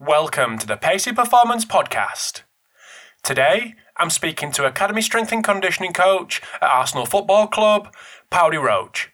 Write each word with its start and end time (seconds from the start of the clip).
Welcome 0.00 0.56
to 0.56 0.66
the 0.66 0.78
Pacey 0.78 1.12
Performance 1.12 1.66
Podcast. 1.66 2.40
Today, 3.22 3.74
I'm 3.98 4.08
speaking 4.08 4.50
to 4.52 4.64
Academy 4.64 5.02
Strength 5.02 5.30
and 5.30 5.44
Conditioning 5.44 5.92
Coach 5.92 6.40
at 6.54 6.70
Arsenal 6.70 7.04
Football 7.04 7.48
Club, 7.48 7.94
Paudie 8.30 8.56
Roche. 8.56 9.10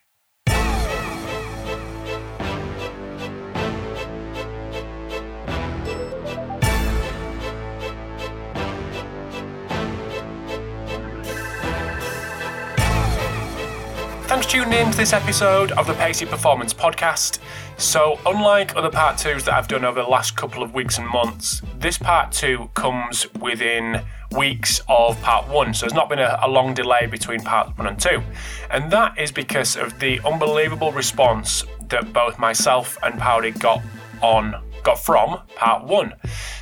Thanks 14.37 14.53
for 14.53 14.64
tuning 14.64 14.78
in 14.78 14.90
to 14.90 14.96
this 14.98 15.14
episode 15.14 15.72
of 15.72 15.87
the 15.87 15.94
Pacey 15.94 16.27
Performance 16.27 16.74
Podcast. 16.74 17.38
So, 17.78 18.20
unlike 18.27 18.77
other 18.77 18.91
part 18.91 19.16
twos 19.16 19.45
that 19.45 19.55
I've 19.55 19.66
done 19.66 19.82
over 19.82 20.02
the 20.02 20.09
last 20.09 20.36
couple 20.36 20.62
of 20.62 20.74
weeks 20.74 20.98
and 20.98 21.09
months, 21.09 21.62
this 21.78 21.96
part 21.96 22.32
two 22.32 22.68
comes 22.74 23.32
within 23.41 24.02
weeks 24.36 24.82
of 24.91 25.18
part 25.22 25.48
one. 25.48 25.72
So, 25.72 25.86
there's 25.86 25.94
not 25.94 26.10
been 26.10 26.18
a, 26.18 26.38
a 26.42 26.48
long 26.48 26.74
delay 26.74 27.06
between 27.06 27.41
part 27.41 27.78
one 27.78 27.86
and 27.86 27.98
two. 27.98 28.22
And 28.70 28.91
that 28.92 29.18
is 29.18 29.32
because 29.32 29.74
of 29.74 29.98
the 30.00 30.20
unbelievable 30.20 30.92
response 30.92 31.64
that 31.88 32.12
both 32.12 32.38
myself 32.38 32.98
and 33.02 33.18
Paudie 33.18 33.58
got 33.58 33.80
on 34.20 34.62
got 34.82 35.02
from 35.02 35.41
part 35.56 35.84
one. 35.84 36.12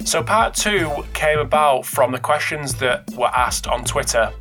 So 0.05 0.23
part 0.23 0.55
two 0.55 1.05
came 1.13 1.41
about 1.41 1.85
from 1.85 2.13
the 2.13 2.21
questions 2.21 2.75
that 2.75 3.11
were 3.15 3.35
asked 3.35 3.67
on 3.67 3.85
Twitter 3.85 4.33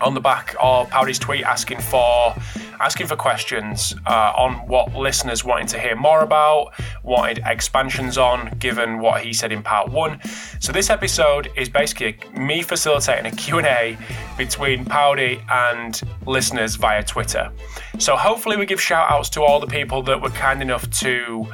on 0.00 0.14
the 0.14 0.20
back 0.20 0.54
of 0.60 0.88
Paudie's 0.90 1.18
tweet 1.18 1.44
asking 1.44 1.80
for 1.80 2.34
asking 2.80 3.06
for 3.06 3.14
questions 3.14 3.94
uh, 4.06 4.32
on 4.34 4.54
what 4.66 4.94
listeners 4.94 5.44
wanted 5.44 5.68
to 5.68 5.78
hear 5.78 5.94
more 5.94 6.22
about, 6.22 6.72
wanted 7.02 7.40
expansions 7.44 8.16
on, 8.16 8.48
given 8.58 8.98
what 8.98 9.22
he 9.22 9.34
said 9.34 9.52
in 9.52 9.62
part 9.62 9.90
one. 9.90 10.18
So 10.60 10.72
this 10.72 10.88
episode 10.88 11.50
is 11.56 11.68
basically 11.68 12.18
me 12.38 12.62
facilitating 12.62 13.26
a 13.26 13.36
Q&A 13.36 13.98
between 14.38 14.86
Paudie 14.86 15.42
and 15.50 16.00
listeners 16.26 16.76
via 16.76 17.02
Twitter. 17.02 17.52
So 17.98 18.16
hopefully 18.16 18.56
we 18.56 18.64
give 18.64 18.80
shout 18.80 19.10
outs 19.10 19.28
to 19.30 19.42
all 19.42 19.60
the 19.60 19.66
people 19.66 20.02
that 20.04 20.20
were 20.20 20.30
kind 20.30 20.62
enough 20.62 20.88
to 21.00 21.46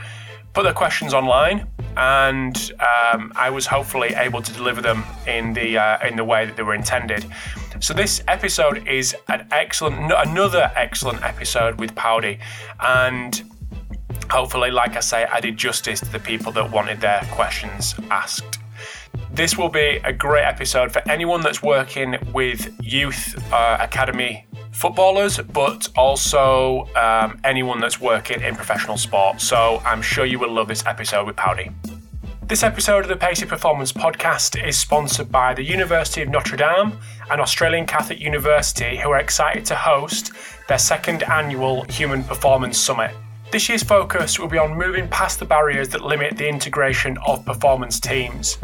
put 0.55 0.63
their 0.63 0.73
questions 0.73 1.13
online 1.13 1.67
and 1.97 2.73
um, 2.81 3.33
I 3.37 3.51
was 3.51 3.67
hopefully 3.67 4.09
able 4.15 4.43
to 4.43 4.53
deliver 4.53 4.81
them 4.81 5.05
in 5.27 5.53
the 5.55 5.79
uh, 5.79 6.07
in 6.07 6.17
the 6.17 6.25
way 6.25 6.45
that 6.47 6.57
they 6.57 6.63
were 6.63 6.75
intended. 6.75 7.27
So 7.81 7.93
this 7.93 8.23
episode 8.27 8.89
is 8.89 9.15
an 9.29 9.47
excellent, 9.51 10.11
another 10.11 10.71
excellent 10.75 11.23
episode 11.23 11.79
with 11.79 11.95
Paudie, 11.95 12.39
and 12.81 13.43
hopefully, 14.31 14.71
like 14.71 14.97
I 14.97 15.01
say, 15.01 15.25
I 15.25 15.41
did 15.41 15.57
justice 15.57 16.01
to 16.01 16.11
the 16.11 16.19
people 16.19 16.53
that 16.53 16.71
wanted 16.71 17.01
their 17.01 17.21
questions 17.31 17.95
asked. 18.11 18.59
This 19.31 19.59
will 19.59 19.69
be 19.69 20.01
a 20.05 20.13
great 20.13 20.45
episode 20.45 20.91
for 20.91 21.03
anyone 21.09 21.43
that's 21.43 21.63
working 21.63 22.17
with 22.33 22.75
youth 22.83 23.37
uh, 23.53 23.77
academy 23.79 24.47
footballers, 24.73 25.39
but 25.39 25.89
also 25.97 26.89
um, 26.97 27.39
anyone 27.45 27.81
that's 27.81 28.01
working 28.01 28.41
in 28.41 28.57
professional 28.57 28.97
sport. 28.97 29.41
So 29.41 29.83
I'm 29.85 30.01
sure 30.01 30.25
you 30.25 30.39
will 30.39 30.53
love 30.53 30.69
this 30.69 30.85
episode 30.87 31.27
with 31.27 31.37
Paudie. 31.37 31.71
This 32.49 32.63
episode 32.63 33.01
of 33.01 33.09
the 33.09 33.17
Pacey 33.17 33.45
Performance 33.45 33.93
Podcast 33.93 34.65
is 34.65 34.79
sponsored 34.79 35.33
by 35.33 35.53
the 35.53 35.65
University 35.65 36.23
of 36.23 36.29
Notre 36.29 36.57
Dame 36.57 36.97
and 37.29 37.41
Australian 37.41 37.87
Catholic 37.87 38.21
University, 38.21 38.97
who 38.99 39.11
are 39.11 39.19
excited 39.19 39.65
to 39.65 39.75
host 39.75 40.31
their 40.69 40.79
second 40.79 41.25
annual 41.25 41.83
Human 41.87 42.23
Performance 42.23 42.79
Summit. 42.79 43.11
This 43.51 43.69
year's 43.69 43.83
focus 43.83 44.39
will 44.39 44.47
be 44.47 44.59
on 44.59 44.79
moving 44.79 45.09
past 45.09 45.41
the 45.41 45.45
barriers 45.45 45.89
that 45.89 46.05
limit 46.05 46.37
the 46.37 46.49
integration 46.49 47.19
of 47.27 47.45
performance 47.45 47.99
teams. 47.99 48.59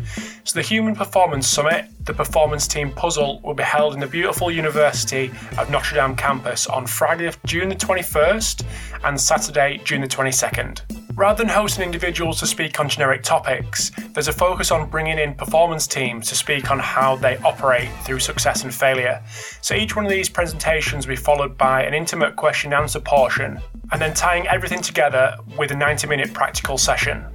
So, 0.44 0.60
the 0.60 0.62
Human 0.62 0.94
Performance 0.94 1.48
Summit, 1.48 1.86
the 2.04 2.14
Performance 2.14 2.68
Team 2.68 2.92
Puzzle, 2.92 3.40
will 3.42 3.54
be 3.54 3.64
held 3.64 3.94
in 3.94 4.00
the 4.00 4.06
beautiful 4.06 4.48
University 4.48 5.32
of 5.58 5.70
Notre 5.70 5.96
Dame 5.96 6.14
campus 6.14 6.68
on 6.68 6.86
Friday, 6.86 7.32
June 7.46 7.68
the 7.68 7.74
21st 7.74 8.64
and 9.02 9.20
Saturday, 9.20 9.80
June 9.84 10.02
the 10.02 10.06
22nd. 10.06 11.01
Rather 11.14 11.44
than 11.44 11.48
hosting 11.48 11.84
individuals 11.84 12.40
to 12.40 12.46
speak 12.46 12.80
on 12.80 12.88
generic 12.88 13.22
topics, 13.22 13.90
there's 14.12 14.28
a 14.28 14.32
focus 14.32 14.70
on 14.70 14.88
bringing 14.88 15.18
in 15.18 15.34
performance 15.34 15.86
teams 15.86 16.26
to 16.28 16.34
speak 16.34 16.70
on 16.70 16.78
how 16.78 17.16
they 17.16 17.36
operate 17.38 17.90
through 18.04 18.18
success 18.18 18.64
and 18.64 18.74
failure. 18.74 19.22
So 19.60 19.74
each 19.74 19.94
one 19.94 20.06
of 20.06 20.10
these 20.10 20.30
presentations 20.30 21.06
will 21.06 21.12
be 21.12 21.20
followed 21.20 21.58
by 21.58 21.82
an 21.82 21.92
intimate 21.92 22.36
question 22.36 22.72
and 22.72 22.82
answer 22.82 22.98
portion, 22.98 23.60
and 23.92 24.00
then 24.00 24.14
tying 24.14 24.46
everything 24.48 24.80
together 24.80 25.36
with 25.58 25.70
a 25.70 25.76
90 25.76 26.06
minute 26.06 26.32
practical 26.32 26.78
session. 26.78 27.26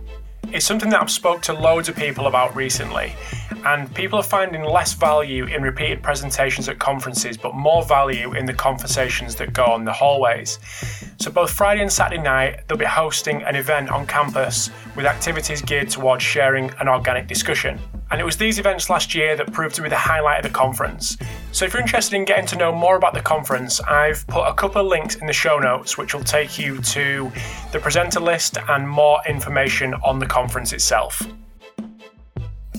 It's 0.54 0.66
something 0.66 0.90
that 0.92 1.02
I've 1.02 1.12
spoke 1.12 1.42
to 1.44 1.54
loads 1.54 1.90
of 1.90 1.98
people 1.98 2.28
about 2.28 2.56
recently, 2.56 3.14
and 3.66 3.94
people 3.94 4.18
are 4.18 4.24
finding 4.24 4.64
less 4.64 4.94
value 4.94 5.44
in 5.46 5.62
repeated 5.62 6.02
presentations 6.02 6.70
at 6.70 6.80
conferences, 6.80 7.36
but 7.36 7.54
more 7.54 7.84
value 7.84 8.34
in 8.34 8.46
the 8.46 8.54
conversations 8.54 9.36
that 9.36 9.52
go 9.52 9.66
on 9.66 9.84
the 9.84 9.92
hallways. 9.92 10.58
So, 11.20 11.30
both 11.32 11.52
Friday 11.52 11.82
and 11.82 11.92
Saturday 11.92 12.24
night, 12.24 12.66
they'll 12.68 12.78
be 12.78 12.86
hosting 12.86 13.44
an 13.44 13.58
event 13.58 13.90
on 13.90 14.08
campus 14.08 14.70
with 14.96 15.06
activities 15.06 15.62
geared 15.62 15.90
towards 15.90 16.24
sharing 16.24 16.72
an 16.80 16.88
organic 16.88 17.28
discussion. 17.28 17.78
And 18.10 18.22
it 18.22 18.24
was 18.24 18.38
these 18.38 18.60
events 18.60 18.90
last 18.90 19.14
year 19.14 19.36
that 19.36 19.52
proved 19.52 19.76
to 19.76 19.82
be 19.82 19.90
the 19.90 19.98
highlight 19.98 20.46
of 20.46 20.52
the 20.52 20.58
conference. 20.58 21.18
So, 21.52 21.66
if 21.66 21.74
you're 21.74 21.82
interested 21.82 22.16
in 22.16 22.26
getting 22.26 22.46
to 22.48 22.58
know 22.58 22.72
more 22.72 22.96
about 22.96 23.14
the 23.14 23.22
conference, 23.22 23.82
I've 23.82 24.26
put 24.28 24.46
a 24.46 24.54
couple 24.54 24.82
of 24.82 24.88
links 24.88 25.16
in 25.16 25.28
the 25.28 25.34
show 25.34 25.60
notes 25.60 25.98
which 25.98 26.14
will 26.14 26.24
take 26.24 26.58
you 26.58 26.80
to 26.82 27.32
the 27.72 27.80
presenter 27.80 28.20
list 28.20 28.58
and 28.70 28.88
more 28.88 29.20
information 29.28 29.94
on 29.96 30.20
the 30.20 30.26
conference 30.26 30.74
itself. 30.74 31.22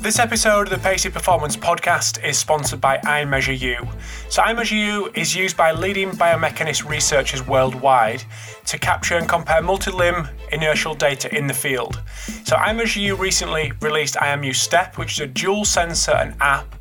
This 0.00 0.20
episode 0.20 0.69
of 0.69 0.70
the 0.70 0.78
Pacey 0.78 1.10
Performance 1.10 1.56
Podcast 1.56 2.25
is 2.25 2.38
sponsored 2.38 2.81
by 2.81 2.98
iMeasureU. 2.98 3.86
So, 4.31 4.42
iMeasureU 4.42 5.16
is 5.16 5.34
used 5.34 5.56
by 5.56 5.72
leading 5.72 6.12
biomechanist 6.12 6.88
researchers 6.88 7.44
worldwide 7.44 8.22
to 8.66 8.78
capture 8.78 9.16
and 9.16 9.28
compare 9.28 9.60
multi 9.60 9.91
limb 9.91 10.28
inertial 10.53 10.94
data 10.94 11.37
in 11.37 11.48
the 11.48 11.53
field. 11.53 12.00
So, 12.44 12.54
iMeasureU 12.54 13.19
recently 13.19 13.72
released 13.81 14.14
IMU 14.14 14.54
Step, 14.54 14.98
which 14.98 15.14
is 15.14 15.20
a 15.20 15.26
dual 15.26 15.64
sensor 15.64 16.14
and 16.14 16.34
app 16.41 16.76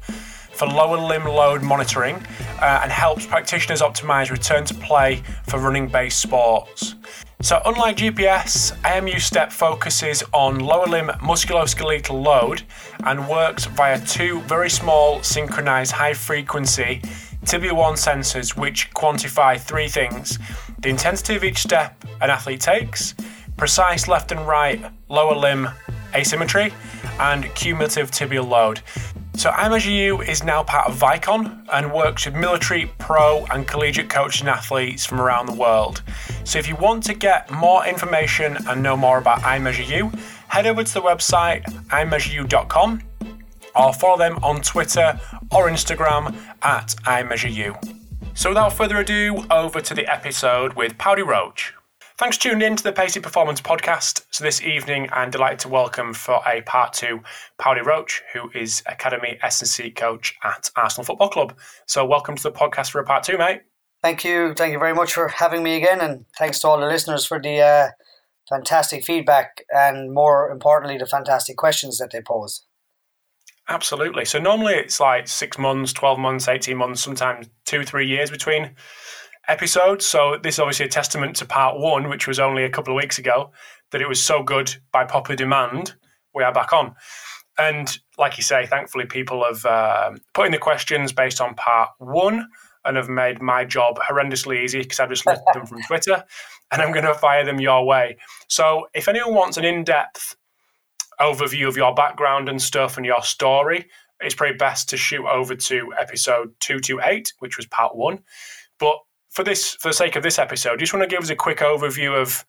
for 0.58 0.68
lower 0.68 0.98
limb 0.98 1.26
load 1.26 1.62
monitoring 1.62 2.16
uh, 2.62 2.82
and 2.84 2.92
helps 2.92 3.26
practitioners 3.26 3.82
optimize 3.82 4.32
return 4.32 4.66
to 4.66 4.74
play 4.74 5.22
for 5.48 5.60
running 5.60 5.88
based 5.88 6.20
sports. 6.20 6.96
So, 7.42 7.62
unlike 7.66 7.98
GPS, 7.98 8.76
IMU 8.82 9.20
Step 9.20 9.52
focuses 9.52 10.24
on 10.34 10.60
lower 10.60 10.88
limb 10.88 11.08
musculoskeletal 11.22 12.24
load 12.24 12.64
and 13.04 13.28
works 13.30 13.66
via 13.66 14.04
two 14.06 14.42
very 14.42 14.70
small 14.70 15.22
synchronized 15.22 15.92
high 15.92 16.16
frequency 16.16 17.02
Tibia 17.46 17.74
1 17.74 17.94
sensors 17.94 18.58
which 18.58 18.92
quantify 18.94 19.58
three 19.58 19.88
things 19.88 20.38
the 20.80 20.90
intensity 20.90 21.36
of 21.36 21.44
each 21.44 21.60
step 21.60 22.04
an 22.22 22.30
athlete 22.30 22.60
takes, 22.60 23.16
precise 23.56 24.08
left 24.08 24.32
and 24.32 24.46
right 24.48 24.82
lower 25.10 25.36
limb 25.36 25.70
asymmetry, 26.14 26.74
and 27.20 27.46
cumulative 27.56 28.12
tibial 28.12 28.48
load. 28.48 28.82
So 29.38 29.52
iMeasureU 29.52 30.28
is 30.28 30.44
now 30.44 30.64
part 30.64 30.88
of 30.90 30.98
Vicon 30.98 31.64
and 31.72 31.94
works 31.94 32.26
with 32.26 32.34
military, 32.34 32.92
pro, 32.98 33.46
and 33.52 33.68
collegiate 33.68 34.10
coaches 34.10 34.42
and 34.42 34.50
athletes 34.50 35.06
from 35.06 35.22
around 35.22 35.46
the 35.46 35.54
world. 35.54 36.02
So 36.44 36.58
if 36.58 36.68
you 36.68 36.76
want 36.76 37.04
to 37.04 37.14
get 37.14 37.52
more 37.52 37.86
information 37.86 38.58
and 38.68 38.82
know 38.82 38.98
more 38.98 39.20
about 39.20 39.42
iMeasureU, 39.42 40.12
head 40.48 40.66
over 40.66 40.84
to 40.84 40.92
the 40.92 41.04
website 41.04 41.62
iMeasureU.com 41.90 43.04
or 43.76 43.94
follow 43.94 44.18
them 44.18 44.40
on 44.42 44.60
Twitter 44.62 45.20
or 45.52 45.70
Instagram 45.70 46.36
at 46.64 46.96
iMeasureU. 47.06 47.78
So 48.34 48.50
without 48.50 48.74
further 48.74 48.98
ado, 48.98 49.46
over 49.52 49.82
to 49.82 49.94
the 49.94 50.12
episode 50.12 50.74
with 50.74 50.98
Paudie 50.98 51.22
Roche. 51.22 51.77
Thanks 52.18 52.38
for 52.38 52.44
tuning 52.50 52.66
in 52.66 52.76
to 52.76 52.84
the 52.84 52.92
Pacey 52.92 53.20
Performance 53.20 53.62
Podcast. 53.62 54.26
So 54.32 54.44
this 54.44 54.64
evening, 54.64 55.08
I'm 55.12 55.30
delighted 55.30 55.60
to 55.60 55.68
welcome 55.68 56.16
for 56.16 56.42
a 56.48 56.62
part 56.62 56.94
two 56.94 57.22
Paudie 57.60 57.86
Roche, 57.86 58.24
who 58.34 58.50
is 58.56 58.82
Academy 58.88 59.38
S&C 59.44 59.92
coach 59.92 60.34
at 60.44 60.72
Arsenal 60.76 61.06
Football 61.06 61.30
Club. 61.30 61.56
So 61.86 62.04
welcome 62.08 62.36
to 62.36 62.42
the 62.42 62.52
podcast 62.52 62.90
for 62.90 63.00
a 63.00 63.06
part 63.06 63.24
two, 63.24 63.38
mate. 63.38 63.62
Thank 64.02 64.24
you. 64.24 64.56
Thank 64.56 64.74
you 64.74 64.80
very 64.80 64.96
much 64.96 65.14
for 65.14 65.28
having 65.28 65.62
me 65.62 65.76
again, 65.76 66.02
and 66.02 66.26
thanks 66.40 66.60
to 66.62 66.70
all 66.70 66.80
the 66.80 66.88
listeners 66.88 67.24
for 67.24 67.40
the 67.40 67.62
uh, 67.62 67.90
fantastic 68.50 69.04
feedback 69.04 69.64
and, 69.70 70.12
more 70.12 70.50
importantly, 70.50 70.98
the 70.98 71.06
fantastic 71.06 71.56
questions 71.56 72.00
that 72.00 72.10
they 72.10 72.22
pose. 72.22 72.66
Absolutely. 73.70 74.26
So 74.26 74.40
normally 74.40 74.74
it's 74.74 75.00
like 75.00 75.28
six 75.28 75.60
months, 75.60 75.94
12 75.94 76.18
months, 76.18 76.48
18 76.48 76.78
months, 76.78 77.04
sometimes 77.04 77.48
two, 77.66 77.84
three 77.84 78.08
years 78.08 78.32
between 78.32 78.72
episodes. 79.48 80.06
So 80.06 80.38
this 80.42 80.56
is 80.56 80.60
obviously 80.60 80.86
a 80.86 80.90
testament 80.90 81.36
to 81.38 81.46
part 81.46 81.80
one, 81.80 82.10
which 82.10 82.28
was 82.28 82.40
only 82.40 82.64
a 82.64 82.70
couple 82.70 82.94
of 82.94 82.98
weeks 82.98 83.18
ago, 83.18 83.52
that 83.92 84.02
it 84.02 84.08
was 84.08 84.24
so 84.24 84.44
good 84.44 84.76
by 84.92 85.06
popular 85.06 85.36
demand. 85.36 85.96
We 86.34 86.44
are 86.44 86.54
back 86.54 86.74
on. 86.74 86.96
And 87.58 87.98
like 88.18 88.38
you 88.38 88.44
say, 88.44 88.66
thankfully, 88.66 89.06
people 89.06 89.44
have 89.44 89.66
uh, 89.66 90.12
put 90.34 90.46
in 90.46 90.52
the 90.52 90.58
questions 90.58 91.12
based 91.12 91.42
on 91.42 91.56
part 91.56 91.90
one 91.98 92.48
and 92.86 92.98
have 92.98 93.10
made 93.10 93.42
my 93.42 93.66
job 93.66 93.98
horrendously 94.00 94.64
easy 94.64 94.82
because 94.82 95.00
I've 95.00 95.10
just 95.10 95.26
looked 95.26 95.54
them 95.54 95.66
from 95.66 95.82
Twitter 95.84 96.24
and 96.72 96.82
I'm 96.82 96.92
going 96.92 97.06
to 97.06 97.14
fire 97.14 97.44
them 97.44 97.60
your 97.60 97.86
way. 97.86 98.18
So 98.48 98.88
if 98.94 99.08
anyone 99.08 99.34
wants 99.34 99.58
an 99.58 99.66
in 99.66 99.84
depth 99.84 100.36
overview 101.20 101.68
of 101.68 101.78
your 101.78 101.94
background 101.94 102.48
and 102.48 102.62
stuff 102.62 102.98
and 102.98 103.06
your 103.06 103.24
story, 103.24 103.88
it's 104.20 104.36
probably 104.36 104.58
best 104.58 104.90
to 104.90 104.98
shoot 104.98 105.26
over 105.26 105.56
to 105.56 105.94
episode 106.00 106.54
228, 106.60 107.34
which 107.40 107.58
was 107.58 107.66
part 107.66 107.96
one. 107.96 108.20
But 108.80 108.98
for 109.38 109.44
this, 109.44 109.76
for 109.76 109.90
the 109.90 109.94
sake 109.94 110.16
of 110.16 110.24
this 110.24 110.40
episode, 110.40 110.80
just 110.80 110.94
want 110.94 111.08
to 111.08 111.16
give 111.16 111.22
us 111.22 111.30
a 111.30 111.36
quick 111.36 111.60
overview 111.60 112.20
of 112.20 112.44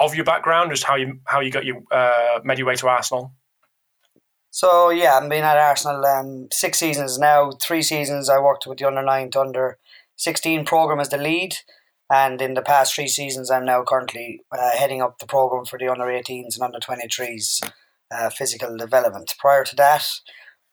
of 0.00 0.16
your 0.16 0.24
background, 0.24 0.72
just 0.72 0.82
how 0.82 0.96
you 0.96 1.20
how 1.24 1.38
you 1.38 1.52
got 1.52 1.64
your 1.64 1.82
uh, 1.92 2.40
made 2.42 2.58
your 2.58 2.66
way 2.66 2.74
to 2.74 2.88
Arsenal? 2.88 3.32
So 4.50 4.90
yeah, 4.90 5.16
I've 5.16 5.30
been 5.30 5.44
at 5.44 5.56
Arsenal 5.56 6.04
um, 6.04 6.48
six 6.50 6.80
seasons 6.80 7.16
now. 7.16 7.52
Three 7.62 7.80
seasons 7.80 8.28
I 8.28 8.40
worked 8.40 8.66
with 8.66 8.78
the 8.78 8.88
under 8.88 9.04
nine 9.04 9.30
to 9.30 9.40
under 9.40 9.78
sixteen 10.16 10.64
program 10.64 10.98
as 10.98 11.10
the 11.10 11.16
lead, 11.16 11.54
and 12.10 12.42
in 12.42 12.54
the 12.54 12.62
past 12.62 12.96
three 12.96 13.06
seasons 13.06 13.48
I'm 13.48 13.64
now 13.64 13.84
currently 13.84 14.40
uh, 14.50 14.76
heading 14.76 15.00
up 15.00 15.20
the 15.20 15.26
program 15.26 15.64
for 15.64 15.78
the 15.78 15.88
under 15.88 16.06
18s 16.06 16.56
and 16.56 16.62
under 16.64 16.80
23s 16.80 17.70
uh, 18.10 18.30
physical 18.30 18.76
development. 18.76 19.32
Prior 19.38 19.62
to 19.62 19.76
that, 19.76 20.04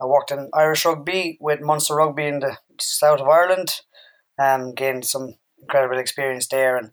I 0.02 0.08
worked 0.08 0.32
in 0.32 0.50
Irish 0.52 0.84
rugby 0.84 1.38
with 1.40 1.62
Munster 1.62 1.96
Rugby 1.96 2.26
in 2.26 2.40
the 2.40 2.58
south 2.82 3.20
of 3.20 3.28
Ireland, 3.28 3.82
um, 4.40 4.74
gained 4.74 5.06
some 5.06 5.36
incredible 5.62 5.98
experience 5.98 6.48
there. 6.48 6.78
And 6.78 6.92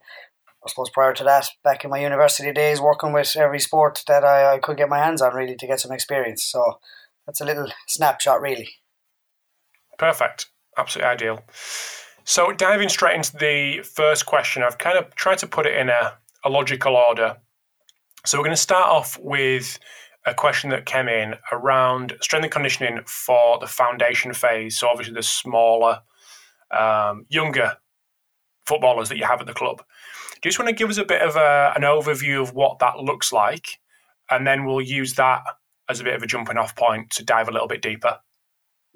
I 0.64 0.68
suppose 0.68 0.90
prior 0.90 1.12
to 1.14 1.24
that, 1.24 1.48
back 1.62 1.84
in 1.84 1.90
my 1.90 2.00
university 2.00 2.52
days, 2.52 2.80
working 2.80 3.12
with 3.12 3.36
every 3.36 3.60
sport 3.60 4.02
that 4.08 4.24
I, 4.24 4.54
I 4.54 4.58
could 4.58 4.76
get 4.76 4.88
my 4.88 4.98
hands 4.98 5.22
on 5.22 5.34
really 5.34 5.56
to 5.56 5.66
get 5.66 5.80
some 5.80 5.92
experience. 5.92 6.44
So 6.44 6.78
that's 7.26 7.40
a 7.40 7.44
little 7.44 7.68
snapshot, 7.88 8.40
really. 8.40 8.68
Perfect. 9.98 10.46
Absolutely 10.76 11.10
ideal. 11.10 11.44
So, 12.24 12.52
diving 12.52 12.88
straight 12.88 13.14
into 13.14 13.36
the 13.36 13.82
first 13.82 14.26
question, 14.26 14.62
I've 14.62 14.78
kind 14.78 14.98
of 14.98 15.14
tried 15.14 15.38
to 15.38 15.46
put 15.46 15.64
it 15.64 15.76
in 15.76 15.88
a, 15.88 16.14
a 16.44 16.50
logical 16.50 16.96
order. 16.96 17.36
So, 18.24 18.36
we're 18.36 18.44
going 18.44 18.56
to 18.56 18.60
start 18.60 18.88
off 18.88 19.16
with 19.20 19.78
a 20.26 20.34
question 20.34 20.70
that 20.70 20.86
came 20.86 21.08
in 21.08 21.36
around 21.52 22.14
strength 22.20 22.42
and 22.42 22.52
conditioning 22.52 23.00
for 23.06 23.58
the 23.60 23.68
foundation 23.68 24.34
phase. 24.34 24.76
So, 24.76 24.88
obviously, 24.88 25.14
the 25.14 25.22
smaller, 25.22 26.00
um, 26.76 27.26
younger 27.28 27.76
footballers 28.66 29.08
that 29.08 29.18
you 29.18 29.24
have 29.24 29.40
at 29.40 29.46
the 29.46 29.54
club. 29.54 29.78
Do 29.78 30.40
you 30.44 30.50
just 30.50 30.58
want 30.58 30.68
to 30.68 30.74
give 30.74 30.90
us 30.90 30.98
a 30.98 31.04
bit 31.04 31.22
of 31.22 31.36
a, 31.36 31.72
an 31.76 31.82
overview 31.82 32.42
of 32.42 32.52
what 32.52 32.78
that 32.80 32.98
looks 32.98 33.32
like? 33.32 33.78
And 34.30 34.46
then 34.46 34.64
we'll 34.64 34.80
use 34.80 35.14
that 35.14 35.42
as 35.88 36.00
a 36.00 36.04
bit 36.04 36.14
of 36.14 36.22
a 36.22 36.26
jumping 36.26 36.58
off 36.58 36.76
point 36.76 37.10
to 37.10 37.24
dive 37.24 37.48
a 37.48 37.52
little 37.52 37.68
bit 37.68 37.82
deeper. 37.82 38.18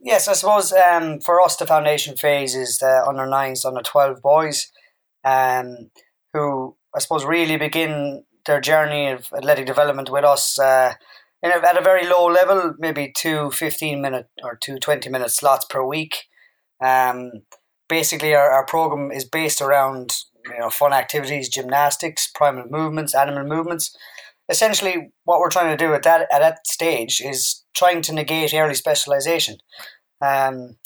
Yes, 0.03 0.29
I 0.29 0.33
suppose 0.33 0.73
um, 0.73 1.21
for 1.21 1.41
us, 1.41 1.57
the 1.57 1.67
foundation 1.67 2.17
phase 2.17 2.55
is 2.55 2.79
the 2.79 3.05
under 3.07 3.27
nines, 3.27 3.65
under 3.65 3.83
12 3.83 4.23
boys 4.23 4.71
um, 5.25 5.91
who 6.33 6.77
I 6.95 6.99
suppose 6.99 7.25
really 7.25 7.57
begin 7.57 8.25
their 8.47 8.61
journey 8.61 9.09
of 9.11 9.29
athletic 9.37 9.67
development 9.67 10.11
with 10.11 10.25
us 10.25 10.59
uh, 10.59 10.95
in 11.43 11.51
a, 11.51 11.57
at 11.57 11.79
a 11.79 11.83
very 11.83 12.07
low 12.07 12.27
level, 12.27 12.75
maybe 12.79 13.13
two 13.15 13.51
15 13.51 14.01
minute 14.01 14.29
or 14.43 14.57
two 14.61 14.79
20 14.79 15.11
minute 15.11 15.31
slots 15.31 15.67
per 15.69 15.85
week. 15.85 16.25
Um, 16.83 17.31
basically, 17.91 18.35
our, 18.35 18.51
our 18.51 18.65
program 18.65 19.11
is 19.13 19.27
based 19.27 19.61
around 19.61 20.15
you 20.47 20.59
know 20.59 20.71
fun 20.71 20.95
activities, 20.95 21.51
gymnastics, 21.51 22.31
primal 22.35 22.65
movements, 22.71 23.15
animal 23.15 23.45
movements. 23.45 23.95
Essentially, 24.49 25.13
what 25.25 25.41
we're 25.41 25.51
trying 25.51 25.77
to 25.77 25.85
do 25.85 25.93
at 25.93 26.05
that 26.05 26.23
at 26.33 26.39
that 26.39 26.67
stage 26.67 27.21
is 27.21 27.65
trying 27.75 28.01
to 28.03 28.15
negate 28.15 28.55
early 28.55 28.75
specialization. 28.75 29.59
Um, 30.25 30.77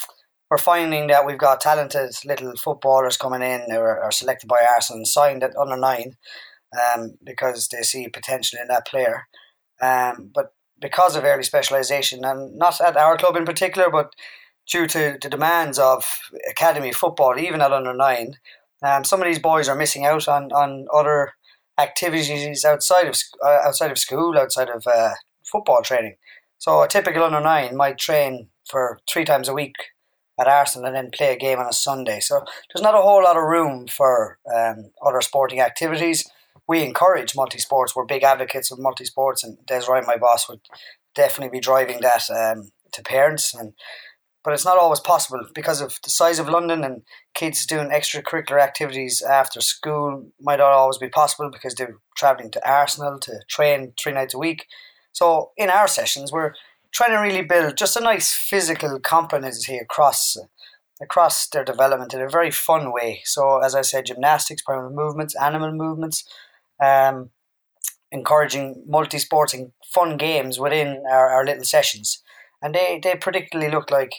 we're 0.51 0.59
finding 0.59 1.07
that 1.09 1.27
we've 1.27 1.39
got 1.39 1.61
talented 1.61 2.15
little 2.25 2.55
footballers 2.57 3.17
coming 3.17 3.43
in 3.43 3.63
who 3.71 3.79
are, 3.79 4.01
are 4.01 4.13
selected 4.13 4.47
by 4.47 4.67
Arsenal 4.75 4.99
and 4.99 5.09
signed 5.09 5.43
at 5.43 5.57
under 5.57 5.77
nine 5.77 6.17
um, 6.75 7.19
because 7.25 7.69
they 7.69 7.83
see 7.83 8.09
potential 8.09 8.59
in 8.61 8.69
that 8.69 8.87
player. 8.87 9.27
Um, 9.81 10.31
but 10.35 10.55
because 10.81 11.17
of 11.17 11.25
early 11.25 11.43
specialisation, 11.43 12.25
and 12.25 12.57
not 12.57 12.81
at 12.81 12.97
our 12.97 13.17
club 13.17 13.37
in 13.37 13.45
particular, 13.45 13.91
but 13.91 14.13
due 14.71 14.87
to 14.87 15.19
the 15.21 15.29
demands 15.29 15.79
of 15.79 16.05
academy 16.51 16.93
football, 16.93 17.39
even 17.39 17.61
at 17.61 17.73
under 17.73 17.95
nine, 17.95 18.39
um, 18.83 19.05
some 19.05 19.21
of 19.21 19.27
these 19.27 19.39
boys 19.39 19.69
are 19.69 19.77
missing 19.77 20.05
out 20.05 20.29
on, 20.29 20.53
on 20.53 20.87
other 20.93 21.33
activities 21.79 22.65
outside 22.65 23.07
of 23.07 23.17
uh, 23.45 23.59
outside 23.67 23.91
of 23.91 23.99
school, 23.99 24.39
outside 24.39 24.69
of 24.69 24.87
uh, 24.87 25.15
football 25.45 25.83
training. 25.83 26.17
So 26.59 26.83
a 26.83 26.89
typical 26.89 27.25
under 27.25 27.41
nine 27.41 27.77
might 27.77 27.99
train 27.99 28.49
for 28.69 29.01
three 29.11 29.25
times 29.25 29.49
a 29.49 29.55
week 29.55 29.75
at 30.41 30.49
Arsenal 30.49 30.87
and 30.87 30.97
then 30.97 31.11
play 31.11 31.33
a 31.33 31.39
game 31.39 31.59
on 31.59 31.69
a 31.69 31.73
Sunday. 31.73 32.21
So 32.21 32.45
there's 32.73 32.83
not 32.83 32.95
a 32.95 33.03
whole 33.03 33.23
lot 33.23 33.37
of 33.37 33.43
room 33.43 33.87
for 33.87 34.39
um, 34.53 34.91
other 35.05 35.21
sporting 35.21 35.61
activities 35.61 36.25
we 36.67 36.83
encourage 36.83 37.37
multi 37.37 37.59
sports. 37.59 37.95
We're 37.95 38.05
big 38.07 38.23
advocates 38.23 38.71
of 38.71 38.79
multi 38.79 39.05
sports, 39.05 39.45
and 39.45 39.59
Des 39.67 39.83
Ryan, 39.89 40.07
my 40.07 40.17
boss, 40.17 40.49
would 40.49 40.61
definitely 41.15 41.57
be 41.57 41.61
driving 41.61 42.01
that 42.01 42.31
um, 42.31 42.71
to 42.93 43.03
parents. 43.03 43.55
And 43.55 43.75
but 44.45 44.53
it's 44.53 44.65
not 44.65 44.79
always 44.79 45.01
possible 45.01 45.41
because 45.55 45.81
of 45.81 45.99
the 46.05 46.11
size 46.11 46.39
of 46.39 46.51
London 46.51 46.85
and 46.85 47.03
kids 47.33 47.65
doing 47.65 47.89
extracurricular 47.89 48.61
activities 48.61 49.23
after 49.23 49.61
school 49.61 50.27
might 50.39 50.59
not 50.59 50.71
always 50.71 50.99
be 50.99 51.09
possible 51.09 51.51
because 51.51 51.75
they're 51.75 51.97
traveling 52.17 52.51
to 52.51 52.71
Arsenal 52.71 53.19
to 53.21 53.41
train 53.49 53.95
three 53.99 54.13
nights 54.13 54.35
a 54.35 54.39
week. 54.39 54.67
So 55.13 55.53
in 55.57 55.71
our 55.71 55.89
sessions, 55.89 56.31
we're 56.31 56.53
trying 56.93 57.11
to 57.11 57.17
really 57.17 57.43
build 57.43 57.79
just 57.79 57.97
a 57.97 58.01
nice 58.01 58.33
physical 58.33 59.01
competency 59.01 59.79
across 59.79 60.37
across 61.01 61.49
their 61.49 61.65
development 61.65 62.15
in 62.15 62.21
a 62.21 62.29
very 62.29 62.51
fun 62.51 62.93
way. 62.93 63.21
So 63.25 63.59
as 63.59 63.75
I 63.75 63.83
said, 63.83 64.07
gymnastics, 64.07 64.63
primal 64.63 64.91
movements, 64.91 65.35
animal 65.35 65.73
movements, 65.73 66.25
um, 66.83 67.31
encouraging 68.13 68.85
multi 68.87 69.19
sporting 69.19 69.73
fun 69.93 70.17
games 70.17 70.61
within 70.61 71.03
our, 71.11 71.31
our 71.31 71.45
little 71.45 71.65
sessions. 71.65 72.23
And 72.65 72.75
they, 72.75 72.99
they 73.01 73.15
particularly 73.15 73.71
look 73.71 73.91
like 73.91 74.15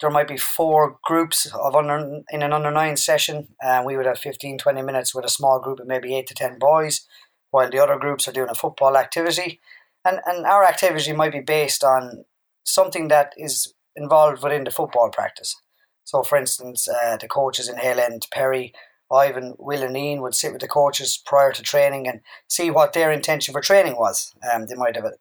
there 0.00 0.10
might 0.10 0.26
be 0.26 0.36
four 0.36 0.98
groups 1.04 1.46
of 1.54 1.76
under 1.76 2.22
in 2.28 2.42
an 2.42 2.52
under 2.52 2.72
nine 2.72 2.96
session. 2.96 3.46
And 3.62 3.86
we 3.86 3.96
would 3.96 4.06
have 4.06 4.18
15, 4.18 4.58
20 4.58 4.82
minutes 4.82 5.14
with 5.14 5.24
a 5.24 5.28
small 5.28 5.60
group 5.60 5.78
of 5.78 5.86
maybe 5.86 6.16
eight 6.16 6.26
to 6.26 6.34
10 6.34 6.58
boys, 6.58 7.06
while 7.52 7.70
the 7.70 7.78
other 7.78 7.96
groups 7.96 8.26
are 8.26 8.32
doing 8.32 8.50
a 8.50 8.56
football 8.56 8.96
activity. 8.96 9.60
And, 10.04 10.18
and 10.26 10.44
our 10.46 10.64
activity 10.64 11.12
might 11.12 11.30
be 11.30 11.40
based 11.40 11.84
on 11.84 12.24
something 12.64 13.06
that 13.08 13.32
is 13.36 13.72
involved 13.94 14.42
within 14.42 14.64
the 14.64 14.72
football 14.72 15.10
practice. 15.10 15.54
So, 16.02 16.24
for 16.24 16.36
instance, 16.36 16.88
uh, 16.88 17.18
the 17.18 17.28
coaches 17.28 17.68
in 17.68 17.76
Hale 17.76 18.00
End, 18.00 18.26
Perry, 18.32 18.72
Ivan, 19.12 19.54
Will, 19.58 19.84
and 19.84 19.96
Ian 19.96 20.22
would 20.22 20.34
sit 20.34 20.50
with 20.50 20.60
the 20.60 20.66
coaches 20.66 21.22
prior 21.24 21.52
to 21.52 21.62
training 21.62 22.08
and 22.08 22.20
see 22.48 22.68
what 22.68 22.94
their 22.94 23.12
intention 23.12 23.52
for 23.52 23.60
training 23.60 23.96
was. 23.96 24.34
Um, 24.52 24.66
they 24.66 24.74
might 24.74 24.96
have 24.96 25.04
a, 25.04 25.12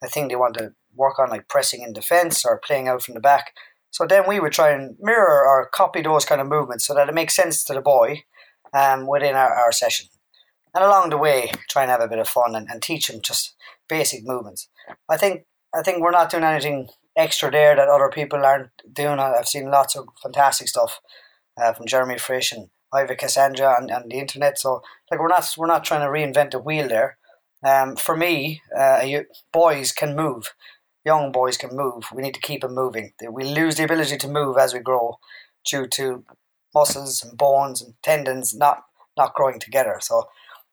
a 0.00 0.08
thing 0.08 0.28
they 0.28 0.36
want 0.36 0.54
to 0.58 0.74
work 0.94 1.18
on, 1.18 1.30
like 1.30 1.48
pressing 1.48 1.82
in 1.82 1.92
defence 1.92 2.44
or 2.44 2.60
playing 2.64 2.88
out 2.88 3.02
from 3.02 3.14
the 3.14 3.20
back. 3.20 3.52
So 3.90 4.06
then 4.06 4.24
we 4.26 4.40
would 4.40 4.52
try 4.52 4.70
and 4.70 4.96
mirror 5.00 5.46
or 5.46 5.68
copy 5.68 6.02
those 6.02 6.24
kind 6.24 6.40
of 6.40 6.46
movements 6.46 6.86
so 6.86 6.94
that 6.94 7.08
it 7.08 7.14
makes 7.14 7.36
sense 7.36 7.62
to 7.64 7.74
the 7.74 7.80
boy 7.80 8.22
um, 8.72 9.06
within 9.06 9.34
our, 9.34 9.52
our 9.52 9.72
session. 9.72 10.06
And 10.74 10.82
along 10.82 11.10
the 11.10 11.18
way, 11.18 11.50
try 11.68 11.82
and 11.82 11.90
have 11.90 12.00
a 12.00 12.08
bit 12.08 12.18
of 12.18 12.28
fun 12.28 12.54
and, 12.54 12.68
and 12.70 12.82
teach 12.82 13.10
him 13.10 13.20
just 13.20 13.54
basic 13.88 14.24
movements. 14.24 14.68
I 15.08 15.16
think 15.16 15.44
I 15.74 15.82
think 15.82 16.00
we're 16.00 16.10
not 16.10 16.30
doing 16.30 16.44
anything 16.44 16.88
extra 17.16 17.50
there 17.50 17.76
that 17.76 17.88
other 17.88 18.10
people 18.10 18.44
aren't 18.44 18.70
doing. 18.92 19.18
I've 19.18 19.48
seen 19.48 19.70
lots 19.70 19.96
of 19.96 20.08
fantastic 20.22 20.68
stuff 20.68 21.00
uh, 21.60 21.72
from 21.72 21.86
Jeremy 21.86 22.18
Frisch 22.18 22.52
and 22.52 22.68
Ivor 22.92 23.14
Cassandra 23.14 23.76
and, 23.78 23.90
and 23.90 24.10
the 24.10 24.18
internet. 24.18 24.58
So 24.58 24.82
like 25.10 25.20
we're 25.20 25.28
not 25.28 25.48
we're 25.56 25.66
not 25.66 25.84
trying 25.84 26.00
to 26.00 26.06
reinvent 26.06 26.52
the 26.52 26.58
wheel 26.58 26.88
there. 26.88 27.18
Um, 27.64 27.96
for 27.96 28.16
me, 28.16 28.60
uh, 28.76 29.02
you, 29.04 29.26
boys 29.52 29.92
can 29.92 30.16
move. 30.16 30.52
Young 31.04 31.32
boys 31.32 31.56
can 31.56 31.76
move. 31.76 32.04
We 32.14 32.22
need 32.22 32.34
to 32.34 32.40
keep 32.40 32.62
them 32.62 32.74
moving. 32.74 33.12
We 33.30 33.44
lose 33.44 33.76
the 33.76 33.84
ability 33.84 34.18
to 34.18 34.28
move 34.28 34.56
as 34.56 34.72
we 34.72 34.80
grow 34.80 35.18
due 35.64 35.86
to 35.88 36.24
muscles 36.74 37.22
and 37.22 37.36
bones 37.36 37.82
and 37.82 37.94
tendons 38.02 38.54
not 38.54 38.84
not 39.16 39.34
growing 39.34 39.60
together. 39.60 39.98
So 40.00 40.28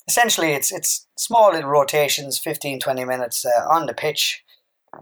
essentially, 0.07 0.53
it's 0.53 0.71
it's 0.71 1.07
small 1.17 1.51
little 1.51 1.69
rotations, 1.69 2.39
15, 2.39 2.79
20 2.79 3.05
minutes 3.05 3.45
uh, 3.45 3.67
on 3.69 3.85
the 3.85 3.93
pitch, 3.93 4.43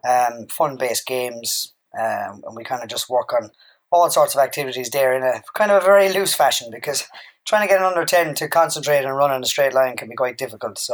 um, 0.07 0.47
fun 0.47 0.77
based 0.77 1.05
games, 1.05 1.73
um, 1.97 2.41
and 2.45 2.55
we 2.55 2.63
kind 2.63 2.83
of 2.83 2.89
just 2.89 3.09
work 3.09 3.33
on 3.33 3.51
all 3.91 4.09
sorts 4.09 4.35
of 4.35 4.41
activities 4.41 4.89
there 4.89 5.15
in 5.15 5.23
a 5.23 5.41
kind 5.53 5.71
of 5.71 5.81
a 5.81 5.85
very 5.85 6.11
loose 6.11 6.33
fashion 6.33 6.69
because 6.71 7.07
trying 7.45 7.65
to 7.65 7.73
get 7.73 7.79
an 7.79 7.85
under 7.85 8.03
10 8.03 8.35
to 8.35 8.49
concentrate 8.49 9.05
and 9.05 9.15
run 9.15 9.33
in 9.33 9.41
a 9.41 9.45
straight 9.45 9.73
line 9.73 9.95
can 9.95 10.09
be 10.09 10.15
quite 10.15 10.37
difficult. 10.37 10.77
So 10.77 10.93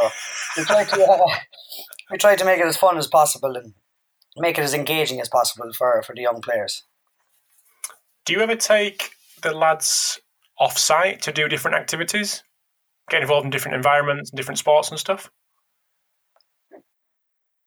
we 0.56 0.63
try 0.63 0.84
to, 0.84 1.04
uh, 1.04 1.25
we 2.12 2.18
try 2.18 2.36
to 2.36 2.46
make 2.46 2.60
it 2.60 2.68
as 2.68 2.78
fun 2.78 2.98
as 2.98 3.08
possible 3.08 3.56
and 3.56 3.74
make 4.38 4.58
it 4.58 4.63
as 4.63 4.74
engaging 4.74 5.20
as 5.22 5.30
possible 5.30 5.72
for, 5.74 6.02
for 6.04 6.16
the 6.16 6.22
young 6.22 6.42
players. 6.42 6.84
Do 8.25 8.34
you 8.34 8.40
ever 8.40 8.56
take 8.56 9.12
the 9.42 9.54
lads 9.54 10.20
off 10.60 10.78
site 10.78 11.22
to 11.24 11.32
do 11.32 11.50
different 11.50 11.78
activities? 11.78 12.44
Get 13.10 13.22
involved 13.22 13.46
in 13.46 13.52
different 13.52 13.75
environments, 13.75 14.32
and 14.32 14.38
different 14.38 14.60
sports 14.60 14.90
and 14.90 15.00
stuff? 15.00 15.30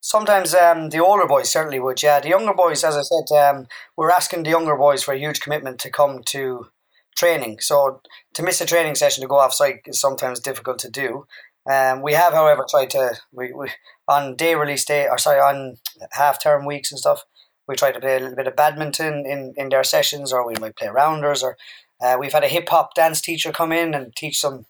Sometimes 0.01 0.55
um, 0.55 0.91
the 0.91 1.01
older 1.01 1.27
boys 1.27 1.51
certainly 1.51 1.81
would, 1.81 2.03
yeah. 2.03 2.21
The 2.21 2.29
younger 2.29 2.55
boys, 2.55 2.85
as 2.85 2.97
I 2.97 3.03
said, 3.03 3.37
um, 3.37 3.67
we're 3.97 4.11
asking 4.11 4.45
the 4.45 4.51
younger 4.51 4.77
boys 4.77 5.03
for 5.03 5.13
a 5.13 5.19
huge 5.19 5.41
commitment 5.41 5.81
to 5.81 5.91
come 5.91 6.23
to 6.27 6.69
training. 7.17 7.59
So 7.61 8.01
to 8.35 8.43
miss 8.43 8.61
a 8.61 8.67
training 8.67 8.95
session 8.95 9.23
to 9.23 9.29
go 9.29 9.39
off 9.39 9.53
site 9.53 9.81
is 9.87 10.01
sometimes 10.01 10.39
difficult 10.39 10.79
to 10.81 10.91
do. 10.91 11.27
Um, 11.71 12.03
we 12.03 12.13
have, 12.13 12.33
however, 12.33 12.65
tried 12.69 12.91
to 12.91 13.17
we, 13.33 13.53
we 13.53 13.71
on 14.07 14.37
day 14.37 14.55
release 14.55 14.85
day 14.85 15.09
or 15.09 15.19
sorry 15.19 15.41
on 15.41 15.79
half 16.13 16.43
term 16.43 16.65
weeks 16.65 16.93
and 16.93 16.99
stuff. 16.99 17.25
We 17.69 17.75
try 17.75 17.91
to 17.91 18.01
play 18.01 18.17
a 18.17 18.21
little 18.21 18.37
bit 18.37 18.47
of 18.47 18.55
badminton 18.55 19.27
in, 19.27 19.53
in 19.57 19.71
their 19.71 19.83
sessions, 19.83 20.33
or 20.33 20.47
we 20.47 20.55
might 20.61 20.77
play 20.77 20.89
rounders. 20.89 21.43
Or 21.43 21.57
uh, 22.01 22.17
we've 22.19 22.33
had 22.33 22.45
a 22.45 22.49
hip 22.49 22.69
hop 22.69 22.95
dance 22.95 23.21
teacher 23.21 23.51
come 23.51 23.73
in 23.73 23.95
and 23.95 24.15
teach 24.15 24.39
some 24.39 24.67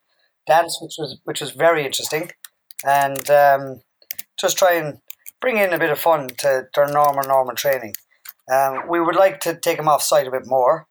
dance, 0.47 0.79
which 0.81 0.95
was 0.99 1.19
which 1.25 1.41
was 1.41 1.50
very 1.50 1.85
interesting, 1.85 2.31
and 2.85 3.29
um, 3.29 3.81
just 4.41 4.57
try 4.57 4.75
and 4.75 5.00
bring 5.41 5.59
in 5.59 5.75
a 5.75 5.79
bit 5.79 5.91
of 5.91 5.99
fun 5.99 6.29
to 6.38 6.67
their 6.75 6.88
normal 6.88 7.25
normal 7.29 7.55
training. 7.55 7.95
Um, 8.50 8.88
we 8.88 9.00
would 9.00 9.17
like 9.17 9.41
to 9.41 9.57
take 9.57 9.76
them 9.76 9.88
off 9.88 10.03
site 10.03 10.26
a 10.26 10.31
bit 10.31 10.47
more, 10.47 10.87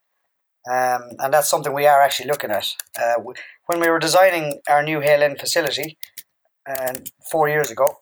um, 0.70 1.10
and 1.18 1.32
that's 1.32 1.48
something 1.48 1.72
we 1.72 1.86
are 1.86 2.02
actually 2.02 2.28
looking 2.28 2.50
at. 2.50 2.66
Uh, 2.98 3.22
when 3.66 3.80
we 3.80 3.88
were 3.88 3.98
designing 3.98 4.60
our 4.68 4.82
new 4.82 5.00
Hale 5.00 5.34
facility 5.36 5.96
uh, 6.68 6.94
four 7.30 7.48
years 7.48 7.70
ago, 7.70 7.98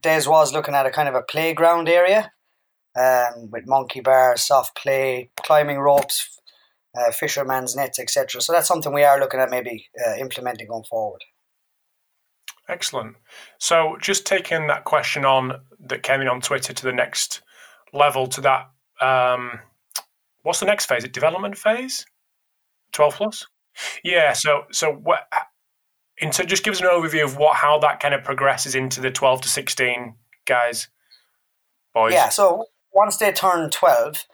Des 0.00 0.24
was 0.26 0.52
looking 0.52 0.74
at 0.74 0.86
a 0.86 0.90
kind 0.90 1.08
of 1.08 1.14
a 1.14 1.22
playground 1.22 1.88
area 1.88 2.32
um, 2.98 3.50
with 3.50 3.66
monkey 3.66 4.00
bars, 4.00 4.42
soft 4.42 4.76
play, 4.76 5.30
climbing 5.40 5.78
ropes, 5.78 6.40
uh, 6.98 7.12
fisherman's 7.12 7.76
nets, 7.76 7.98
etc. 7.98 8.40
So 8.40 8.52
that's 8.52 8.68
something 8.68 8.92
we 8.92 9.04
are 9.04 9.20
looking 9.20 9.40
at 9.40 9.50
maybe 9.50 9.88
uh, 10.06 10.16
implementing 10.16 10.68
going 10.68 10.84
forward. 10.84 11.22
Excellent. 12.68 13.16
So 13.58 13.96
just 14.00 14.26
taking 14.26 14.66
that 14.66 14.84
question 14.84 15.24
on 15.24 15.60
that 15.86 16.02
came 16.02 16.20
in 16.20 16.28
on 16.28 16.40
Twitter 16.40 16.72
to 16.72 16.82
the 16.82 16.92
next 16.92 17.42
level 17.92 18.26
to 18.26 18.40
that 18.42 18.70
um, 19.00 19.60
what's 20.48 20.60
the 20.60 20.66
next 20.66 20.86
phase? 20.86 21.04
It 21.04 21.12
development 21.12 21.58
phase, 21.58 22.06
twelve 22.92 23.14
plus. 23.14 23.46
Yeah. 24.02 24.32
So 24.32 24.62
so 24.72 24.90
what? 24.92 25.28
And 26.22 26.34
so 26.34 26.42
just 26.42 26.64
give 26.64 26.72
us 26.72 26.80
an 26.80 26.86
overview 26.86 27.22
of 27.22 27.36
what 27.36 27.56
how 27.56 27.78
that 27.80 28.00
kind 28.00 28.14
of 28.14 28.24
progresses 28.24 28.74
into 28.74 29.02
the 29.02 29.10
twelve 29.10 29.42
to 29.42 29.48
sixteen 29.50 30.14
guys, 30.46 30.88
boys. 31.92 32.14
Yeah. 32.14 32.30
So 32.30 32.64
once 32.94 33.18
they 33.18 33.30
turn 33.30 33.68
twelve, 33.68 34.24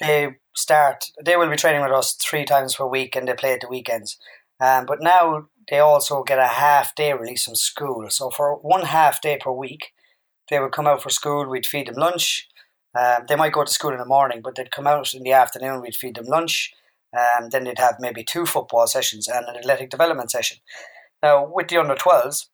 they 0.00 0.36
start. 0.56 1.04
They 1.22 1.36
will 1.36 1.50
be 1.50 1.56
training 1.56 1.82
with 1.82 1.92
us 1.92 2.14
three 2.14 2.46
times 2.46 2.74
per 2.74 2.86
week, 2.86 3.14
and 3.14 3.28
they 3.28 3.34
play 3.34 3.52
at 3.52 3.60
the 3.60 3.68
weekends. 3.68 4.18
Um, 4.58 4.86
but 4.86 5.02
now 5.02 5.48
they 5.70 5.80
also 5.80 6.22
get 6.22 6.38
a 6.38 6.46
half 6.46 6.94
day 6.94 7.12
release 7.12 7.44
from 7.44 7.56
school. 7.56 8.06
So 8.08 8.30
for 8.30 8.56
one 8.56 8.86
half 8.86 9.20
day 9.20 9.36
per 9.38 9.52
week, 9.52 9.92
they 10.48 10.58
would 10.58 10.72
come 10.72 10.86
out 10.86 11.02
for 11.02 11.10
school. 11.10 11.46
We'd 11.46 11.66
feed 11.66 11.88
them 11.88 11.96
lunch. 11.96 12.47
Um, 12.94 13.24
they 13.28 13.36
might 13.36 13.52
go 13.52 13.64
to 13.64 13.70
school 13.70 13.92
in 13.92 13.98
the 13.98 14.04
morning, 14.04 14.40
but 14.42 14.54
they'd 14.54 14.70
come 14.70 14.86
out 14.86 15.14
in 15.14 15.22
the 15.22 15.32
afternoon. 15.32 15.82
We'd 15.82 15.96
feed 15.96 16.16
them 16.16 16.26
lunch. 16.26 16.72
and 17.12 17.50
then 17.50 17.64
they'd 17.64 17.78
have 17.78 17.96
maybe 17.98 18.22
two 18.22 18.44
football 18.44 18.86
sessions 18.86 19.28
and 19.28 19.46
an 19.46 19.56
athletic 19.56 19.88
development 19.88 20.30
session. 20.30 20.58
Now, 21.22 21.48
with 21.50 21.68
the 21.68 21.78
under 21.78 21.94
12s, 21.94 22.46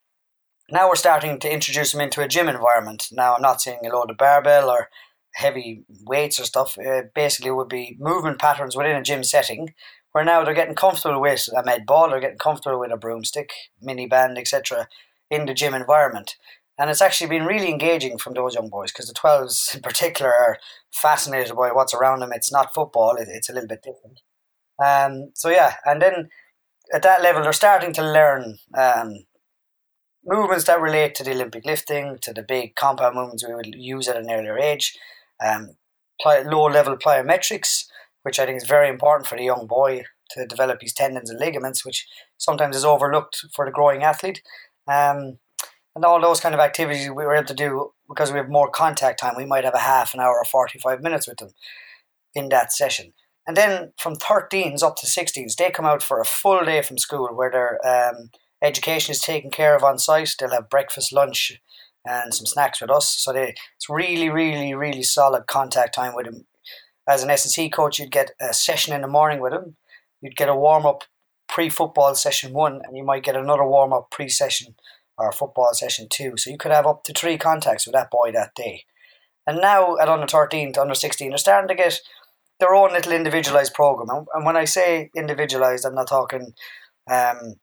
now 0.71 0.89
we're 0.89 0.95
starting 0.95 1.39
to 1.41 1.53
introduce 1.53 1.93
them 1.93 2.01
into 2.01 2.23
a 2.23 2.29
gym 2.29 2.49
environment. 2.49 3.09
Now, 3.13 3.35
I'm 3.35 3.43
not 3.43 3.61
saying 3.61 3.81
a 3.85 3.89
load 3.95 4.11
of 4.11 4.17
barbell 4.17 4.71
or 4.71 4.89
heavy 5.35 5.85
weights 6.07 6.41
or 6.41 6.45
stuff. 6.45 6.79
Uh, 6.79 7.03
basically, 7.15 7.51
would 7.51 7.69
be 7.69 7.97
movement 7.99 8.39
patterns 8.39 8.77
within 8.77 8.97
a 8.97 9.03
gym 9.03 9.25
setting 9.25 9.75
where 10.13 10.25
now 10.25 10.45
they're 10.45 10.55
getting 10.55 10.77
comfortable 10.77 11.21
with 11.21 11.49
a 11.57 11.65
med 11.65 11.85
ball, 11.85 12.09
they're 12.09 12.21
getting 12.21 12.39
comfortable 12.39 12.79
with 12.79 12.93
a 12.93 12.97
broomstick, 12.97 13.51
mini 13.83 14.07
band, 14.07 14.39
etc., 14.39 14.89
in 15.29 15.45
the 15.45 15.55
gym 15.55 15.75
environment. 15.75 16.37
And 16.79 16.91
it's 16.91 17.03
actually 17.03 17.31
been 17.31 17.47
really 17.47 17.71
engaging 17.71 18.19
from 18.19 18.35
those 18.35 18.55
young 18.55 18.69
boys 18.69 18.91
because 18.91 19.07
the 19.07 19.15
12s 19.15 19.75
in 19.77 19.83
particular 19.83 20.33
are 20.33 20.59
fascinated 20.93 21.55
by 21.57 21.71
what's 21.71 21.95
around 21.95 22.21
them. 22.21 22.33
It's 22.33 22.53
not 22.53 22.75
football, 22.75 23.17
it's 23.19 23.49
a 23.49 23.53
little 23.53 23.69
bit 23.69 23.83
different. 23.83 24.21
Um, 24.85 25.31
so, 25.35 25.51
yeah, 25.51 25.77
and 25.85 26.03
then 26.03 26.31
at 26.93 27.03
that 27.03 27.23
level, 27.23 27.43
they're 27.43 27.53
starting 27.53 27.93
to 27.95 28.03
learn 28.03 28.59
um, 28.77 29.25
movements 30.25 30.65
that 30.65 30.81
relate 30.81 31.15
to 31.17 31.25
the 31.25 31.33
Olympic 31.33 31.65
lifting, 31.65 32.19
to 32.23 32.33
the 32.33 32.43
big 32.43 32.75
compound 32.75 33.15
movements 33.15 33.47
we 33.47 33.55
would 33.55 33.75
use 33.75 34.09
at 34.09 34.17
an 34.17 34.31
earlier 34.31 34.59
age, 34.59 34.97
um, 35.45 35.77
low 36.27 36.65
level 36.65 36.97
plyometrics, 36.97 37.85
which 38.23 38.39
I 38.39 38.47
think 38.47 38.57
is 38.57 38.69
very 38.69 38.89
important 38.89 39.29
for 39.29 39.37
the 39.37 39.45
young 39.45 39.67
boy 39.67 40.05
to 40.31 40.47
develop 40.47 40.81
his 40.81 40.93
tendons 40.93 41.31
and 41.31 41.39
ligaments, 41.39 41.85
which 41.85 42.07
sometimes 42.39 42.77
is 42.77 42.85
overlooked 42.85 43.45
for 43.55 43.65
the 43.65 43.73
growing 43.73 44.03
athlete. 44.03 44.43
Um, 44.89 45.39
and 45.95 46.05
all 46.05 46.21
those 46.21 46.41
kind 46.41 46.55
of 46.55 46.61
activities 46.61 47.09
we 47.09 47.25
were 47.25 47.35
able 47.35 47.47
to 47.47 47.55
do 47.55 47.93
because 48.09 48.33
we 48.33 48.39
have 48.39 48.49
more 48.49 48.69
contact 48.69 49.21
time. 49.21 49.35
We 49.37 49.47
might 49.47 49.65
have 49.65 49.75
a 49.75 49.79
half 49.79 50.15
an 50.15 50.21
hour 50.21 50.37
or 50.37 50.45
45 50.45 51.03
minutes 51.03 51.29
with 51.29 51.39
them 51.39 51.51
in 52.35 52.49
that 52.49 52.73
session. 52.73 53.13
And 53.47 53.57
then 53.57 53.93
from 53.99 54.17
13s 54.17 54.83
up 54.83 54.97
to 54.97 55.07
16s, 55.07 55.57
they 55.57 55.71
come 55.71 55.85
out 55.85 56.03
for 56.03 56.21
a 56.21 56.25
full 56.25 56.65
day 56.65 56.83
from 56.83 56.99
school 56.99 57.29
where 57.29 57.51
their 57.51 57.87
um, 57.87 58.31
education 58.63 59.13
is 59.13 59.21
taken 59.21 59.51
care 59.51 59.77
of 59.77 59.85
on 59.85 59.99
site. 59.99 60.35
They'll 60.39 60.51
have 60.51 60.71
breakfast, 60.71 61.13
lunch, 61.13 61.61
and 62.07 62.33
some 62.33 62.47
snacks 62.47 62.81
with 62.81 62.91
us. 62.91 63.09
So 63.09 63.33
they, 63.33 63.55
it's 63.77 63.89
really, 63.89 64.31
really, 64.31 64.75
really 64.75 65.03
solid 65.03 65.47
contact 65.47 65.95
time 65.95 66.15
with 66.15 66.27
them. 66.27 66.47
As 67.07 67.23
an 67.23 67.31
S&C 67.31 67.69
coach, 67.69 67.99
you'd 67.99 68.11
get 68.11 68.31
a 68.41 68.55
session 68.55 68.95
in 68.95 69.03
the 69.03 69.09
morning 69.09 69.41
with 69.41 69.53
them. 69.53 69.77
You'd 70.23 70.37
get 70.37 70.49
a 70.49 70.57
warm 70.57 70.87
up 70.87 71.05
pre 71.49 71.69
football 71.69 72.15
session 72.15 72.55
one, 72.55 72.81
and 72.83 72.97
you 72.97 73.05
might 73.05 73.25
get 73.25 73.37
another 73.37 73.67
warm 73.67 73.93
up 73.93 74.11
pre 74.11 74.29
session 74.29 74.75
or 75.19 75.33
football 75.33 75.71
session 75.73 76.07
two. 76.09 76.37
So 76.37 76.51
you 76.51 76.59
could 76.59 76.73
have 76.73 76.87
up 76.87 77.05
to 77.05 77.13
three 77.13 77.39
contacts 77.39 77.87
with 77.87 77.95
that 77.95 78.11
boy 78.11 78.33
that 78.33 78.55
day. 78.55 78.85
And 79.47 79.61
now 79.61 79.97
at 79.99 80.09
under 80.09 80.27
13 80.27 80.73
to 80.73 80.81
under 80.81 80.95
16, 80.95 81.29
they're 81.29 81.39
starting 81.39 81.69
to 81.69 81.75
get 81.75 82.01
their 82.61 82.75
own 82.75 82.93
little 82.93 83.13
individualized 83.13 83.75
program. 83.75 84.27
And 84.33 84.47
when 84.47 84.57
I 84.57 84.65
say 84.65 85.11
individualized, 85.15 85.85
I'm 85.85 85.95
not 85.95 86.09
talking 86.09 86.55
um, 87.11 87.57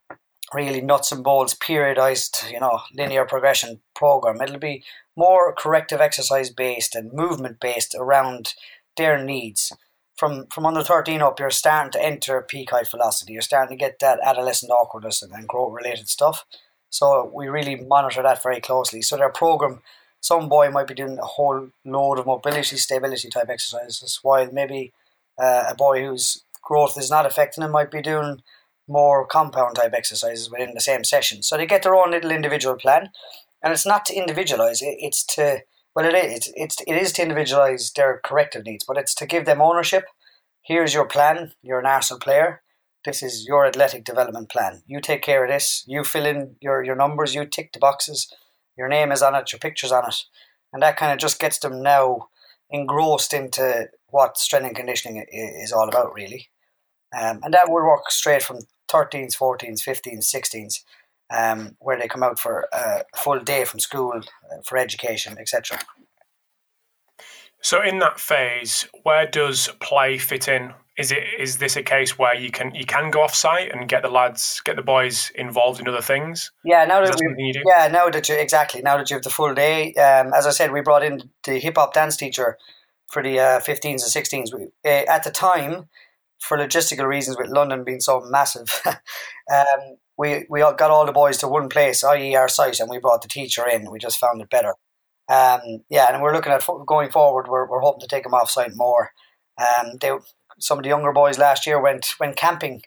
really 0.53 0.81
nuts 0.81 1.11
and 1.11 1.23
bolts, 1.23 1.55
periodized, 1.55 2.51
you 2.51 2.59
know, 2.59 2.81
linear 2.93 3.25
progression 3.25 3.81
program. 3.95 4.41
It'll 4.41 4.59
be 4.59 4.83
more 5.15 5.53
corrective 5.53 6.01
exercise 6.01 6.49
based 6.49 6.95
and 6.95 7.13
movement 7.13 7.59
based 7.59 7.95
around 7.97 8.53
their 8.97 9.23
needs. 9.23 9.71
From 10.17 10.45
from 10.53 10.65
under 10.65 10.83
13 10.83 11.21
up, 11.21 11.39
you're 11.39 11.49
starting 11.49 11.91
to 11.93 12.05
enter 12.05 12.41
peak 12.41 12.71
height 12.71 12.89
velocity. 12.89 13.33
You're 13.33 13.41
starting 13.41 13.75
to 13.75 13.83
get 13.83 13.99
that 13.99 14.19
adolescent 14.23 14.71
awkwardness 14.71 15.21
and, 15.21 15.31
and 15.31 15.47
growth 15.47 15.73
related 15.73 16.09
stuff. 16.09 16.45
So 16.91 17.31
we 17.33 17.47
really 17.47 17.77
monitor 17.77 18.21
that 18.21 18.43
very 18.43 18.59
closely. 18.59 19.01
So 19.01 19.17
their 19.17 19.29
program, 19.29 19.81
some 20.19 20.49
boy 20.49 20.69
might 20.69 20.87
be 20.87 20.93
doing 20.93 21.17
a 21.17 21.25
whole 21.25 21.69
load 21.83 22.19
of 22.19 22.25
mobility, 22.27 22.77
stability 22.77 23.29
type 23.29 23.49
exercises, 23.49 24.19
while 24.21 24.51
maybe 24.51 24.91
uh, 25.41 25.63
a 25.69 25.75
boy 25.75 26.05
whose 26.05 26.43
growth 26.61 26.97
is 26.97 27.09
not 27.09 27.25
affecting 27.25 27.63
him 27.63 27.71
might 27.71 27.89
be 27.89 28.01
doing 28.01 28.43
more 28.87 29.25
compound 29.25 29.77
type 29.77 29.93
exercises 29.93 30.51
within 30.51 30.73
the 30.73 30.81
same 30.81 31.05
session. 31.05 31.41
So 31.41 31.55
they 31.55 31.65
get 31.65 31.81
their 31.81 31.95
own 31.95 32.11
little 32.11 32.31
individual 32.31 32.75
plan, 32.75 33.09
and 33.63 33.71
it's 33.71 33.85
not 33.85 34.03
to 34.05 34.13
individualize. 34.13 34.81
it, 34.81 34.97
It's 34.99 35.23
to 35.35 35.61
well, 35.95 36.05
it 36.05 36.13
is. 36.13 36.51
It's 36.55 36.81
it 36.81 36.95
is 36.95 37.13
to 37.13 37.21
individualize 37.21 37.91
their 37.91 38.19
corrective 38.23 38.65
needs, 38.65 38.83
but 38.83 38.97
it's 38.97 39.15
to 39.15 39.25
give 39.25 39.45
them 39.45 39.61
ownership. 39.61 40.05
Here's 40.61 40.93
your 40.93 41.05
plan. 41.05 41.53
You're 41.63 41.79
an 41.79 41.85
Arsenal 41.85 42.19
player 42.19 42.61
this 43.05 43.23
is 43.23 43.45
your 43.47 43.65
athletic 43.65 44.03
development 44.03 44.49
plan. 44.49 44.83
You 44.85 45.01
take 45.01 45.21
care 45.21 45.43
of 45.43 45.49
this. 45.49 45.83
You 45.87 46.03
fill 46.03 46.25
in 46.25 46.55
your, 46.61 46.83
your 46.83 46.95
numbers. 46.95 47.33
You 47.33 47.45
tick 47.45 47.73
the 47.73 47.79
boxes. 47.79 48.31
Your 48.77 48.87
name 48.87 49.11
is 49.11 49.21
on 49.21 49.35
it. 49.35 49.51
Your 49.51 49.59
picture's 49.59 49.91
on 49.91 50.07
it. 50.07 50.23
And 50.73 50.81
that 50.81 50.97
kind 50.97 51.11
of 51.11 51.17
just 51.17 51.39
gets 51.39 51.59
them 51.59 51.81
now 51.81 52.29
engrossed 52.69 53.33
into 53.33 53.87
what 54.07 54.37
strength 54.37 54.67
and 54.67 54.75
conditioning 54.75 55.25
is 55.31 55.71
all 55.71 55.87
about, 55.87 56.13
really. 56.13 56.49
Um, 57.17 57.41
and 57.43 57.53
that 57.53 57.69
will 57.69 57.85
work 57.85 58.09
straight 58.09 58.43
from 58.43 58.59
13s, 58.89 59.37
14s, 59.37 59.81
15s, 59.81 60.33
16s, 60.33 60.83
um, 61.33 61.75
where 61.79 61.99
they 61.99 62.07
come 62.07 62.23
out 62.23 62.39
for 62.39 62.67
a 62.71 63.03
full 63.15 63.39
day 63.39 63.65
from 63.65 63.79
school 63.79 64.13
uh, 64.15 64.61
for 64.63 64.77
education, 64.77 65.37
etc. 65.37 65.79
So, 67.61 67.81
in 67.81 67.99
that 67.99 68.19
phase, 68.19 68.87
where 69.03 69.27
does 69.27 69.69
play 69.79 70.17
fit 70.17 70.47
in? 70.47 70.73
Is 71.01 71.11
it 71.11 71.23
is 71.39 71.57
this 71.57 71.75
a 71.75 71.83
case 71.83 72.17
where 72.17 72.35
you 72.35 72.51
can 72.51 72.73
you 72.75 72.85
can 72.85 73.09
go 73.09 73.21
off 73.23 73.33
site 73.33 73.71
and 73.71 73.89
get 73.89 74.03
the 74.03 74.09
lads 74.09 74.61
get 74.63 74.75
the 74.75 74.83
boys 74.83 75.31
involved 75.35 75.79
in 75.81 75.87
other 75.87 76.01
things? 76.01 76.51
Yeah, 76.63 76.85
now 76.85 77.01
that, 77.01 77.17
that 77.17 77.35
we, 77.37 77.53
yeah, 77.65 77.87
now 77.87 78.09
that 78.09 78.29
you 78.29 78.35
exactly 78.35 78.81
now 78.81 78.97
that 78.97 79.09
you 79.09 79.15
have 79.15 79.23
the 79.23 79.29
full 79.29 79.53
day. 79.53 79.93
Um, 79.95 80.31
as 80.33 80.45
I 80.45 80.51
said, 80.51 80.71
we 80.71 80.81
brought 80.81 81.03
in 81.03 81.29
the 81.43 81.59
hip 81.59 81.75
hop 81.77 81.93
dance 81.93 82.15
teacher 82.15 82.57
for 83.07 83.23
the 83.23 83.39
uh, 83.39 83.59
15s 83.59 83.83
and 83.83 83.99
16s. 83.99 84.57
We, 84.57 84.67
uh, 84.85 85.03
at 85.09 85.23
the 85.23 85.31
time, 85.31 85.89
for 86.39 86.57
logistical 86.57 87.07
reasons, 87.07 87.37
with 87.37 87.49
London 87.49 87.83
being 87.83 87.99
so 87.99 88.21
massive, 88.29 88.81
um, 88.85 89.97
we 90.17 90.45
we 90.49 90.59
got 90.59 90.91
all 90.91 91.07
the 91.07 91.11
boys 91.11 91.37
to 91.39 91.47
one 91.47 91.67
place, 91.67 92.03
i.e., 92.03 92.35
our 92.35 92.47
site, 92.47 92.79
and 92.79 92.89
we 92.89 92.99
brought 92.99 93.23
the 93.23 93.27
teacher 93.27 93.67
in. 93.67 93.91
We 93.91 93.97
just 93.97 94.19
found 94.19 94.39
it 94.39 94.49
better. 94.51 94.75
Um, 95.27 95.83
yeah, 95.89 96.13
and 96.13 96.21
we're 96.21 96.33
looking 96.33 96.51
at 96.51 96.65
going 96.85 97.09
forward. 97.09 97.47
We're, 97.47 97.67
we're 97.67 97.81
hoping 97.81 98.01
to 98.01 98.07
take 98.07 98.23
them 98.23 98.33
off 98.33 98.51
site 98.51 98.75
more. 98.75 99.11
Um, 99.57 99.97
they 99.99 100.11
some 100.61 100.77
of 100.77 100.83
the 100.83 100.89
younger 100.89 101.11
boys 101.11 101.37
last 101.37 101.65
year 101.67 101.81
went 101.81 102.15
went 102.19 102.35
camping 102.37 102.83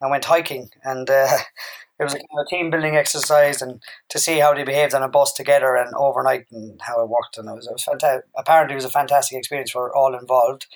and 0.00 0.10
went 0.10 0.24
hiking, 0.24 0.70
and 0.82 1.08
uh, 1.08 1.38
it 1.98 2.04
was 2.04 2.14
a, 2.14 2.18
team 2.50 2.70
building 2.70 2.96
exercise 2.96 3.62
and 3.62 3.82
to 4.08 4.18
see 4.18 4.38
how 4.38 4.52
they 4.54 4.64
behaved 4.64 4.94
on 4.94 5.02
a 5.02 5.08
bus 5.08 5.32
together 5.32 5.76
and 5.76 5.94
overnight 5.94 6.46
and 6.50 6.80
how 6.82 7.02
it 7.02 7.08
worked, 7.08 7.38
and 7.38 7.48
it 7.48 7.52
was, 7.52 7.66
it 7.66 7.72
was. 7.72 8.22
Apparently, 8.36 8.74
it 8.74 8.76
was 8.76 8.84
a 8.84 8.90
fantastic 8.90 9.38
experience 9.38 9.70
for 9.70 9.94
all 9.96 10.18
involved 10.18 10.66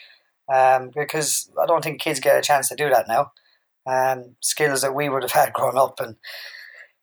um, 0.52 0.90
because 0.94 1.50
I 1.60 1.66
don't 1.66 1.82
think 1.82 2.00
kids 2.00 2.20
get 2.20 2.38
a 2.38 2.42
chance 2.42 2.68
to 2.68 2.76
do 2.76 2.88
that 2.90 3.08
now. 3.08 3.32
Um, 3.86 4.36
skills 4.40 4.82
that 4.82 4.94
we 4.94 5.08
would 5.08 5.22
have 5.22 5.32
had 5.44 5.52
growing 5.52 5.78
up 5.78 6.00
and 6.00 6.16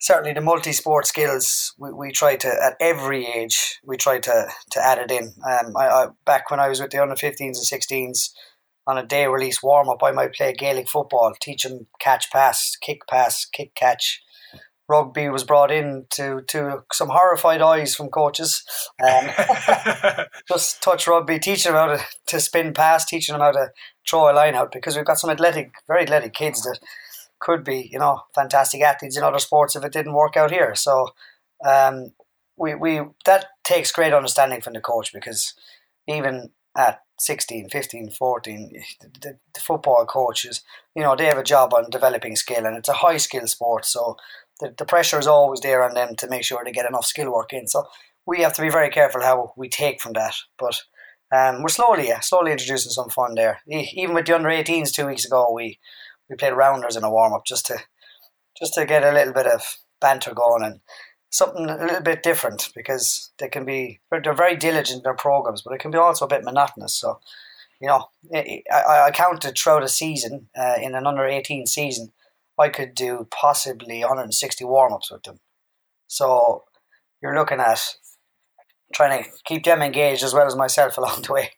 certainly 0.04 0.34
the 0.34 0.42
multi-sport 0.42 1.08
skills 1.08 1.74
we, 1.78 1.94
we 1.94 2.12
try 2.12 2.36
to 2.36 2.48
at 2.48 2.76
every 2.82 3.26
age 3.26 3.80
we 3.86 3.96
try 3.96 4.20
to 4.20 4.48
to 4.72 4.86
add 4.86 4.98
it 5.00 5.12
in. 5.12 5.34
Um, 5.50 5.76
I, 5.78 5.88
I 5.88 6.08
back 6.26 6.52
when 6.52 6.60
I 6.60 6.68
was 6.68 6.82
with 6.82 6.92
the 6.92 7.02
under 7.02 7.16
15s 7.16 7.40
and 7.40 7.56
16s 7.56 8.32
on 8.86 8.98
a 8.98 9.06
day 9.06 9.28
release 9.28 9.64
warm 9.64 9.90
up, 9.90 10.04
I 10.04 10.12
might 10.12 10.34
play 10.34 10.54
Gaelic 10.54 10.90
football, 10.90 11.34
teach 11.42 11.64
them 11.64 11.88
catch 12.00 12.32
pass, 12.32 12.76
kick 12.76 13.02
pass, 13.10 13.46
kick 13.46 13.76
catch. 13.76 14.22
Rugby 14.90 15.30
was 15.30 15.46
brought 15.46 15.72
in 15.72 16.06
to, 16.12 16.42
to 16.50 16.84
some 16.92 17.08
horrified 17.10 17.62
eyes 17.62 17.96
from 17.96 18.10
coaches. 18.10 18.64
Um, 19.02 19.30
just 20.48 20.84
touch 20.84 21.08
rugby, 21.08 21.40
teaching 21.40 21.72
them 21.72 21.90
how 21.90 21.96
to, 21.96 22.04
to 22.28 22.40
spin 22.40 22.74
pass, 22.74 23.06
teaching 23.06 23.34
them 23.34 23.42
how 23.42 23.52
to 23.52 23.70
throw 24.08 24.30
a 24.30 24.34
line 24.34 24.56
out 24.56 24.74
because 24.74 24.96
we've 24.96 25.06
got 25.06 25.20
some 25.20 25.30
athletic, 25.30 25.72
very 25.88 26.04
athletic 26.04 26.34
kids 26.34 26.62
that 26.64 26.80
could 27.40 27.64
be, 27.64 27.90
you 27.92 28.00
know, 28.00 28.22
fantastic 28.36 28.82
athletes 28.82 29.18
in 29.18 29.24
other 29.24 29.40
sports 29.40 29.76
if 29.76 29.86
it 29.86 29.94
didn't 29.94 30.14
work 30.14 30.36
out 30.36 30.52
here. 30.52 30.76
So 30.76 31.10
um, 31.66 32.12
we, 32.58 32.76
we 32.76 33.02
that 33.26 33.48
takes 33.64 33.92
great 33.92 34.14
understanding 34.14 34.62
from 34.62 34.74
the 34.74 34.82
coach 34.82 35.14
because 35.14 35.54
even 36.08 36.50
at 36.78 37.00
16, 37.24 37.70
15, 37.70 38.10
14, 38.12 38.84
the, 39.22 39.38
the 39.54 39.60
football 39.60 40.06
coaches, 40.06 40.62
you 40.96 41.02
know, 41.02 41.16
they 41.16 41.26
have 41.26 41.38
a 41.38 41.44
job 41.44 41.74
on 41.74 41.90
developing 41.90 42.36
skill 42.36 42.66
and 42.66 42.76
it's 42.76 42.90
a 42.90 42.94
high 42.94 43.18
skill 43.18 43.48
sport. 43.48 43.86
So 43.86 44.18
the, 44.60 44.74
the 44.78 44.86
pressure 44.86 45.20
is 45.20 45.28
always 45.28 45.62
there 45.62 45.84
on 45.84 45.94
them 45.94 46.16
to 46.18 46.30
make 46.30 46.44
sure 46.44 46.62
they 46.64 46.72
get 46.72 46.86
enough 46.86 47.06
skill 47.06 47.32
work 47.32 47.54
in. 47.54 47.68
So 47.68 47.86
we 48.26 48.42
have 48.42 48.54
to 48.54 48.62
be 48.62 48.70
very 48.70 48.90
careful 48.90 49.22
how 49.22 49.54
we 49.56 49.70
take 49.70 50.02
from 50.02 50.14
that. 50.14 50.36
But 50.58 50.82
um, 51.34 51.62
we're 51.62 51.70
slowly, 51.70 52.08
yeah, 52.08 52.20
slowly 52.20 52.52
introducing 52.52 52.92
some 52.92 53.10
fun 53.10 53.36
there. 53.36 53.62
Even 53.68 54.14
with 54.14 54.26
the 54.26 54.36
under 54.36 54.50
18s 54.50 54.92
two 54.92 55.08
weeks 55.08 55.26
ago, 55.26 55.52
we 55.54 55.80
we 56.30 56.36
played 56.36 56.54
rounders 56.54 56.96
in 56.96 57.04
a 57.04 57.12
warm 57.12 57.34
up 57.34 57.46
just 57.46 57.66
to 57.68 57.78
just 58.58 58.74
to 58.76 58.86
get 58.86 59.04
a 59.04 59.12
little 59.12 59.34
bit 59.34 59.48
of 59.48 59.62
banter 60.00 60.34
going 60.34 60.64
and 60.64 60.80
something 61.34 61.68
a 61.68 61.78
little 61.78 62.02
bit 62.02 62.22
different 62.22 62.70
because 62.76 63.32
they 63.40 63.50
can 63.50 63.66
be 63.66 64.00
they're 64.12 64.34
very 64.34 64.56
diligent 64.56 65.00
in 65.00 65.04
their 65.04 65.16
programs, 65.16 65.64
but 65.64 65.74
it 65.74 65.80
can 65.80 65.92
be 65.92 65.98
also 65.98 66.26
a 66.26 66.30
bit 66.30 66.44
monotonous. 66.44 66.96
So, 66.96 67.20
you 67.82 67.88
know, 67.88 68.06
I, 68.34 68.62
I 69.08 69.12
counted 69.12 69.58
throughout 69.58 69.84
a 69.84 69.90
season 69.90 70.48
uh, 70.56 70.76
in 70.80 70.94
an 70.94 71.08
under 71.08 71.26
eighteen 71.26 71.66
season, 71.66 72.14
I 72.60 72.70
could 72.70 72.94
do 72.94 73.28
possibly 73.32 74.00
160 74.00 74.64
warm 74.66 74.94
ups 74.94 75.12
with 75.12 75.24
them. 75.24 75.40
So 76.08 76.66
you're 77.22 77.36
looking 77.36 77.60
at 77.60 77.96
trying 78.94 79.24
to 79.24 79.30
keep 79.46 79.64
them 79.64 79.82
engaged 79.82 80.24
as 80.24 80.36
well 80.36 80.46
as 80.46 80.56
myself 80.56 80.98
along 81.00 81.24
the 81.24 81.34
way. 81.34 81.52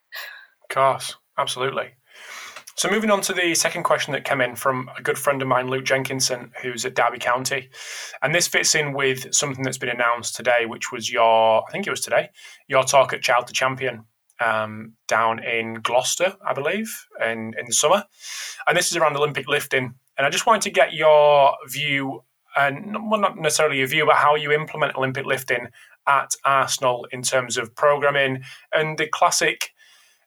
Of 0.70 0.74
course, 0.74 1.15
absolutely. 1.38 1.96
So 2.77 2.89
moving 2.89 3.10
on 3.10 3.22
to 3.22 3.34
the 3.34 3.55
second 3.55 3.84
question 3.84 4.12
that 4.12 4.25
came 4.25 4.41
in 4.41 4.58
from 4.58 4.89
a 4.98 5.01
good 5.01 5.17
friend 5.17 5.41
of 5.41 5.48
mine, 5.48 5.70
Luke 5.70 5.86
Jenkinson, 5.86 6.51
who's 6.62 6.84
at 6.84 6.94
Derby 6.94 7.20
County, 7.20 7.70
and 8.22 8.36
this 8.36 8.50
fits 8.50 8.75
in 8.75 8.91
with 8.91 9.34
something 9.34 9.63
that's 9.63 9.77
been 9.77 9.88
announced 9.88 10.36
today, 10.36 10.65
which 10.65 10.91
was 10.91 11.10
your, 11.10 11.63
I 11.65 11.72
think 11.72 11.88
it 11.88 11.89
was 11.89 12.01
today, 12.01 12.32
your 12.67 12.84
talk 12.84 13.13
at 13.13 13.22
Child 13.22 13.48
to 13.48 13.53
Champion 13.53 14.03
um, 14.41 14.96
down 15.08 15.41
in 15.41 15.75
Gloucester, 15.75 16.36
I 16.46 16.51
believe, 16.51 16.94
in 17.22 17.53
in 17.58 17.65
the 17.65 17.74
summer, 17.74 18.03
and 18.67 18.77
this 18.77 18.91
is 18.91 18.98
around 18.98 19.15
Olympic 19.15 19.48
lifting, 19.48 19.96
and 20.17 20.27
I 20.27 20.29
just 20.29 20.46
wanted 20.46 20.63
to 20.63 20.72
get 20.72 20.91
your 20.94 21.55
view, 21.70 22.25
and 22.58 23.10
well, 23.10 23.22
not 23.22 23.38
necessarily 23.38 23.77
your 23.77 23.88
view, 23.88 24.05
but 24.05 24.17
how 24.17 24.36
you 24.36 24.51
implement 24.51 24.98
Olympic 24.98 25.25
lifting 25.25 25.67
at 26.10 26.36
Arsenal 26.44 27.08
in 27.13 27.22
terms 27.22 27.55
of 27.55 27.74
programming 27.74 28.44
and 28.74 28.98
the 28.98 29.08
classic 29.08 29.70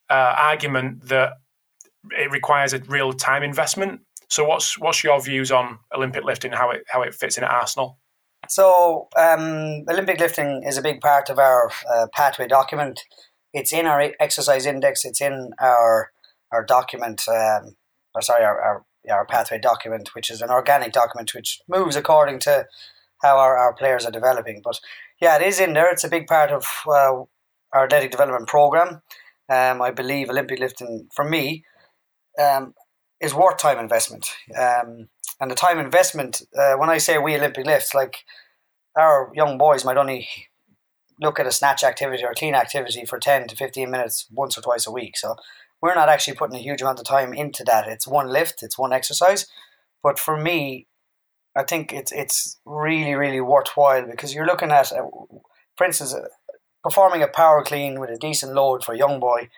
uh, 0.08 0.34
argument 0.38 1.08
that 1.08 1.34
it 2.10 2.30
requires 2.30 2.72
a 2.72 2.78
real 2.80 3.12
time 3.12 3.42
investment. 3.42 4.00
So 4.28 4.44
what's 4.44 4.78
what's 4.78 5.02
your 5.02 5.20
views 5.20 5.50
on 5.50 5.78
Olympic 5.94 6.24
lifting, 6.24 6.52
how 6.52 6.70
it 6.70 6.84
how 6.88 7.02
it 7.02 7.14
fits 7.14 7.38
in 7.38 7.44
at 7.44 7.50
Arsenal? 7.50 7.98
So 8.48 9.08
um, 9.16 9.84
Olympic 9.88 10.20
lifting 10.20 10.62
is 10.66 10.76
a 10.76 10.82
big 10.82 11.00
part 11.00 11.28
of 11.30 11.38
our 11.38 11.70
uh, 11.92 12.06
pathway 12.12 12.46
document. 12.46 13.00
It's 13.52 13.72
in 13.72 13.86
our 13.86 14.12
exercise 14.20 14.66
index. 14.66 15.04
It's 15.04 15.20
in 15.20 15.52
our 15.60 16.10
our 16.52 16.64
document. 16.64 17.24
Um, 17.28 17.76
or 18.14 18.22
sorry, 18.22 18.44
our, 18.44 18.60
our 18.60 18.86
our 19.10 19.26
pathway 19.26 19.58
document, 19.58 20.14
which 20.14 20.30
is 20.30 20.42
an 20.42 20.50
organic 20.50 20.92
document 20.92 21.34
which 21.34 21.60
moves 21.68 21.96
according 21.96 22.38
to 22.40 22.66
how 23.22 23.38
our, 23.38 23.56
our 23.56 23.74
players 23.74 24.04
are 24.04 24.12
developing. 24.12 24.60
But 24.62 24.80
yeah, 25.20 25.36
it 25.36 25.42
is 25.42 25.60
in 25.60 25.72
there. 25.72 25.90
It's 25.90 26.04
a 26.04 26.08
big 26.10 26.26
part 26.26 26.50
of 26.50 26.66
uh, 26.86 27.24
our 27.72 27.84
athletic 27.84 28.10
development 28.10 28.48
program. 28.48 29.02
Um, 29.48 29.80
I 29.80 29.90
believe 29.90 30.28
Olympic 30.28 30.58
lifting, 30.58 31.08
for 31.14 31.24
me, 31.24 31.64
um, 32.38 32.74
is 33.20 33.34
worth 33.34 33.58
time 33.58 33.78
investment. 33.78 34.28
Um, 34.56 35.08
and 35.40 35.50
the 35.50 35.54
time 35.54 35.78
investment, 35.78 36.42
uh, 36.58 36.74
when 36.74 36.90
I 36.90 36.98
say 36.98 37.18
we 37.18 37.36
Olympic 37.36 37.66
lifts, 37.66 37.94
like 37.94 38.24
our 38.96 39.30
young 39.34 39.58
boys 39.58 39.84
might 39.84 39.96
only 39.96 40.28
look 41.20 41.38
at 41.40 41.46
a 41.46 41.52
snatch 41.52 41.82
activity 41.82 42.24
or 42.24 42.34
clean 42.34 42.54
activity 42.54 43.04
for 43.04 43.18
10 43.18 43.48
to 43.48 43.56
15 43.56 43.90
minutes 43.90 44.26
once 44.30 44.56
or 44.56 44.62
twice 44.62 44.86
a 44.86 44.92
week. 44.92 45.16
So 45.16 45.36
we're 45.80 45.94
not 45.94 46.08
actually 46.08 46.36
putting 46.36 46.56
a 46.56 46.62
huge 46.62 46.82
amount 46.82 46.98
of 46.98 47.04
time 47.04 47.32
into 47.32 47.64
that. 47.64 47.88
It's 47.88 48.06
one 48.06 48.28
lift, 48.28 48.62
it's 48.62 48.78
one 48.78 48.92
exercise. 48.92 49.46
But 50.02 50.18
for 50.18 50.36
me, 50.36 50.86
I 51.56 51.64
think 51.64 51.92
it's 51.92 52.12
it's 52.12 52.60
really 52.64 53.14
really 53.14 53.40
worthwhile 53.40 54.06
because 54.08 54.32
you're 54.32 54.46
looking 54.46 54.70
at, 54.70 54.92
uh, 54.92 55.02
for 55.76 55.84
instance, 55.86 56.14
uh, 56.14 56.28
performing 56.84 57.22
a 57.22 57.28
power 57.28 57.64
clean 57.64 57.98
with 57.98 58.10
a 58.10 58.18
decent 58.18 58.54
load 58.54 58.84
for 58.84 58.92
a 58.92 58.98
young 58.98 59.18
boy. 59.18 59.48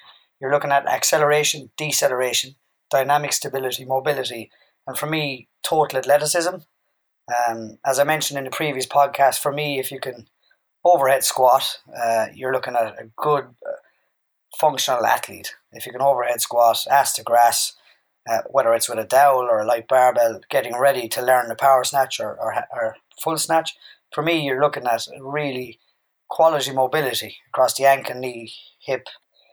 You're 0.41 0.53
looking 0.53 0.73
at 0.73 0.87
acceleration, 0.87 1.71
deceleration, 1.77 2.55
dynamic 2.91 3.33
stability, 3.33 3.85
mobility, 3.85 4.51
and 4.87 4.99
for 4.99 5.07
me, 5.07 5.49
total 5.63 5.99
athleticism. 5.99 6.57
Um, 7.49 7.79
as 7.87 7.99
I 7.99 8.05
mentioned 8.05 8.39
in 8.39 8.45
the 8.45 8.51
previous 8.51 8.87
podcast, 8.87 9.39
for 9.39 9.53
me, 9.53 9.79
if 9.79 9.93
you 9.93 10.01
can 10.01 10.29
overhead 10.85 11.25
squat, 11.25 11.79
uh, 11.97 12.27
you're 12.35 12.53
looking 12.53 12.75
at 12.75 12.99
a 12.99 13.11
good 13.17 13.45
uh, 13.45 13.77
functional 14.59 15.07
athlete. 15.07 15.55
If 15.73 15.87
you 15.87 15.93
can 15.93 16.03
overhead 16.03 16.41
squat, 16.41 16.87
ass 16.91 17.15
to 17.15 17.23
grass, 17.23 17.75
uh, 18.29 18.41
whether 18.51 18.73
it's 18.75 18.89
with 18.89 18.99
a 18.99 19.05
dowel 19.05 19.43
or 19.43 19.61
a 19.61 19.67
light 19.67 19.89
barbell, 19.89 20.41
getting 20.51 20.77
ready 20.77 21.09
to 21.09 21.23
learn 21.23 21.49
the 21.49 21.55
power 21.55 21.85
snatch 21.85 22.21
or, 22.21 22.37
or, 22.39 22.65
or 22.73 22.97
full 23.23 23.39
snatch, 23.39 23.77
for 24.13 24.23
me, 24.23 24.45
you're 24.45 24.61
looking 24.61 24.87
at 24.87 25.07
really 25.21 25.79
quality 26.29 26.73
mobility 26.73 27.37
across 27.49 27.75
the 27.75 27.85
ankle, 27.85 28.19
knee, 28.19 28.53
hip. 28.81 29.07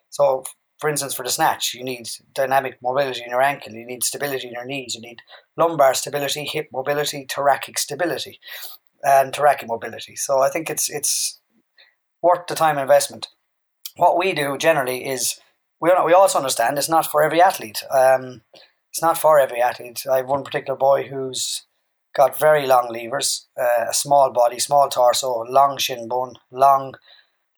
So 0.10 0.44
for 0.78 0.90
instance, 0.90 1.14
for 1.14 1.24
the 1.24 1.30
snatch, 1.30 1.74
you 1.74 1.84
need 1.84 2.08
dynamic 2.34 2.78
mobility 2.82 3.24
in 3.24 3.32
your 3.32 3.42
ankle, 3.42 3.74
you 3.74 3.86
need 3.86 4.04
stability 4.04 4.48
in 4.48 4.54
your 4.54 4.66
knees, 4.66 4.96
you 4.96 5.02
need 5.02 5.22
lumbar 5.56 5.94
stability, 5.94 6.46
hip 6.46 6.70
mobility, 6.72 7.26
thoracic 7.30 7.80
stability, 7.80 8.40
and 9.04 9.36
thoracic 9.36 9.68
mobility. 9.68 10.16
So 10.16 10.42
I 10.42 10.50
think 10.50 10.70
it's 10.70 10.90
it's 10.90 11.40
worth 12.22 12.48
the 12.48 12.56
time 12.56 12.78
investment. 12.78 13.28
What 13.96 14.18
we 14.18 14.34
do 14.34 14.58
generally 14.58 15.08
is 15.08 15.40
we 15.80 15.92
we 16.06 16.14
also 16.14 16.38
understand 16.38 16.78
it's 16.78 16.90
not 16.90 17.08
for 17.08 17.24
every 17.24 17.42
athlete. 17.42 17.84
Um, 17.92 18.42
it's 18.90 19.02
not 19.02 19.18
for 19.18 19.40
every 19.40 19.62
athlete. 19.62 20.06
I 20.12 20.18
have 20.18 20.28
one 20.28 20.44
particular 20.44 20.78
boy 20.78 21.08
who's 21.08 21.66
got 22.16 22.40
very 22.40 22.66
long 22.66 22.92
levers, 22.92 23.48
uh, 23.60 23.86
a 23.90 23.94
small 23.94 24.32
body, 24.32 24.60
small 24.60 24.90
torso, 24.90 25.44
long 25.48 25.78
shin 25.78 26.08
bone, 26.08 26.34
long, 26.52 26.96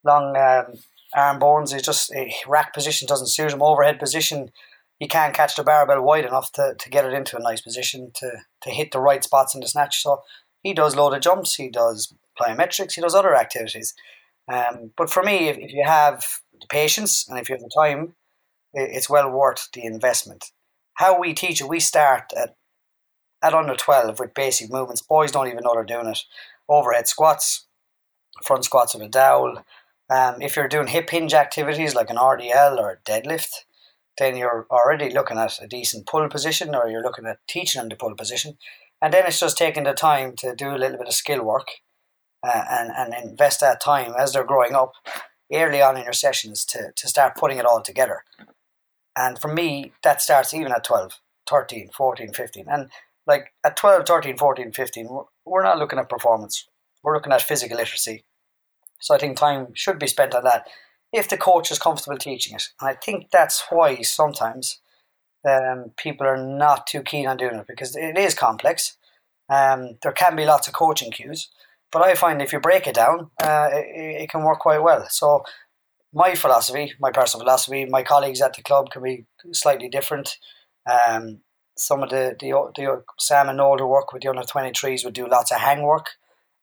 long 0.03 0.35
um, 0.35 0.79
arm 1.15 1.39
bones 1.39 1.73
is 1.73 1.81
just 1.81 2.11
a 2.13 2.33
rack 2.47 2.73
position 2.73 3.07
doesn't 3.07 3.27
suit 3.27 3.51
him. 3.51 3.61
Overhead 3.61 3.99
position, 3.99 4.51
he 4.99 5.07
can't 5.07 5.33
catch 5.33 5.55
the 5.55 5.63
barbell 5.63 6.01
wide 6.01 6.25
enough 6.25 6.51
to, 6.53 6.75
to 6.77 6.89
get 6.89 7.05
it 7.05 7.13
into 7.13 7.37
a 7.37 7.41
nice 7.41 7.61
position 7.61 8.11
to, 8.15 8.31
to 8.61 8.69
hit 8.69 8.91
the 8.91 8.99
right 8.99 9.23
spots 9.23 9.55
in 9.55 9.61
the 9.61 9.67
snatch. 9.67 10.01
So 10.01 10.21
he 10.61 10.73
does 10.73 10.95
loaded 10.95 11.21
jumps, 11.21 11.55
he 11.55 11.69
does 11.69 12.13
plyometrics, 12.39 12.93
he 12.93 13.01
does 13.01 13.15
other 13.15 13.35
activities. 13.35 13.93
Um, 14.51 14.91
but 14.97 15.09
for 15.09 15.23
me, 15.23 15.49
if, 15.49 15.57
if 15.57 15.73
you 15.73 15.83
have 15.85 16.25
the 16.59 16.67
patience 16.67 17.27
and 17.27 17.39
if 17.39 17.49
you 17.49 17.55
have 17.55 17.61
the 17.61 17.69
time, 17.69 18.15
it's 18.73 19.09
well 19.09 19.29
worth 19.29 19.69
the 19.73 19.83
investment. 19.83 20.51
How 20.95 21.19
we 21.19 21.33
teach 21.33 21.61
it, 21.61 21.69
we 21.69 21.79
start 21.79 22.31
at 22.35 22.55
at 23.41 23.53
under 23.53 23.75
12 23.75 24.19
with 24.19 24.33
basic 24.33 24.69
movements. 24.69 25.01
Boys 25.01 25.31
don't 25.31 25.47
even 25.47 25.63
know 25.63 25.73
they're 25.73 25.83
doing 25.83 26.07
it. 26.07 26.19
Overhead 26.67 27.07
squats, 27.07 27.67
front 28.43 28.65
squats 28.65 28.93
with 28.93 29.03
a 29.03 29.07
dowel, 29.07 29.63
um, 30.09 30.41
if 30.41 30.55
you're 30.55 30.67
doing 30.67 30.87
hip 30.87 31.09
hinge 31.09 31.33
activities 31.33 31.93
like 31.93 32.09
an 32.09 32.17
RDL 32.17 32.77
or 32.77 32.91
a 32.91 33.09
deadlift, 33.09 33.65
then 34.17 34.35
you're 34.35 34.67
already 34.69 35.09
looking 35.09 35.37
at 35.37 35.59
a 35.61 35.67
decent 35.67 36.07
pull 36.07 36.27
position 36.29 36.75
or 36.75 36.89
you're 36.89 37.03
looking 37.03 37.25
at 37.25 37.39
teaching 37.47 37.79
them 37.79 37.89
the 37.89 37.95
pull 37.95 38.15
position. 38.15 38.57
And 39.01 39.13
then 39.13 39.25
it's 39.25 39.39
just 39.39 39.57
taking 39.57 39.83
the 39.83 39.93
time 39.93 40.35
to 40.37 40.55
do 40.55 40.69
a 40.69 40.77
little 40.77 40.97
bit 40.97 41.07
of 41.07 41.13
skill 41.13 41.43
work 41.43 41.67
uh, 42.43 42.63
and, 42.69 42.91
and 42.95 43.13
invest 43.29 43.61
that 43.61 43.81
time 43.81 44.13
as 44.17 44.33
they're 44.33 44.43
growing 44.43 44.75
up 44.75 44.93
early 45.53 45.81
on 45.81 45.97
in 45.97 46.03
your 46.03 46.13
sessions 46.13 46.65
to, 46.65 46.91
to 46.95 47.07
start 47.07 47.35
putting 47.35 47.57
it 47.57 47.65
all 47.65 47.81
together. 47.81 48.23
And 49.15 49.39
for 49.39 49.53
me, 49.53 49.93
that 50.03 50.21
starts 50.21 50.53
even 50.53 50.71
at 50.71 50.83
12, 50.83 51.19
13, 51.49 51.89
14, 51.95 52.33
15. 52.33 52.65
And 52.67 52.89
like 53.25 53.53
at 53.63 53.77
12, 53.77 54.05
13, 54.05 54.37
14, 54.37 54.71
15, 54.71 55.19
we're 55.45 55.63
not 55.63 55.77
looking 55.77 55.99
at 55.99 56.09
performance. 56.09 56.67
We're 57.03 57.15
looking 57.15 57.31
at 57.31 57.41
physical 57.41 57.77
literacy 57.77 58.25
so 58.99 59.15
I 59.15 59.17
think 59.17 59.37
time 59.37 59.67
should 59.73 59.99
be 59.99 60.07
spent 60.07 60.35
on 60.35 60.43
that 60.43 60.67
if 61.11 61.27
the 61.27 61.37
coach 61.37 61.71
is 61.71 61.79
comfortable 61.79 62.17
teaching 62.17 62.55
it. 62.55 62.69
And 62.79 62.89
I 62.89 62.93
think 62.93 63.31
that's 63.31 63.63
why 63.69 64.01
sometimes 64.01 64.79
um, 65.47 65.91
people 65.97 66.27
are 66.27 66.37
not 66.37 66.87
too 66.87 67.01
keen 67.01 67.27
on 67.27 67.37
doing 67.37 67.55
it 67.55 67.67
because 67.67 67.95
it 67.95 68.17
is 68.17 68.33
complex. 68.33 68.97
Um, 69.49 69.97
there 70.03 70.11
can 70.11 70.35
be 70.35 70.45
lots 70.45 70.67
of 70.67 70.73
coaching 70.73 71.11
cues, 71.11 71.49
but 71.91 72.03
I 72.03 72.13
find 72.13 72.41
if 72.41 72.53
you 72.53 72.59
break 72.59 72.85
it 72.85 72.95
down, 72.95 73.31
uh, 73.41 73.69
it, 73.71 74.21
it, 74.21 74.29
can 74.29 74.43
work 74.43 74.59
quite 74.59 74.83
well. 74.83 75.07
So 75.09 75.43
my 76.13 76.35
philosophy, 76.35 76.93
my 76.99 77.11
personal 77.11 77.43
philosophy, 77.43 77.85
my 77.85 78.03
colleagues 78.03 78.41
at 78.41 78.53
the 78.53 78.61
club 78.61 78.91
can 78.91 79.01
be 79.01 79.25
slightly 79.53 79.89
different. 79.89 80.37
Um, 80.89 81.39
some 81.77 82.03
of 82.03 82.09
the, 82.09 82.35
the, 82.39 82.51
the 82.75 83.03
Sam 83.17 83.49
and 83.49 83.57
Noel 83.57 83.77
who 83.77 83.87
work 83.87 84.13
with 84.13 84.21
the 84.21 84.29
under 84.29 84.43
23s 84.43 85.03
would 85.05 85.13
do 85.13 85.27
lots 85.27 85.51
of 85.51 85.59
hang 85.59 85.81
work, 85.81 86.09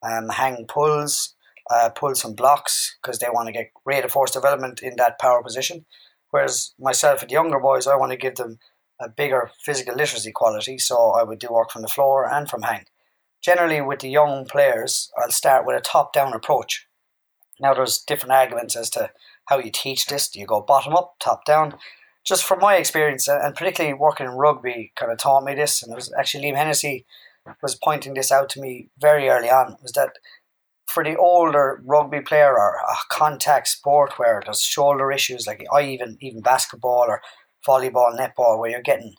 um, 0.03 0.29
hang 0.29 0.66
pulls, 0.66 1.35
uh, 1.70 1.90
pull 1.90 2.14
some 2.14 2.35
blocks 2.35 2.96
because 3.02 3.18
they 3.18 3.29
want 3.33 3.46
to 3.46 3.52
get 3.52 3.70
rate 3.85 4.05
of 4.05 4.12
force 4.12 4.31
development 4.31 4.83
in 4.83 4.94
that 4.96 5.18
power 5.18 5.42
position. 5.42 5.87
Whereas 6.31 6.74
myself 6.79 7.22
and 7.22 7.31
the 7.31 7.35
younger 7.35 7.61
boys, 7.61 7.87
I 7.87 7.96
want 7.96 8.12
to 8.12 8.18
give 8.18 8.37
them 8.37 8.59
a 9.00 9.09
bigger 9.09 9.50
physical 9.64 9.94
literacy 9.94 10.33
quality, 10.33 10.79
so 10.79 11.12
I 11.12 11.22
would 11.22 11.38
do 11.38 11.48
work 11.50 11.70
from 11.70 11.83
the 11.83 11.88
floor 11.88 12.29
and 12.31 12.48
from 12.48 12.62
hang. 12.62 12.85
Generally, 13.42 13.83
with 13.83 14.00
the 14.00 14.09
young 14.09 14.46
players, 14.46 15.11
I'll 15.18 15.31
start 15.31 15.66
with 15.66 15.76
a 15.76 15.81
top 15.81 16.12
down 16.12 16.33
approach. 16.33 16.87
Now, 17.61 17.74
there's 17.74 17.98
different 17.98 18.33
arguments 18.33 18.76
as 18.76 18.90
to 18.90 19.11
how 19.46 19.59
you 19.59 19.70
teach 19.72 20.07
this. 20.07 20.29
Do 20.29 20.40
you 20.40 20.46
go 20.46 20.61
bottom 20.61 20.94
up, 20.94 21.14
top 21.20 21.44
down? 21.44 21.74
Just 22.24 22.44
from 22.44 22.59
my 22.59 22.76
experience, 22.76 23.29
and 23.29 23.55
particularly 23.55 23.94
working 23.94 24.26
in 24.26 24.33
rugby, 24.33 24.92
kind 24.96 25.12
of 25.12 25.18
taught 25.18 25.44
me 25.44 25.55
this. 25.55 25.83
And 25.83 25.92
it 25.92 25.94
was 25.94 26.12
actually 26.18 26.44
Liam 26.44 26.57
Hennessy 26.57 27.07
was 27.62 27.76
pointing 27.76 28.14
this 28.14 28.33
out 28.33 28.48
to 28.50 28.61
me 28.61 28.88
very 28.98 29.29
early 29.29 29.48
on. 29.48 29.76
Was 29.81 29.92
that 29.92 30.18
for 30.97 31.05
the 31.05 31.15
older 31.19 31.83
rugby 31.85 32.23
player 32.23 32.59
or 32.59 32.77
a 32.77 32.97
contact 33.11 33.69
sport 33.69 34.19
where 34.19 34.41
there's 34.43 34.63
shoulder 34.63 35.13
issues, 35.13 35.47
like 35.47 35.63
I 35.71 35.83
even 35.83 36.17
even 36.23 36.41
basketball 36.41 37.05
or 37.07 37.21
volleyball, 37.69 38.19
netball, 38.19 38.59
where 38.59 38.71
you're 38.71 38.81
getting 38.81 39.15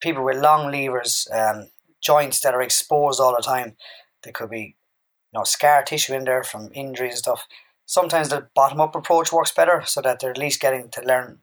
people 0.00 0.24
with 0.24 0.36
long 0.36 0.70
levers, 0.70 1.26
um, 1.32 1.70
joints 2.00 2.38
that 2.42 2.54
are 2.54 2.62
exposed 2.62 3.20
all 3.20 3.34
the 3.34 3.42
time. 3.42 3.74
There 4.22 4.32
could 4.32 4.50
be 4.50 4.76
you 5.32 5.38
know 5.40 5.42
scar 5.42 5.82
tissue 5.82 6.14
in 6.14 6.22
there 6.22 6.44
from 6.44 6.70
injuries 6.72 7.14
and 7.14 7.18
stuff 7.18 7.48
sometimes 7.86 8.28
the 8.28 8.48
bottom 8.54 8.80
up 8.80 8.94
approach 8.94 9.32
works 9.32 9.50
better 9.50 9.82
so 9.84 10.00
that 10.00 10.20
they're 10.20 10.30
at 10.30 10.38
least 10.38 10.60
getting 10.60 10.88
to 10.90 11.02
learn 11.02 11.40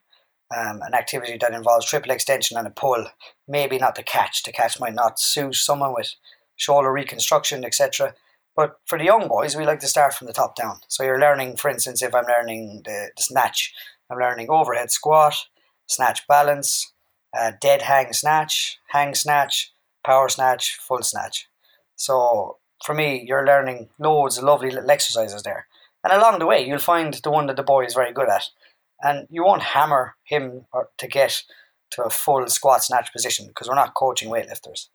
um, 0.55 0.81
an 0.81 0.93
activity 0.93 1.37
that 1.37 1.53
involves 1.53 1.85
triple 1.85 2.11
extension 2.11 2.57
and 2.57 2.65
a 2.65 2.71
pull. 2.71 3.05
Maybe 3.45 3.77
not 3.77 3.95
the 3.95 4.03
catch. 4.03 4.43
The 4.43 4.53
catch 4.53 4.79
might 4.79 4.95
not 4.95 5.19
suit 5.19 5.55
someone 5.55 5.93
with 5.93 6.15
shoulder 6.55 6.91
reconstruction, 6.91 7.65
etc. 7.65 8.15
But 8.59 8.75
for 8.87 8.97
the 8.99 9.05
young 9.05 9.29
boys, 9.29 9.55
we 9.55 9.65
like 9.65 9.79
to 9.79 9.87
start 9.87 10.13
from 10.13 10.27
the 10.27 10.33
top 10.33 10.53
down. 10.53 10.81
So 10.89 11.01
you're 11.01 11.17
learning, 11.17 11.55
for 11.55 11.71
instance, 11.71 12.03
if 12.03 12.13
I'm 12.13 12.25
learning 12.25 12.81
the, 12.83 13.09
the 13.15 13.23
snatch, 13.23 13.73
I'm 14.11 14.19
learning 14.19 14.49
overhead 14.49 14.91
squat, 14.91 15.33
snatch 15.87 16.27
balance, 16.27 16.91
uh, 17.33 17.53
dead 17.61 17.83
hang 17.83 18.11
snatch, 18.11 18.77
hang 18.89 19.15
snatch, 19.15 19.71
power 20.05 20.27
snatch, 20.27 20.75
full 20.75 21.03
snatch. 21.03 21.47
So 21.95 22.57
for 22.83 22.93
me, 22.93 23.23
you're 23.25 23.45
learning 23.45 23.91
loads 23.97 24.37
of 24.37 24.43
lovely 24.43 24.71
little 24.71 24.91
exercises 24.91 25.43
there. 25.43 25.67
And 26.03 26.11
along 26.11 26.39
the 26.39 26.45
way, 26.45 26.67
you'll 26.67 26.79
find 26.79 27.13
the 27.13 27.31
one 27.31 27.47
that 27.47 27.55
the 27.55 27.63
boy 27.63 27.85
is 27.85 27.93
very 27.93 28.11
good 28.11 28.27
at. 28.27 28.49
And 29.01 29.25
you 29.29 29.45
won't 29.45 29.61
hammer 29.61 30.17
him 30.25 30.65
to 30.97 31.07
get 31.07 31.43
to 31.91 32.03
a 32.03 32.09
full 32.09 32.45
squat 32.47 32.83
snatch 32.83 33.13
position 33.13 33.47
because 33.47 33.69
we're 33.69 33.75
not 33.75 33.93
coaching 33.93 34.29
weightlifters. 34.29 34.89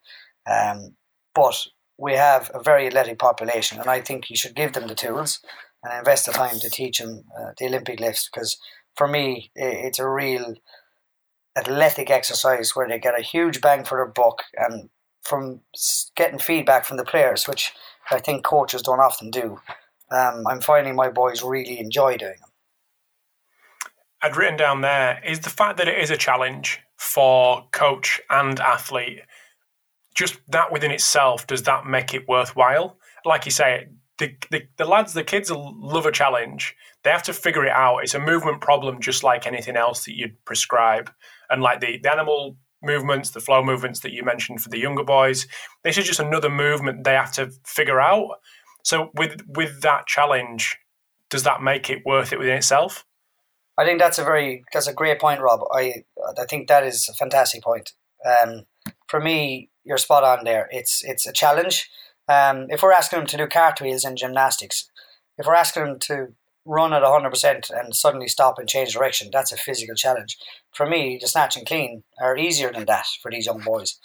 Um, 0.47 0.97
but 1.35 1.67
we 1.99 2.15
have 2.15 2.51
a 2.55 2.63
very 2.63 2.87
athletic 2.87 3.19
population, 3.19 3.81
and 3.81 3.89
I 3.89 4.01
think 4.01 4.31
you 4.31 4.37
should 4.37 4.55
give 4.55 4.73
them 4.73 4.89
the 4.89 4.95
tools 4.95 5.41
and 5.83 5.93
invest 5.99 6.27
the 6.27 6.33
time 6.33 6.59
to 6.61 6.71
teach 6.71 6.99
them 6.99 7.25
uh, 7.39 7.53
the 7.59 7.67
Olympic 7.67 8.01
lifts 8.01 8.29
because 8.33 8.59
for 8.95 9.07
me, 9.07 9.51
it's 9.55 9.99
a 9.99 10.09
real 10.09 10.55
athletic 11.57 12.11
exercise 12.11 12.75
where 12.75 12.89
they 12.89 12.99
get 12.99 13.19
a 13.19 13.23
huge 13.23 13.61
bang 13.61 13.85
for 13.85 13.99
their 13.99 14.07
buck 14.07 14.43
and 14.57 14.89
from 15.23 15.61
getting 16.17 16.39
feedback 16.39 16.85
from 16.85 16.97
the 16.97 17.05
players, 17.05 17.49
which 17.49 17.73
I 18.11 18.21
think 18.21 18.45
coaches 18.45 18.83
don't 18.83 19.01
often 19.01 19.31
do 19.31 19.61
um, 20.11 20.47
I'm 20.47 20.61
finding 20.61 20.95
my 20.95 21.09
boys 21.09 21.43
really 21.43 21.79
enjoy 21.79 22.17
doing 22.17 22.37
them. 22.41 22.51
I'd 24.23 24.37
written 24.37 24.57
down 24.57 24.81
there 24.81 25.21
is 25.27 25.41
the 25.41 25.51
fact 25.51 25.77
that 25.79 25.89
it 25.89 25.99
is 25.99 26.11
a 26.11 26.17
challenge 26.17 26.81
for 26.97 27.67
coach 27.73 28.21
and 28.31 28.59
athlete. 28.61 29.21
Just 30.15 30.39
that 30.49 30.73
within 30.73 30.91
itself, 30.91 31.47
does 31.47 31.63
that 31.65 31.87
make 31.87 32.15
it 32.15 32.29
worthwhile? 32.29 32.99
Like 33.25 33.45
you 33.45 33.51
say, 33.51 33.89
the, 34.19 34.37
the, 34.51 34.63
the 34.77 34.85
lads, 34.85 35.13
the 35.13 35.25
kids 35.25 35.51
love 35.51 36.07
a 36.07 36.13
challenge. 36.13 36.77
They 37.03 37.11
have 37.11 37.25
to 37.25 37.33
figure 37.33 37.65
it 37.65 37.73
out. 37.73 37.99
It's 37.99 38.15
a 38.15 38.21
movement 38.21 38.61
problem, 38.61 39.01
just 39.01 39.25
like 39.25 39.47
anything 39.47 39.77
else 39.77 40.05
that 40.05 40.17
you'd 40.17 40.43
prescribe. 40.45 41.11
And 41.51 41.63
like 41.63 41.81
the, 41.81 41.99
the 42.01 42.13
animal 42.13 42.57
movements, 42.83 43.31
the 43.31 43.41
flow 43.41 43.63
movements 43.63 44.01
that 44.01 44.13
you 44.13 44.23
mentioned 44.23 44.61
for 44.61 44.69
the 44.69 44.79
younger 44.79 45.03
boys, 45.03 45.47
this 45.83 45.99
is 45.99 46.07
just 46.07 46.21
another 46.21 46.51
movement 46.51 47.05
they 47.05 47.15
have 47.15 47.33
to 47.33 47.51
figure 47.67 48.01
out. 48.01 48.39
So 48.85 49.11
with 49.15 49.43
with 49.49 49.81
that 49.81 50.07
challenge, 50.07 50.77
does 51.31 51.43
that 51.43 51.63
make 51.63 51.89
it 51.91 52.03
worth 52.05 52.33
it 52.33 52.39
within 52.39 52.57
itself? 52.57 53.05
I 53.77 53.85
think 53.85 53.99
that's 53.99 54.19
a 54.19 54.25
very 54.25 54.65
that's 54.73 54.87
a 54.87 54.93
great 54.93 55.19
point, 55.19 55.41
Rob. 55.41 55.61
I 55.73 56.05
I 56.39 56.45
think 56.45 56.69
that 56.69 56.85
is 56.85 57.09
a 57.09 57.15
fantastic 57.15 57.63
point. 57.63 57.93
Um, 58.25 58.67
for 59.09 59.21
me, 59.21 59.71
you're 59.85 59.99
spot 59.99 60.25
on 60.25 60.45
there. 60.45 60.69
It's 60.71 61.03
it's 61.05 61.27
a 61.27 61.33
challenge. 61.33 61.91
Um, 62.29 62.67
if 62.71 62.83
we're 62.83 62.93
asking 62.93 63.21
them 63.21 63.29
to 63.29 63.37
do 63.37 63.47
cartwheels 63.47 64.05
and 64.05 64.17
gymnastics, 64.17 64.91
if 65.37 65.47
we're 65.47 65.55
asking 65.55 65.85
them 65.85 65.99
to 66.01 66.29
run 66.65 66.95
at 66.95 67.03
100% 67.03 67.71
and 67.71 67.95
suddenly 67.95 68.27
stop 68.27 68.59
and 68.59 68.67
change 68.67 68.95
direction, 68.95 69.29
that's 69.31 69.53
a 69.53 69.57
physical 69.57 69.95
challenge. 69.95 70.39
For 70.73 70.87
me, 70.87 71.19
the 71.21 71.29
snatch 71.29 71.59
and 71.59 71.67
clean 71.67 72.05
are 72.19 72.39
easier 72.39 72.73
than 72.73 72.87
that 72.87 73.05
for 73.21 73.31
these 73.31 73.45
young 73.45 73.61
boys. 73.61 73.99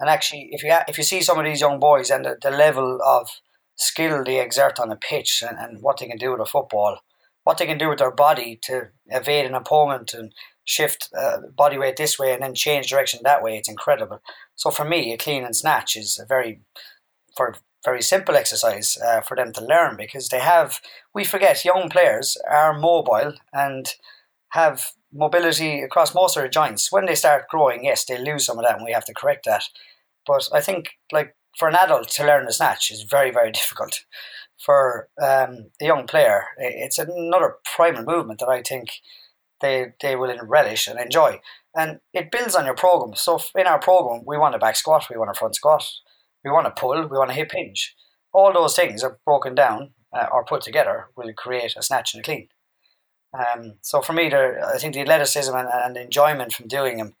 And 0.00 0.08
actually, 0.08 0.48
if 0.52 0.62
you 0.62 0.74
if 0.88 0.98
you 0.98 1.04
see 1.04 1.22
some 1.22 1.38
of 1.38 1.44
these 1.44 1.60
young 1.60 1.78
boys 1.78 2.10
and 2.10 2.24
the, 2.24 2.36
the 2.40 2.50
level 2.50 2.98
of 3.04 3.28
skill 3.76 4.24
they 4.24 4.40
exert 4.40 4.80
on 4.80 4.90
a 4.90 4.96
pitch 4.96 5.42
and, 5.46 5.58
and 5.58 5.82
what 5.82 5.98
they 5.98 6.06
can 6.06 6.18
do 6.18 6.32
with 6.32 6.40
a 6.40 6.46
football, 6.46 6.98
what 7.44 7.58
they 7.58 7.66
can 7.66 7.78
do 7.78 7.88
with 7.88 7.98
their 7.98 8.10
body 8.10 8.58
to 8.62 8.88
evade 9.06 9.46
an 9.46 9.54
opponent 9.54 10.12
and 10.14 10.32
shift 10.66 11.08
uh, 11.18 11.38
body 11.56 11.78
weight 11.78 11.96
this 11.96 12.18
way 12.18 12.34
and 12.34 12.42
then 12.42 12.54
change 12.54 12.90
direction 12.90 13.20
that 13.22 13.42
way. 13.42 13.56
It's 13.56 13.68
incredible. 13.68 14.20
So 14.56 14.70
for 14.70 14.84
me, 14.84 15.12
a 15.12 15.16
clean 15.16 15.44
and 15.44 15.56
snatch 15.56 15.96
is 15.96 16.18
a 16.22 16.26
very 16.26 16.60
for 17.34 17.54
very 17.84 18.02
simple 18.02 18.34
exercise 18.34 18.98
uh, 18.98 19.20
for 19.20 19.36
them 19.36 19.52
to 19.54 19.64
learn 19.64 19.96
because 19.96 20.28
they 20.28 20.40
have. 20.40 20.80
We 21.14 21.24
forget 21.24 21.64
young 21.64 21.88
players 21.88 22.36
are 22.50 22.78
mobile 22.78 23.34
and 23.52 23.86
have 24.50 24.92
mobility 25.12 25.80
across 25.82 26.14
most 26.14 26.36
of 26.36 26.42
their 26.42 26.50
joints. 26.50 26.90
When 26.90 27.06
they 27.06 27.14
start 27.14 27.48
growing, 27.48 27.84
yes, 27.84 28.04
they 28.04 28.18
lose 28.18 28.44
some 28.44 28.58
of 28.58 28.64
that, 28.64 28.76
and 28.76 28.84
we 28.84 28.92
have 28.92 29.04
to 29.06 29.14
correct 29.14 29.44
that. 29.46 29.64
But 30.26 30.48
I 30.52 30.60
think 30.60 30.90
like 31.12 31.36
for 31.56 31.68
an 31.68 31.76
adult 31.76 32.08
to 32.08 32.26
learn 32.26 32.48
a 32.48 32.52
snatch 32.52 32.90
is 32.90 33.02
very, 33.02 33.30
very 33.30 33.52
difficult. 33.60 34.04
For 34.58 35.08
um, 35.22 35.70
a 35.80 35.84
young 35.84 36.06
player, 36.06 36.44
it's 36.58 36.98
another 36.98 37.56
primal 37.64 38.04
movement 38.04 38.40
that 38.40 38.48
I 38.48 38.62
think 38.62 38.88
they, 39.60 39.86
they 40.00 40.16
will 40.16 40.36
relish 40.42 40.86
and 40.86 40.98
enjoy. 40.98 41.40
And 41.74 42.00
it 42.12 42.30
builds 42.30 42.54
on 42.54 42.64
your 42.64 42.74
program. 42.74 43.14
So 43.16 43.40
in 43.54 43.66
our 43.66 43.78
program, 43.78 44.22
we 44.26 44.38
want 44.38 44.54
a 44.54 44.58
back 44.58 44.76
squat, 44.76 45.06
we 45.10 45.18
want 45.18 45.30
a 45.30 45.34
front 45.34 45.54
squat, 45.54 45.84
we 46.44 46.50
want 46.50 46.66
a 46.66 46.70
pull, 46.70 47.02
we 47.02 47.18
want 47.18 47.30
a 47.30 47.34
hip 47.34 47.52
hinge. 47.52 47.94
All 48.32 48.52
those 48.52 48.76
things 48.76 49.02
are 49.02 49.18
broken 49.24 49.54
down 49.54 49.92
uh, 50.12 50.26
or 50.32 50.44
put 50.44 50.62
together 50.62 51.06
will 51.16 51.32
create 51.36 51.74
a 51.76 51.82
snatch 51.82 52.14
and 52.14 52.22
a 52.22 52.24
clean. 52.24 52.48
Um, 53.36 53.74
so 53.82 54.00
for 54.00 54.12
me, 54.12 54.32
I 54.32 54.78
think 54.78 54.94
the 54.94 55.00
athleticism 55.00 55.54
and, 55.54 55.68
and 55.72 55.96
enjoyment 55.96 56.52
from 56.52 56.68
doing 56.68 56.98
them 56.98 57.14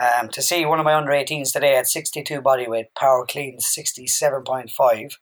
um, 0.00 0.28
to 0.28 0.42
see 0.42 0.64
one 0.66 0.78
of 0.78 0.84
my 0.84 0.94
under 0.94 1.10
18s 1.10 1.52
today 1.52 1.76
at 1.76 1.88
62 1.88 2.40
body 2.40 2.68
weight, 2.68 2.94
power 2.94 3.24
clean 3.26 3.58
67.5, 3.58 5.14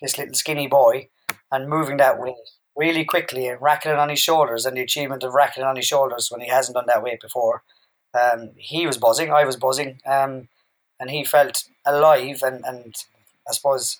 this 0.00 0.18
little 0.18 0.34
skinny 0.34 0.66
boy, 0.66 1.08
and 1.52 1.68
moving 1.68 1.98
that 1.98 2.18
weight 2.18 2.34
really 2.76 3.04
quickly 3.04 3.48
and 3.48 3.60
racking 3.60 3.92
it 3.92 3.98
on 3.98 4.10
his 4.10 4.18
shoulders, 4.18 4.66
and 4.66 4.76
the 4.76 4.82
achievement 4.82 5.22
of 5.22 5.34
racking 5.34 5.62
it 5.62 5.66
on 5.66 5.76
his 5.76 5.86
shoulders 5.86 6.28
when 6.30 6.40
he 6.40 6.48
hasn't 6.48 6.76
done 6.76 6.86
that 6.86 7.02
weight 7.02 7.20
before. 7.20 7.62
Um, 8.14 8.50
he 8.56 8.86
was 8.86 8.98
buzzing, 8.98 9.32
I 9.32 9.44
was 9.44 9.56
buzzing, 9.56 10.00
um, 10.06 10.48
and 11.00 11.10
he 11.10 11.24
felt 11.24 11.64
alive 11.84 12.40
and, 12.42 12.64
and 12.64 12.94
I 13.48 13.52
suppose 13.52 13.98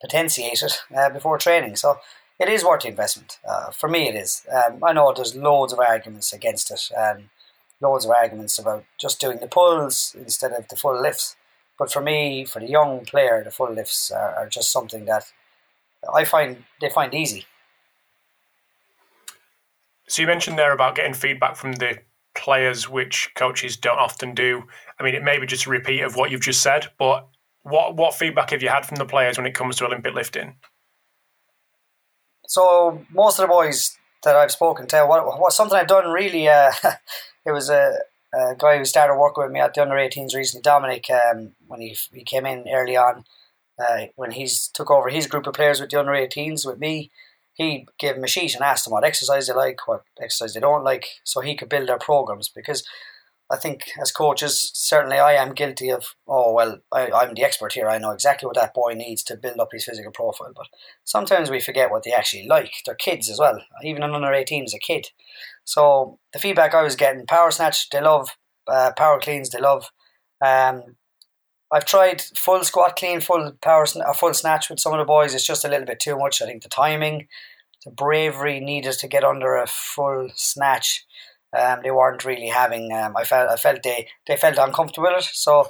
potentiated 0.00 0.72
uh, 0.96 1.10
before 1.10 1.38
training. 1.38 1.76
So 1.76 1.98
it 2.38 2.48
is 2.48 2.64
worth 2.64 2.82
the 2.82 2.88
investment. 2.88 3.38
Uh, 3.48 3.70
for 3.70 3.88
me, 3.88 4.08
it 4.08 4.14
is. 4.14 4.46
Um, 4.52 4.82
I 4.82 4.92
know 4.92 5.12
there's 5.12 5.36
loads 5.36 5.72
of 5.72 5.80
arguments 5.80 6.32
against 6.32 6.70
it. 6.70 6.88
Um, 6.96 7.30
loads 7.80 8.04
of 8.04 8.12
arguments 8.12 8.58
about 8.58 8.84
just 8.98 9.20
doing 9.20 9.38
the 9.38 9.46
pulls 9.48 10.14
instead 10.18 10.52
of 10.52 10.68
the 10.68 10.76
full 10.76 11.00
lifts. 11.00 11.36
But 11.78 11.92
for 11.92 12.00
me, 12.00 12.44
for 12.44 12.60
the 12.60 12.68
young 12.68 13.04
player, 13.04 13.42
the 13.44 13.50
full 13.50 13.72
lifts 13.72 14.10
are, 14.10 14.34
are 14.34 14.48
just 14.48 14.72
something 14.72 15.04
that 15.04 15.24
I 16.12 16.24
find 16.24 16.64
they 16.80 16.90
find 16.90 17.14
easy. 17.14 17.46
So 20.08 20.22
you 20.22 20.28
mentioned 20.28 20.58
there 20.58 20.72
about 20.72 20.94
getting 20.96 21.14
feedback 21.14 21.56
from 21.56 21.72
the 21.74 21.98
players, 22.34 22.88
which 22.88 23.30
coaches 23.36 23.76
don't 23.76 23.98
often 23.98 24.34
do. 24.34 24.64
I 24.98 25.02
mean, 25.02 25.14
it 25.14 25.22
may 25.22 25.38
be 25.38 25.46
just 25.46 25.66
a 25.66 25.70
repeat 25.70 26.00
of 26.02 26.16
what 26.16 26.30
you've 26.30 26.40
just 26.40 26.62
said, 26.62 26.88
but 26.98 27.28
what 27.62 27.96
what 27.96 28.14
feedback 28.14 28.50
have 28.50 28.62
you 28.62 28.70
had 28.70 28.86
from 28.86 28.96
the 28.96 29.04
players 29.04 29.36
when 29.36 29.46
it 29.46 29.54
comes 29.54 29.76
to 29.76 29.86
Olympic 29.86 30.14
lifting? 30.14 30.56
So 32.46 33.04
most 33.12 33.38
of 33.38 33.42
the 33.42 33.48
boys 33.52 33.98
that 34.24 34.36
I've 34.36 34.50
spoken 34.52 34.86
to, 34.88 35.04
what, 35.06 35.38
what 35.38 35.52
something 35.52 35.78
I've 35.78 35.86
done 35.86 36.10
really 36.10 36.48
uh, 36.48 36.72
it 37.46 37.52
was 37.52 37.68
a, 37.70 37.98
a 38.34 38.54
guy 38.58 38.78
who 38.78 38.84
started 38.84 39.16
working 39.18 39.44
with 39.44 39.52
me 39.52 39.60
at 39.60 39.74
the 39.74 39.82
under 39.82 39.96
18s 39.96 40.34
recently, 40.34 40.62
Dominic, 40.62 41.06
um, 41.10 41.52
when 41.66 41.80
he, 41.80 41.96
he 42.12 42.24
came 42.24 42.46
in 42.46 42.66
early 42.68 42.96
on. 42.96 43.24
uh, 43.78 44.06
when 44.16 44.32
he's 44.32 44.68
took 44.68 44.90
over 44.90 45.08
his 45.08 45.26
group 45.26 45.46
of 45.46 45.54
players 45.54 45.80
with 45.80 45.90
the 45.90 45.98
under 45.98 46.12
18s 46.12 46.66
with 46.66 46.78
me, 46.78 47.10
he 47.58 47.86
gave 47.98 48.14
them 48.14 48.24
a 48.24 48.28
sheet 48.28 48.54
and 48.54 48.62
asked 48.62 48.84
them 48.84 48.92
what 48.92 49.04
exercise 49.04 49.48
they 49.48 49.52
like, 49.52 49.86
what 49.86 50.04
exercise 50.22 50.54
they 50.54 50.60
don't 50.60 50.84
like, 50.84 51.06
so 51.24 51.40
he 51.40 51.56
could 51.56 51.68
build 51.68 51.88
their 51.88 51.98
programs. 51.98 52.48
Because 52.48 52.84
I 53.50 53.56
think 53.56 53.90
as 54.00 54.12
coaches, 54.12 54.70
certainly 54.74 55.18
I 55.18 55.32
am 55.32 55.54
guilty 55.54 55.90
of, 55.90 56.14
oh, 56.28 56.52
well, 56.52 56.78
I, 56.92 57.10
I'm 57.10 57.34
the 57.34 57.42
expert 57.42 57.72
here. 57.72 57.88
I 57.88 57.98
know 57.98 58.12
exactly 58.12 58.46
what 58.46 58.54
that 58.54 58.74
boy 58.74 58.92
needs 58.94 59.24
to 59.24 59.36
build 59.36 59.58
up 59.58 59.70
his 59.72 59.84
physical 59.84 60.12
profile. 60.12 60.52
But 60.54 60.66
sometimes 61.02 61.50
we 61.50 61.58
forget 61.60 61.90
what 61.90 62.04
they 62.04 62.12
actually 62.12 62.46
like. 62.46 62.70
They're 62.86 62.94
kids 62.94 63.28
as 63.28 63.40
well. 63.40 63.60
Even 63.82 64.04
an 64.04 64.14
under 64.14 64.32
18 64.32 64.64
is 64.64 64.74
a 64.74 64.78
kid. 64.78 65.08
So 65.64 66.20
the 66.32 66.38
feedback 66.38 66.74
I 66.74 66.82
was 66.82 66.94
getting, 66.94 67.26
power 67.26 67.50
snatch, 67.50 67.90
they 67.90 68.00
love. 68.00 68.36
Uh, 68.68 68.92
power 68.96 69.18
cleans, 69.18 69.50
they 69.50 69.60
love. 69.60 69.90
Um, 70.40 70.96
I've 71.70 71.84
tried 71.84 72.22
full 72.22 72.64
squat 72.64 72.96
clean, 72.96 73.20
full 73.20 73.52
power, 73.60 73.86
or 74.06 74.14
full 74.14 74.34
snatch 74.34 74.70
with 74.70 74.80
some 74.80 74.92
of 74.92 74.98
the 74.98 75.04
boys. 75.04 75.34
It's 75.34 75.46
just 75.46 75.64
a 75.64 75.68
little 75.68 75.86
bit 75.86 76.00
too 76.00 76.18
much. 76.18 76.40
I 76.40 76.46
think 76.46 76.62
the 76.62 76.68
timing, 76.68 77.28
the 77.84 77.90
bravery 77.90 78.60
needed 78.60 78.94
to 78.94 79.08
get 79.08 79.24
under 79.24 79.56
a 79.56 79.66
full 79.66 80.30
snatch. 80.34 81.04
Um, 81.58 81.80
they 81.82 81.90
weren't 81.90 82.24
really 82.24 82.48
having. 82.48 82.92
Um, 82.92 83.16
I 83.16 83.24
felt 83.24 83.50
I 83.50 83.56
felt 83.56 83.82
they, 83.82 84.08
they 84.26 84.36
felt 84.36 84.58
uncomfortable 84.58 85.08
with 85.08 85.24
it. 85.24 85.30
So 85.32 85.68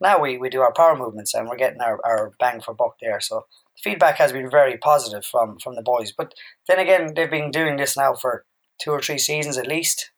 now 0.00 0.20
we, 0.20 0.38
we 0.38 0.48
do 0.48 0.60
our 0.60 0.72
power 0.72 0.96
movements 0.96 1.32
and 1.34 1.48
we're 1.48 1.56
getting 1.56 1.80
our, 1.80 1.98
our 2.04 2.32
bang 2.38 2.60
for 2.60 2.74
buck 2.74 2.96
there. 3.00 3.20
So 3.20 3.46
feedback 3.82 4.16
has 4.18 4.32
been 4.32 4.50
very 4.50 4.76
positive 4.76 5.24
from 5.24 5.58
from 5.58 5.74
the 5.76 5.82
boys. 5.82 6.12
But 6.12 6.34
then 6.68 6.78
again, 6.78 7.14
they've 7.14 7.30
been 7.30 7.50
doing 7.50 7.76
this 7.76 7.96
now 7.96 8.14
for 8.14 8.44
two 8.80 8.90
or 8.90 9.00
three 9.00 9.18
seasons 9.18 9.58
at 9.58 9.66
least. 9.66 10.10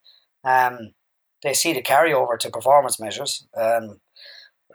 Um, 0.42 0.94
they 1.42 1.54
see 1.54 1.72
the 1.72 1.82
carryover 1.82 2.38
to 2.38 2.50
performance 2.50 2.98
measures. 2.98 3.46
Um, 3.56 4.00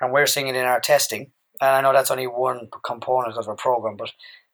and 0.01 0.12
we're 0.12 0.27
seeing 0.27 0.47
it 0.47 0.55
in 0.55 0.65
our 0.65 0.79
testing. 0.79 1.31
And 1.62 1.71
I 1.71 1.81
know 1.81 1.93
that's 1.93 2.12
only 2.12 2.27
one 2.27 2.69
component 2.83 3.38
of 3.38 3.47
our 3.47 3.55
program, 3.55 3.97
but 3.97 4.12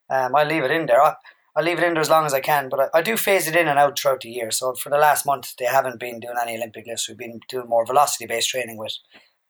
um, 0.10 0.36
I 0.36 0.43
leave 0.43 0.63
it 0.63 0.71
in 0.71 0.86
there. 0.86 1.01
I, 1.01 1.15
I 1.55 1.62
leave 1.62 1.77
it 1.77 1.84
in 1.84 1.93
there 1.93 2.01
as 2.01 2.10
long 2.10 2.25
as 2.25 2.34
I 2.34 2.41
can, 2.41 2.69
but 2.69 2.79
I, 2.79 2.99
I, 2.99 3.01
do 3.01 3.15
phase 3.15 3.47
it 3.47 3.55
in 3.55 3.67
and 3.67 3.79
out 3.79 3.97
throughout 3.97 4.21
the 4.21 4.29
year. 4.29 4.51
So 4.51 4.73
for 4.73 4.89
the 4.89 4.97
last 4.97 5.25
month, 5.25 5.55
they 5.58 5.65
haven't 5.65 5.99
been 5.99 6.19
doing 6.19 6.36
any 6.41 6.58
Olympic 6.58 6.86
lifts. 6.86 7.08
We've 7.08 7.17
been 7.17 7.39
doing 7.47 7.69
more 7.69 7.86
velocity 7.86 8.25
based 8.25 8.49
training 8.49 8.77
with 8.77 8.93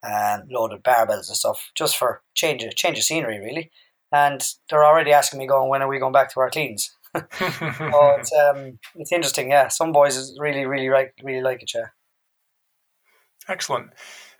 um, 0.04 0.44
loaded 0.50 0.84
barbells 0.84 1.28
and 1.28 1.38
stuff, 1.38 1.72
just 1.76 1.98
for 1.98 2.22
change 2.36 2.64
of, 2.64 2.76
change 2.76 2.98
of 2.98 3.04
scenery, 3.04 3.40
really. 3.40 3.72
And 4.12 4.42
they're 4.70 4.86
already 4.86 5.12
asking 5.12 5.40
me, 5.40 5.48
going, 5.48 5.70
when 5.70 5.82
are 5.82 5.88
we 5.88 6.00
going 6.00 6.14
back 6.14 6.32
to 6.34 6.40
our 6.40 6.50
cleans? 6.50 6.96
so 7.16 7.26
it's 7.40 8.32
um, 8.34 8.78
it's 8.96 9.12
interesting, 9.12 9.50
yeah. 9.50 9.70
Some 9.70 9.94
boys 9.94 10.36
really, 10.38 10.66
really 10.66 10.90
like 10.90 11.14
really 11.24 11.42
like 11.42 11.64
it, 11.64 11.72
yeah. 11.74 11.88
Excellent. 13.48 13.92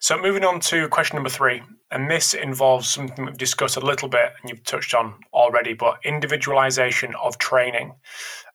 So, 0.06 0.20
moving 0.20 0.44
on 0.44 0.60
to 0.60 0.88
question 0.90 1.16
number 1.16 1.32
three, 1.32 1.64
and 1.90 2.12
this 2.12 2.36
involves 2.36 2.88
something 2.88 3.26
we've 3.26 3.40
discussed 3.40 3.76
a 3.76 3.80
little 3.80 4.08
bit 4.08 4.34
and 4.40 4.48
you've 4.48 4.64
touched 4.64 4.94
on 4.94 5.16
already, 5.34 5.74
but 5.74 5.98
individualization 6.06 7.16
of 7.16 7.40
training. 7.40 7.92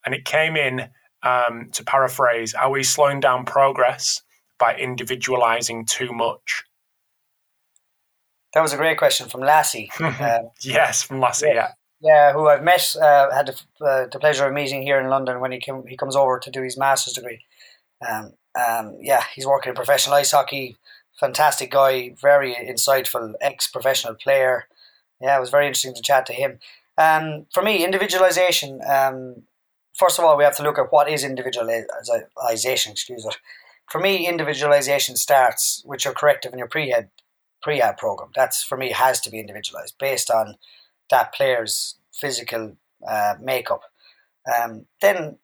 And 0.07 0.15
it 0.15 0.25
came 0.25 0.55
in 0.55 0.91
um, 1.25 1.67
to 1.73 1.83
paraphrase 1.83 2.55
are 2.55 2.71
we 2.71 2.85
slowing 2.85 3.19
down 3.19 3.47
progress 3.47 4.23
by 4.61 4.77
individualizing 4.77 5.87
too 5.87 6.13
much? 6.13 6.63
That 8.55 8.61
was 8.61 8.73
a 8.73 8.77
great 8.77 8.99
question 8.99 9.29
from 9.29 9.41
Lassie. 9.41 9.91
um, 10.01 10.51
yes, 10.63 11.03
from 11.03 11.19
Lassie, 11.19 11.49
yeah. 11.49 11.55
yeah. 11.55 11.69
Yeah, 12.01 12.33
who 12.33 12.47
I've 12.47 12.63
met, 12.63 12.95
uh, 12.95 13.35
had 13.35 13.47
the, 13.49 13.85
uh, 13.85 14.07
the, 14.07 14.21
pleasure 14.21 14.47
of 14.47 14.55
meeting 14.55 14.83
here 14.83 15.01
in 15.01 15.09
London 15.09 15.41
when 15.41 15.51
he 15.51 15.59
came, 15.59 15.83
he 15.89 15.97
comes 15.97 16.15
over 16.15 16.39
to 16.39 16.51
do 16.53 16.63
his 16.63 16.79
master's 16.79 17.15
degree. 17.15 17.45
Um, 18.09 18.35
um, 18.55 18.99
yeah, 19.01 19.25
he's 19.35 19.47
working 19.47 19.71
in 19.71 19.77
professional 19.77 20.15
ice 20.15 20.31
hockey, 20.31 20.77
fantastic 21.21 21.71
guy, 21.71 22.15
very 22.21 22.55
insightful, 22.55 23.35
ex-professional 23.41 24.15
player. 24.15 24.65
Yeah, 25.21 25.37
it 25.37 25.41
was 25.41 25.51
very 25.51 25.67
interesting 25.67 25.95
to 25.95 26.03
chat 26.03 26.25
to 26.27 26.33
him. 26.33 26.59
Um, 26.97 27.47
for 27.53 27.63
me, 27.63 27.85
individualization. 27.85 28.81
Um, 28.89 29.43
first 29.95 30.19
of 30.19 30.25
all, 30.25 30.37
we 30.37 30.45
have 30.45 30.57
to 30.57 30.63
look 30.63 30.79
at 30.79 30.91
what 30.91 31.11
is 31.11 31.23
individualization. 31.23 32.93
Excuse 32.93 33.25
me. 33.25 33.33
For 33.91 34.01
me, 34.01 34.27
individualization 34.27 35.17
starts 35.17 35.83
with 35.85 36.05
your 36.05 36.15
corrective 36.15 36.53
and 36.53 36.59
your 36.59 36.69
prehab 36.69 37.09
prehab 37.65 37.99
program. 37.99 38.31
That's 38.35 38.63
for 38.63 38.79
me 38.79 38.91
has 38.93 39.21
to 39.21 39.31
be 39.31 39.39
individualized 39.39 39.97
based 39.99 40.31
on 40.31 40.57
that 41.11 41.35
player's 41.35 41.97
physical 42.13 42.77
uh, 43.07 43.35
makeup. 43.41 43.83
Um, 44.51 44.87
then 45.03 45.37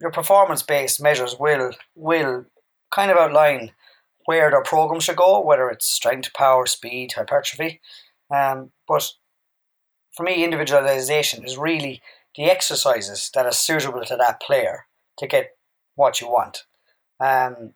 your 0.00 0.10
performance 0.10 0.62
based 0.62 1.02
measures 1.02 1.36
will 1.38 1.72
will 1.94 2.46
kind 2.90 3.10
of 3.10 3.18
outline 3.18 3.72
where 4.28 4.50
their 4.50 4.62
program 4.62 5.00
should 5.00 5.16
go, 5.16 5.40
whether 5.40 5.70
it's 5.70 5.86
strength, 5.86 6.34
power, 6.34 6.66
speed, 6.66 7.10
hypertrophy. 7.14 7.80
Um, 8.30 8.72
but 8.86 9.10
for 10.14 10.22
me, 10.22 10.44
individualization 10.44 11.46
is 11.46 11.56
really 11.56 12.02
the 12.36 12.44
exercises 12.44 13.30
that 13.34 13.46
are 13.46 13.52
suitable 13.52 14.04
to 14.04 14.16
that 14.16 14.42
player 14.42 14.84
to 15.16 15.26
get 15.26 15.52
what 15.94 16.20
you 16.20 16.28
want. 16.28 16.64
Um, 17.18 17.72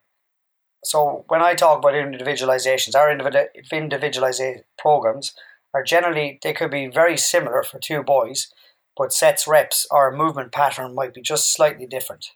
so 0.85 1.25
when 1.29 1.41
I 1.41 1.55
talk 1.55 1.79
about 1.79 1.95
individualizations, 1.95 2.95
our 2.95 3.11
individualization 3.11 4.65
programs 4.77 5.33
are 5.73 5.83
generally 5.83 6.39
they 6.43 6.53
could 6.53 6.71
be 6.71 6.87
very 6.87 7.17
similar 7.17 7.63
for 7.63 7.79
two 7.79 8.03
boys, 8.03 8.53
but 8.95 9.15
sets, 9.15 9.49
reps, 9.49 9.87
or 9.91 10.15
movement 10.15 10.53
pattern 10.53 10.95
might 10.95 11.15
be 11.15 11.23
just 11.23 11.51
slightly 11.51 11.87
different, 11.87 12.27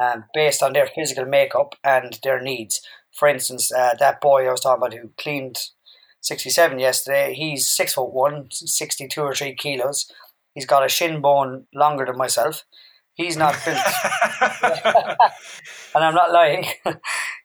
um, 0.00 0.24
based 0.32 0.62
on 0.62 0.72
their 0.72 0.86
physical 0.86 1.26
makeup 1.26 1.74
and 1.84 2.18
their 2.22 2.40
needs 2.40 2.80
for 3.14 3.28
instance, 3.28 3.72
uh, 3.72 3.94
that 3.98 4.20
boy 4.20 4.46
I 4.46 4.50
was 4.50 4.60
talking 4.60 4.82
about 4.82 4.94
who 4.94 5.10
cleaned 5.16 5.58
67 6.20 6.78
yesterday, 6.78 7.34
he's 7.34 7.68
six 7.68 7.94
foot 7.94 8.12
one, 8.12 8.48
62 8.50 9.20
or 9.20 9.34
three 9.34 9.54
kilos. 9.54 10.10
He's 10.54 10.66
got 10.66 10.84
a 10.84 10.88
shin 10.88 11.20
bone 11.20 11.66
longer 11.74 12.06
than 12.06 12.16
myself. 12.16 12.64
He's 13.14 13.36
not 13.36 13.56
built, 13.64 13.78
and 15.94 16.04
I'm 16.04 16.14
not 16.14 16.32
lying. 16.32 16.64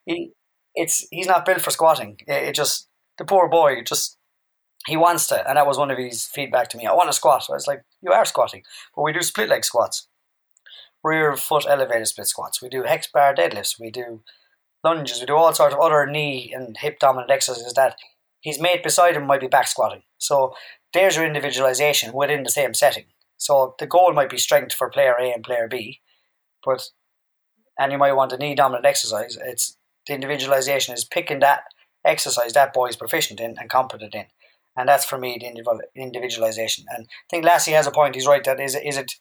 he, 0.05 0.31
it's 0.73 1.05
he's 1.11 1.27
not 1.27 1.45
built 1.45 1.61
for 1.61 1.71
squatting. 1.71 2.17
It, 2.25 2.49
it, 2.49 2.55
just 2.55 2.87
the 3.17 3.25
poor 3.25 3.49
boy 3.49 3.83
just 3.83 4.17
he 4.87 4.97
wants 4.97 5.27
to, 5.27 5.47
and 5.47 5.57
that 5.57 5.67
was 5.67 5.77
one 5.77 5.91
of 5.91 5.97
his 5.97 6.25
feedback 6.25 6.69
to 6.69 6.77
me. 6.77 6.87
I 6.87 6.93
want 6.93 7.09
to 7.09 7.13
squat. 7.13 7.45
I 7.49 7.53
was 7.53 7.67
like, 7.67 7.83
you 8.01 8.11
are 8.11 8.25
squatting, 8.25 8.63
but 8.95 9.03
we 9.03 9.13
do 9.13 9.21
split 9.21 9.49
leg 9.49 9.65
squats, 9.65 10.07
rear 11.03 11.35
foot 11.35 11.65
elevated 11.67 12.07
split 12.07 12.27
squats. 12.27 12.61
We 12.61 12.69
do 12.69 12.83
hex 12.83 13.07
bar 13.07 13.35
deadlifts. 13.35 13.79
We 13.79 13.91
do 13.91 14.23
lunges, 14.83 15.19
we 15.19 15.25
do 15.25 15.35
all 15.35 15.53
sorts 15.53 15.73
of 15.73 15.81
other 15.81 16.05
knee 16.05 16.53
and 16.55 16.77
hip 16.77 16.99
dominant 16.99 17.31
exercises 17.31 17.73
that 17.73 17.95
his 18.41 18.59
mate 18.59 18.83
beside 18.83 19.15
him 19.15 19.25
might 19.27 19.41
be 19.41 19.47
back 19.47 19.67
squatting. 19.67 20.03
So 20.17 20.53
there's 20.93 21.15
your 21.15 21.25
individualization 21.25 22.13
within 22.13 22.43
the 22.43 22.49
same 22.49 22.73
setting. 22.73 23.05
So 23.37 23.75
the 23.79 23.87
goal 23.87 24.13
might 24.13 24.29
be 24.29 24.37
strength 24.37 24.73
for 24.73 24.89
player 24.89 25.15
A 25.19 25.31
and 25.31 25.43
player 25.43 25.67
B, 25.67 26.01
but 26.63 26.89
and 27.77 27.91
you 27.91 27.97
might 27.97 28.13
want 28.13 28.33
a 28.33 28.37
knee 28.37 28.55
dominant 28.55 28.85
exercise. 28.85 29.37
It's 29.41 29.77
the 30.07 30.13
individualization 30.13 30.93
is 30.93 31.05
picking 31.05 31.39
that 31.39 31.63
exercise 32.05 32.53
that 32.53 32.73
boy 32.73 32.87
is 32.87 32.95
proficient 32.95 33.39
in 33.39 33.55
and 33.57 33.69
competent 33.69 34.13
in, 34.13 34.25
and 34.75 34.89
that's 34.89 35.05
for 35.05 35.17
me 35.17 35.37
the 35.39 35.81
individualization. 35.95 36.85
And 36.89 37.05
I 37.05 37.27
think 37.29 37.45
Lassie 37.45 37.71
has 37.71 37.87
a 37.87 37.91
point. 37.91 38.15
He's 38.15 38.27
right 38.27 38.43
that 38.43 38.59
is 38.59 38.75
is 38.75 38.97
it 38.97 39.13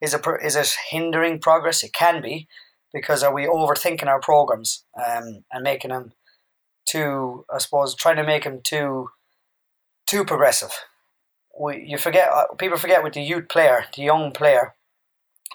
is 0.00 0.14
it 0.14 0.22
is 0.42 0.56
it 0.56 0.74
hindering 0.90 1.38
progress? 1.38 1.82
It 1.82 1.92
can 1.92 2.22
be, 2.22 2.48
because 2.92 3.22
are 3.22 3.34
we 3.34 3.46
overthinking 3.46 4.06
our 4.06 4.20
programs 4.20 4.84
um, 4.96 5.44
and 5.52 5.62
making 5.62 5.90
them 5.90 6.12
too, 6.86 7.44
I 7.52 7.58
suppose, 7.58 7.94
trying 7.94 8.16
to 8.16 8.24
make 8.24 8.44
them 8.44 8.60
too 8.62 9.10
too 10.06 10.24
progressive. 10.24 10.72
We 11.58 11.84
you 11.86 11.98
forget 11.98 12.28
uh, 12.32 12.54
people 12.58 12.78
forget 12.78 13.02
with 13.02 13.14
the 13.14 13.22
youth 13.22 13.48
player, 13.48 13.86
the 13.94 14.02
young 14.02 14.32
player, 14.32 14.74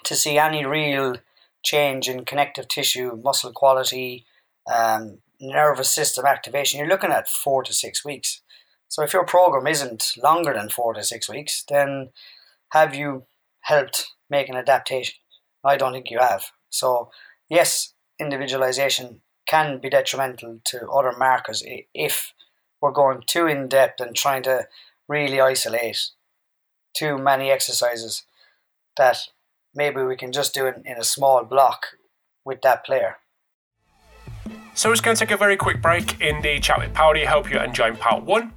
to 0.04 0.14
see 0.14 0.38
any 0.38 0.64
real 0.64 1.16
change 1.64 2.08
in 2.08 2.24
connective 2.24 2.68
tissue, 2.68 3.20
muscle 3.22 3.52
quality, 3.52 4.26
um, 4.72 5.18
nervous 5.40 5.92
system 5.92 6.26
activation. 6.26 6.78
You're 6.78 6.88
looking 6.88 7.12
at 7.12 7.28
four 7.28 7.62
to 7.62 7.72
six 7.72 8.04
weeks. 8.04 8.42
So 8.88 9.02
if 9.02 9.12
your 9.12 9.24
program 9.24 9.66
isn't 9.66 10.12
longer 10.22 10.52
than 10.52 10.68
four 10.68 10.92
to 10.92 11.02
six 11.02 11.28
weeks, 11.28 11.64
then 11.68 12.10
have 12.72 12.94
you 12.94 13.24
helped 13.62 14.08
make 14.28 14.48
an 14.50 14.56
adaptation? 14.56 15.14
I 15.64 15.76
don't 15.76 15.92
think 15.92 16.10
you 16.10 16.18
have. 16.18 16.44
So, 16.72 17.10
yes, 17.48 17.92
individualization 18.18 19.20
can 19.46 19.78
be 19.78 19.90
detrimental 19.90 20.60
to 20.64 20.88
other 20.88 21.12
markers 21.16 21.62
if 21.94 22.32
we're 22.80 22.90
going 22.90 23.22
too 23.26 23.46
in 23.46 23.68
depth 23.68 24.00
and 24.00 24.16
trying 24.16 24.42
to 24.44 24.66
really 25.08 25.40
isolate 25.40 26.10
too 26.96 27.18
many 27.18 27.50
exercises 27.50 28.24
that 28.96 29.28
maybe 29.74 30.02
we 30.02 30.16
can 30.16 30.32
just 30.32 30.54
do 30.54 30.66
it 30.66 30.80
in 30.84 30.96
a 30.96 31.04
small 31.04 31.44
block 31.44 31.86
with 32.44 32.62
that 32.62 32.84
player. 32.84 33.16
So 34.74 34.88
we're 34.88 34.94
just 34.94 35.04
going 35.04 35.16
to 35.16 35.20
take 35.20 35.30
a 35.30 35.36
very 35.36 35.56
quick 35.56 35.82
break 35.82 36.20
in 36.20 36.40
the 36.40 36.58
chat 36.58 36.78
with 36.78 36.94
Paudie. 36.94 37.26
Hope 37.26 37.50
you're 37.50 37.62
enjoying 37.62 37.96
part 37.96 38.24
one. 38.24 38.52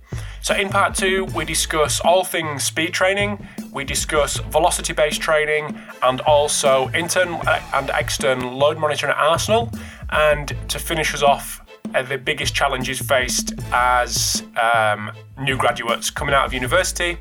So, 0.45 0.53
in 0.53 0.69
part 0.69 0.93
two, 0.93 1.25
we 1.35 1.43
discuss 1.43 1.99
all 2.01 2.23
things 2.23 2.63
speed 2.63 2.93
training, 2.93 3.47
we 3.71 3.83
discuss 3.83 4.37
velocity 4.37 4.93
based 4.93 5.19
training, 5.19 5.75
and 6.03 6.21
also 6.21 6.87
internal 6.89 7.41
and 7.73 7.89
external 7.95 8.55
load 8.55 8.77
monitoring 8.77 9.11
at 9.11 9.17
Arsenal. 9.17 9.71
And 10.11 10.55
to 10.69 10.77
finish 10.77 11.15
us 11.15 11.23
off, 11.23 11.61
uh, 11.95 12.03
the 12.03 12.19
biggest 12.19 12.53
challenges 12.53 12.99
faced 12.99 13.55
as 13.71 14.43
um, 14.61 15.11
new 15.39 15.57
graduates 15.57 16.11
coming 16.11 16.35
out 16.35 16.45
of 16.45 16.53
university 16.53 17.17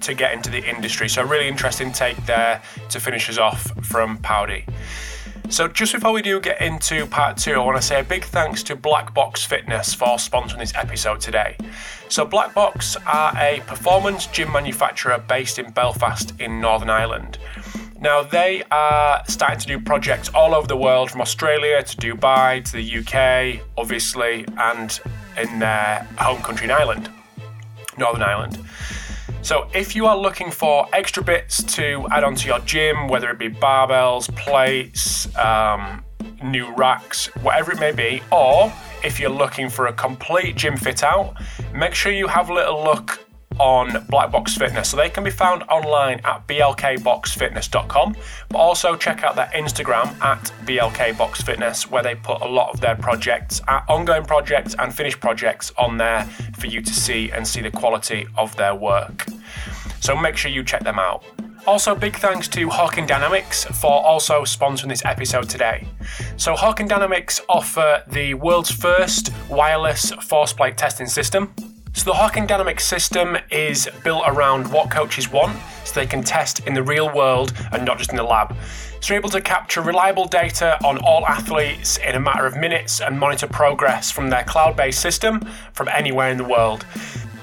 to 0.00 0.14
get 0.14 0.32
into 0.32 0.48
the 0.48 0.66
industry. 0.66 1.10
So, 1.10 1.22
really 1.24 1.48
interesting 1.48 1.92
take 1.92 2.16
there 2.24 2.62
to 2.88 2.98
finish 2.98 3.28
us 3.28 3.36
off 3.36 3.60
from 3.84 4.16
Paudie. 4.16 4.64
So, 5.52 5.68
just 5.68 5.92
before 5.92 6.12
we 6.12 6.22
do 6.22 6.40
get 6.40 6.62
into 6.62 7.04
part 7.04 7.36
two, 7.36 7.52
I 7.52 7.58
want 7.58 7.76
to 7.76 7.86
say 7.86 8.00
a 8.00 8.02
big 8.02 8.24
thanks 8.24 8.62
to 8.62 8.74
Black 8.74 9.12
Box 9.12 9.44
Fitness 9.44 9.92
for 9.92 10.16
sponsoring 10.16 10.60
this 10.60 10.74
episode 10.74 11.20
today. 11.20 11.58
So, 12.08 12.24
Black 12.24 12.54
Box 12.54 12.96
are 13.06 13.36
a 13.36 13.60
performance 13.66 14.26
gym 14.28 14.50
manufacturer 14.50 15.22
based 15.28 15.58
in 15.58 15.70
Belfast 15.70 16.32
in 16.40 16.58
Northern 16.58 16.88
Ireland. 16.88 17.36
Now, 18.00 18.22
they 18.22 18.62
are 18.70 19.22
starting 19.28 19.60
to 19.60 19.66
do 19.66 19.78
projects 19.78 20.30
all 20.30 20.54
over 20.54 20.66
the 20.66 20.76
world, 20.78 21.10
from 21.10 21.20
Australia 21.20 21.82
to 21.82 21.96
Dubai 21.98 22.64
to 22.64 22.72
the 22.72 22.98
UK, 23.00 23.62
obviously, 23.76 24.46
and 24.56 24.98
in 25.38 25.58
their 25.58 26.08
home 26.16 26.40
country 26.40 26.64
in 26.64 26.70
Ireland, 26.70 27.10
Northern 27.98 28.22
Ireland. 28.22 28.58
So, 29.42 29.66
if 29.74 29.96
you 29.96 30.06
are 30.06 30.16
looking 30.16 30.52
for 30.52 30.86
extra 30.92 31.20
bits 31.20 31.64
to 31.74 32.06
add 32.12 32.22
onto 32.22 32.46
your 32.46 32.60
gym, 32.60 33.08
whether 33.08 33.28
it 33.28 33.40
be 33.40 33.48
barbells, 33.48 34.32
plates, 34.36 35.26
um, 35.36 36.04
new 36.44 36.72
racks, 36.76 37.26
whatever 37.42 37.72
it 37.72 37.80
may 37.80 37.90
be, 37.90 38.22
or 38.30 38.72
if 39.02 39.18
you're 39.18 39.30
looking 39.30 39.68
for 39.68 39.88
a 39.88 39.92
complete 39.92 40.54
gym 40.54 40.76
fit 40.76 41.02
out, 41.02 41.34
make 41.74 41.92
sure 41.92 42.12
you 42.12 42.28
have 42.28 42.50
a 42.50 42.54
little 42.54 42.84
look 42.84 43.18
on 43.58 44.04
Black 44.08 44.30
Box 44.30 44.56
Fitness. 44.56 44.90
So 44.90 44.96
they 44.96 45.10
can 45.10 45.24
be 45.24 45.30
found 45.30 45.62
online 45.64 46.20
at 46.24 46.46
blkboxfitness.com, 46.46 48.16
but 48.48 48.58
also 48.58 48.96
check 48.96 49.22
out 49.22 49.36
their 49.36 49.50
Instagram 49.54 50.20
at 50.22 50.52
blkboxfitness, 50.64 51.90
where 51.90 52.02
they 52.02 52.14
put 52.14 52.40
a 52.42 52.46
lot 52.46 52.70
of 52.72 52.80
their 52.80 52.96
projects, 52.96 53.60
uh, 53.68 53.80
ongoing 53.88 54.24
projects 54.24 54.74
and 54.78 54.94
finished 54.94 55.20
projects 55.20 55.72
on 55.76 55.96
there 55.98 56.24
for 56.58 56.66
you 56.66 56.80
to 56.80 56.92
see 56.92 57.30
and 57.30 57.46
see 57.46 57.60
the 57.60 57.70
quality 57.70 58.26
of 58.36 58.54
their 58.56 58.74
work. 58.74 59.26
So 60.00 60.16
make 60.16 60.36
sure 60.36 60.50
you 60.50 60.64
check 60.64 60.82
them 60.82 60.98
out. 60.98 61.24
Also, 61.64 61.94
big 61.94 62.16
thanks 62.16 62.48
to 62.48 62.66
Hawkin 62.66 63.06
Dynamics 63.06 63.64
for 63.64 64.04
also 64.04 64.42
sponsoring 64.42 64.88
this 64.88 65.04
episode 65.04 65.48
today. 65.48 65.86
So, 66.36 66.56
Hawkin 66.56 66.88
Dynamics 66.88 67.40
offer 67.48 68.02
the 68.08 68.34
world's 68.34 68.72
first 68.72 69.30
wireless 69.48 70.10
force 70.10 70.52
plate 70.52 70.76
testing 70.76 71.06
system. 71.06 71.54
So 71.94 72.10
the 72.10 72.16
Hawkin 72.16 72.48
Dynamics 72.48 72.86
system 72.86 73.36
is 73.50 73.88
built 74.02 74.24
around 74.26 74.72
what 74.72 74.90
coaches 74.90 75.30
want 75.30 75.56
so 75.84 76.00
they 76.00 76.06
can 76.06 76.22
test 76.24 76.66
in 76.66 76.72
the 76.72 76.82
real 76.82 77.14
world 77.14 77.52
and 77.70 77.84
not 77.84 77.98
just 77.98 78.10
in 78.10 78.16
the 78.16 78.22
lab. 78.22 78.56
So 79.00 79.12
you're 79.12 79.20
able 79.20 79.28
to 79.28 79.42
capture 79.42 79.82
reliable 79.82 80.24
data 80.24 80.82
on 80.84 80.96
all 80.98 81.26
athletes 81.26 81.98
in 81.98 82.14
a 82.14 82.20
matter 82.20 82.46
of 82.46 82.56
minutes 82.56 83.02
and 83.02 83.20
monitor 83.20 83.46
progress 83.46 84.10
from 84.10 84.30
their 84.30 84.42
cloud 84.42 84.74
based 84.74 85.00
system 85.00 85.46
from 85.74 85.88
anywhere 85.88 86.30
in 86.30 86.38
the 86.38 86.44
world. 86.44 86.86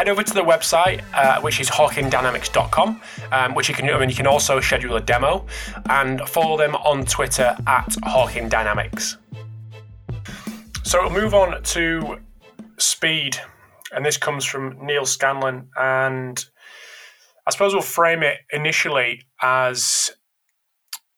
head 0.00 0.08
over 0.08 0.22
to 0.22 0.32
the 0.32 0.40
website, 0.40 1.02
uh, 1.12 1.38
which 1.42 1.60
is 1.60 1.68
hawkindynamics.com, 1.68 3.02
um, 3.32 3.54
which 3.54 3.68
you 3.68 3.74
can, 3.74 3.86
I 3.90 3.98
mean, 3.98 4.08
you 4.08 4.14
can 4.14 4.26
also 4.26 4.58
schedule 4.58 4.96
a 4.96 5.00
demo 5.00 5.44
and 5.90 6.22
follow 6.22 6.56
them 6.56 6.74
on 6.76 7.04
Twitter 7.04 7.54
at 7.66 7.90
Hawkin 8.06 8.48
Dynamics. 8.48 9.18
So 10.84 11.02
we'll 11.02 11.12
move 11.12 11.34
on 11.34 11.62
to 11.62 12.18
speed, 12.78 13.36
and 13.92 14.02
this 14.02 14.16
comes 14.16 14.46
from 14.46 14.78
Neil 14.80 15.04
Scanlon. 15.04 15.68
And 15.76 16.42
I 17.46 17.50
suppose 17.50 17.74
we'll 17.74 17.82
frame 17.82 18.22
it 18.22 18.38
initially 18.54 19.26
as 19.42 20.12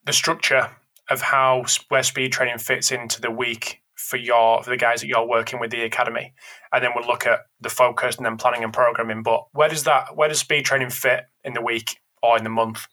the 0.06 0.12
structure 0.12 0.72
of 1.08 1.22
how 1.22 1.66
where 1.88 2.02
speed 2.02 2.32
training 2.32 2.58
fits 2.58 2.90
into 2.90 3.20
the 3.20 3.30
week 3.30 3.80
for 3.94 4.16
your 4.16 4.60
for 4.64 4.70
the 4.70 4.76
guys 4.76 5.02
that 5.02 5.06
you're 5.06 5.28
working 5.28 5.60
with 5.60 5.70
the 5.70 5.82
academy, 5.82 6.34
and 6.72 6.82
then 6.82 6.90
we'll 6.94 7.06
look 7.06 7.26
at 7.26 7.40
the 7.60 7.68
focus 7.68 8.16
and 8.16 8.24
then 8.24 8.36
planning 8.36 8.64
and 8.64 8.72
programming. 8.72 9.22
But 9.22 9.44
where 9.52 9.68
does 9.68 9.84
that 9.84 10.16
where 10.16 10.28
does 10.28 10.38
speed 10.38 10.64
training 10.64 10.90
fit 10.90 11.24
in 11.44 11.54
the 11.54 11.62
week 11.62 11.98
or 12.22 12.36
in 12.36 12.44
the 12.44 12.50
month? 12.50 12.86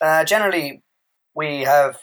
Uh, 0.00 0.24
generally, 0.24 0.82
we 1.34 1.62
have 1.62 1.98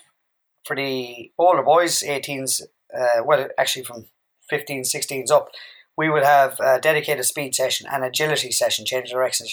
for 0.65 0.75
the 0.75 1.31
older 1.37 1.63
boys, 1.63 2.01
18s, 2.01 2.61
uh, 2.97 3.23
well, 3.25 3.47
actually 3.57 3.83
from 3.83 4.05
15, 4.49 4.83
16s 4.83 5.31
up, 5.31 5.49
we 5.97 6.09
would 6.09 6.23
have 6.23 6.59
a 6.59 6.79
dedicated 6.79 7.25
speed 7.25 7.53
session 7.53 7.87
and 7.91 8.03
agility 8.03 8.51
session, 8.51 8.85
change 8.85 9.09
direction 9.09 9.45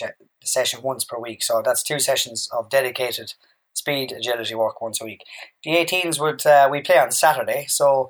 session 0.42 0.82
once 0.82 1.04
per 1.04 1.18
week. 1.18 1.42
So 1.42 1.62
that's 1.64 1.82
two 1.82 1.98
sessions 1.98 2.48
of 2.52 2.70
dedicated 2.70 3.34
speed 3.74 4.12
agility 4.12 4.54
work 4.54 4.80
once 4.80 5.00
a 5.00 5.04
week. 5.04 5.22
The 5.64 5.72
18s 5.72 6.18
would 6.20 6.44
uh, 6.46 6.68
we 6.70 6.80
play 6.80 6.98
on 6.98 7.10
Saturday, 7.10 7.66
so 7.68 8.08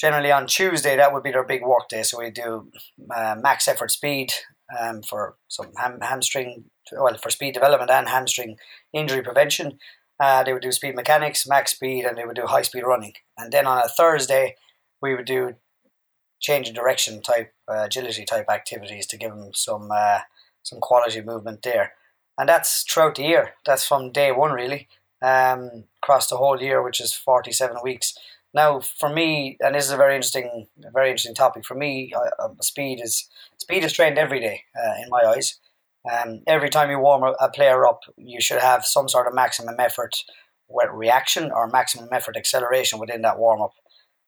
generally 0.00 0.32
on 0.32 0.46
Tuesday 0.46 0.96
that 0.96 1.12
would 1.12 1.22
be 1.22 1.30
their 1.32 1.44
big 1.44 1.62
work 1.62 1.88
day. 1.88 2.02
So 2.02 2.18
we 2.18 2.30
do 2.30 2.70
uh, 3.14 3.36
max 3.40 3.68
effort 3.68 3.90
speed 3.90 4.32
um, 4.78 5.02
for 5.02 5.36
some 5.48 5.72
ham- 5.76 6.00
hamstring, 6.00 6.64
well 6.92 7.16
for 7.18 7.30
speed 7.30 7.54
development 7.54 7.90
and 7.90 8.08
hamstring 8.08 8.56
injury 8.92 9.22
prevention. 9.22 9.78
Uh, 10.18 10.42
they 10.42 10.52
would 10.52 10.62
do 10.62 10.72
speed 10.72 10.94
mechanics, 10.94 11.46
max 11.46 11.72
speed, 11.72 12.04
and 12.04 12.16
they 12.16 12.24
would 12.24 12.36
do 12.36 12.46
high 12.46 12.62
speed 12.62 12.84
running. 12.84 13.14
And 13.38 13.52
then 13.52 13.66
on 13.66 13.78
a 13.78 13.88
Thursday, 13.88 14.56
we 15.00 15.14
would 15.14 15.24
do 15.24 15.54
change 16.40 16.68
of 16.68 16.74
direction 16.74 17.22
type 17.22 17.52
uh, 17.70 17.84
agility 17.84 18.24
type 18.24 18.46
activities 18.50 19.06
to 19.06 19.16
give 19.18 19.30
them 19.30 19.50
some 19.54 19.90
uh, 19.92 20.20
some 20.62 20.80
quality 20.80 21.22
movement 21.22 21.62
there. 21.62 21.92
And 22.38 22.48
that's 22.48 22.82
throughout 22.82 23.16
the 23.16 23.22
year. 23.24 23.50
That's 23.66 23.86
from 23.86 24.12
day 24.12 24.32
one 24.32 24.52
really, 24.52 24.88
um, 25.22 25.84
across 26.02 26.28
the 26.28 26.36
whole 26.36 26.60
year, 26.60 26.82
which 26.82 27.00
is 27.00 27.14
forty 27.14 27.52
seven 27.52 27.76
weeks. 27.82 28.14
Now, 28.52 28.80
for 28.80 29.08
me, 29.08 29.56
and 29.60 29.74
this 29.74 29.84
is 29.84 29.92
a 29.92 29.96
very 29.96 30.14
interesting, 30.14 30.66
very 30.92 31.10
interesting 31.10 31.34
topic 31.34 31.64
for 31.64 31.74
me. 31.74 32.12
Uh, 32.38 32.48
speed 32.60 33.00
is 33.02 33.28
speed 33.58 33.84
is 33.84 33.92
trained 33.92 34.18
every 34.18 34.40
day 34.40 34.64
uh, 34.76 35.02
in 35.02 35.08
my 35.08 35.22
eyes. 35.22 35.58
Um, 36.10 36.42
every 36.46 36.70
time 36.70 36.90
you 36.90 36.98
warm 36.98 37.34
a 37.38 37.48
player 37.50 37.86
up, 37.86 38.00
you 38.16 38.40
should 38.40 38.60
have 38.60 38.84
some 38.84 39.08
sort 39.08 39.26
of 39.26 39.34
maximum 39.34 39.76
effort 39.78 40.16
reaction 40.92 41.50
or 41.52 41.68
maximum 41.68 42.08
effort 42.12 42.36
acceleration 42.36 42.98
within 42.98 43.22
that 43.22 43.38
warm 43.38 43.60
up, 43.60 43.74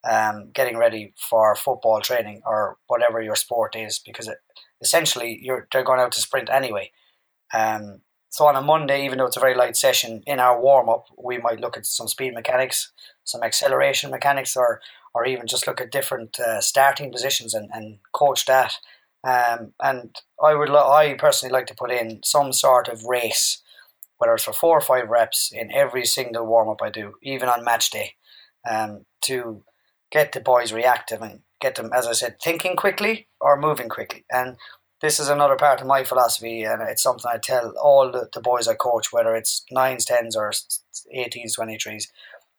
um, 0.08 0.50
getting 0.52 0.76
ready 0.76 1.14
for 1.16 1.54
football 1.54 2.00
training 2.00 2.42
or 2.44 2.76
whatever 2.88 3.22
your 3.22 3.36
sport 3.36 3.74
is, 3.74 3.98
because 3.98 4.28
it, 4.28 4.38
essentially 4.80 5.38
you're 5.40 5.66
they're 5.72 5.84
going 5.84 6.00
out 6.00 6.12
to 6.12 6.20
sprint 6.20 6.50
anyway. 6.50 6.90
Um, 7.54 8.02
so 8.28 8.46
on 8.46 8.56
a 8.56 8.62
Monday, 8.62 9.04
even 9.04 9.18
though 9.18 9.26
it's 9.26 9.36
a 9.36 9.40
very 9.40 9.54
light 9.54 9.76
session, 9.76 10.22
in 10.26 10.40
our 10.40 10.60
warm 10.60 10.88
up, 10.88 11.06
we 11.22 11.38
might 11.38 11.60
look 11.60 11.76
at 11.76 11.86
some 11.86 12.08
speed 12.08 12.34
mechanics, 12.34 12.92
some 13.24 13.42
acceleration 13.42 14.10
mechanics, 14.10 14.56
or 14.56 14.80
or 15.14 15.26
even 15.26 15.46
just 15.46 15.66
look 15.66 15.80
at 15.80 15.92
different 15.92 16.40
uh, 16.40 16.60
starting 16.60 17.12
positions 17.12 17.52
and, 17.52 17.68
and 17.72 17.98
coach 18.12 18.46
that 18.46 18.74
um, 19.24 19.72
and 19.80 20.16
I 20.42 20.54
would, 20.54 20.70
I 20.70 21.14
personally 21.14 21.52
like 21.52 21.66
to 21.66 21.74
put 21.74 21.90
in 21.90 22.20
some 22.24 22.52
sort 22.52 22.88
of 22.88 23.04
race, 23.04 23.62
whether 24.18 24.34
it's 24.34 24.44
for 24.44 24.52
four 24.52 24.76
or 24.76 24.80
five 24.80 25.08
reps 25.08 25.52
in 25.52 25.72
every 25.72 26.04
single 26.04 26.46
warm 26.46 26.68
up 26.68 26.82
I 26.82 26.90
do, 26.90 27.14
even 27.22 27.48
on 27.48 27.64
match 27.64 27.90
day, 27.90 28.14
um, 28.68 29.06
to 29.22 29.62
get 30.10 30.32
the 30.32 30.40
boys 30.40 30.72
reactive 30.72 31.22
and 31.22 31.40
get 31.60 31.76
them, 31.76 31.90
as 31.94 32.06
I 32.06 32.12
said, 32.12 32.40
thinking 32.42 32.74
quickly 32.74 33.28
or 33.40 33.56
moving 33.56 33.88
quickly. 33.88 34.24
And 34.30 34.56
this 35.00 35.20
is 35.20 35.28
another 35.28 35.56
part 35.56 35.80
of 35.80 35.86
my 35.86 36.04
philosophy, 36.04 36.64
and 36.64 36.82
it's 36.82 37.02
something 37.02 37.30
I 37.32 37.38
tell 37.38 37.74
all 37.80 38.10
the, 38.10 38.28
the 38.32 38.40
boys 38.40 38.66
I 38.66 38.74
coach, 38.74 39.12
whether 39.12 39.34
it's 39.34 39.64
nines, 39.70 40.04
tens, 40.04 40.36
or 40.36 40.50
18s, 40.50 41.58
23s. 41.58 42.06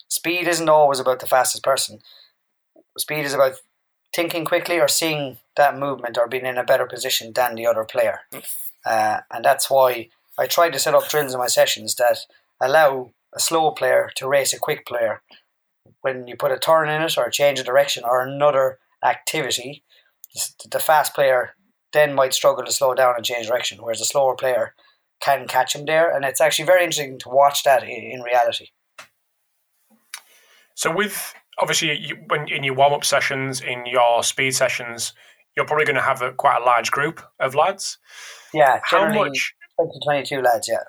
Speed 0.08 0.48
isn't 0.48 0.70
always 0.70 1.00
about 1.00 1.20
the 1.20 1.28
fastest 1.28 1.64
person. 1.64 2.00
Speed 2.98 3.26
is 3.26 3.34
about 3.34 3.54
thinking 4.16 4.46
quickly 4.46 4.80
or 4.80 4.88
seeing 4.88 5.38
that 5.58 5.78
movement 5.78 6.18
or 6.18 6.28
being 6.28 6.46
in 6.46 6.58
a 6.58 6.64
better 6.64 6.86
position 6.86 7.34
than 7.34 7.56
the 7.56 7.66
other 7.66 7.84
player. 7.84 8.20
Uh, 8.86 9.22
and 9.32 9.44
that's 9.44 9.70
why 9.70 10.10
I 10.38 10.48
try 10.48 10.70
to 10.70 10.80
set 10.80 10.94
up 10.94 11.10
drills 11.10 11.34
in 11.34 11.40
my 11.40 11.48
sessions 11.48 11.96
that 11.96 12.20
allow 12.62 13.12
a 13.36 13.40
slow 13.40 13.72
player 13.72 14.10
to 14.16 14.28
race 14.28 14.54
a 14.54 14.60
quick 14.60 14.86
player. 14.86 15.22
When 16.02 16.28
you 16.28 16.36
put 16.36 16.52
a 16.52 16.60
turn 16.60 16.90
in 16.90 17.02
it 17.02 17.18
or 17.18 17.26
a 17.26 17.32
change 17.32 17.60
of 17.60 17.66
direction 17.66 18.04
or 18.06 18.22
another 18.22 18.80
activity, 19.04 19.84
the 20.70 20.80
fast 20.80 21.14
player 21.14 21.56
then 21.94 22.14
might 22.14 22.34
struggle 22.34 22.66
to 22.66 22.72
slow 22.72 22.94
down 22.94 23.16
and 23.16 23.26
change 23.26 23.48
direction, 23.48 23.80
whereas 23.82 24.02
a 24.02 24.06
slower 24.06 24.36
player 24.36 24.74
can 25.22 25.48
catch 25.48 25.76
him 25.76 25.86
there. 25.86 26.14
And 26.14 26.26
it's 26.26 26.42
actually 26.42 26.66
very 26.66 26.84
interesting 26.84 27.20
to 27.20 27.30
watch 27.30 27.64
that 27.64 27.84
in 27.84 28.22
reality. 28.22 28.68
So, 30.76 30.94
with 30.94 31.34
obviously 31.60 31.98
you, 31.98 32.18
when 32.28 32.48
in 32.48 32.64
your 32.64 32.74
warm 32.74 32.94
up 32.94 33.06
sessions, 33.06 33.62
in 33.62 33.86
your 33.86 34.24
speed 34.24 34.52
sessions, 34.52 35.14
you're 35.56 35.66
probably 35.66 35.86
going 35.86 35.96
to 35.96 36.02
have 36.02 36.22
a, 36.22 36.32
quite 36.34 36.62
a 36.62 36.66
large 36.66 36.92
group 36.92 37.22
of 37.40 37.56
lads. 37.56 37.98
Yeah, 38.54 38.80
how 38.84 39.08
much? 39.08 39.54
20 39.78 40.00
22 40.04 40.42
lads, 40.42 40.68
yeah. 40.68 40.84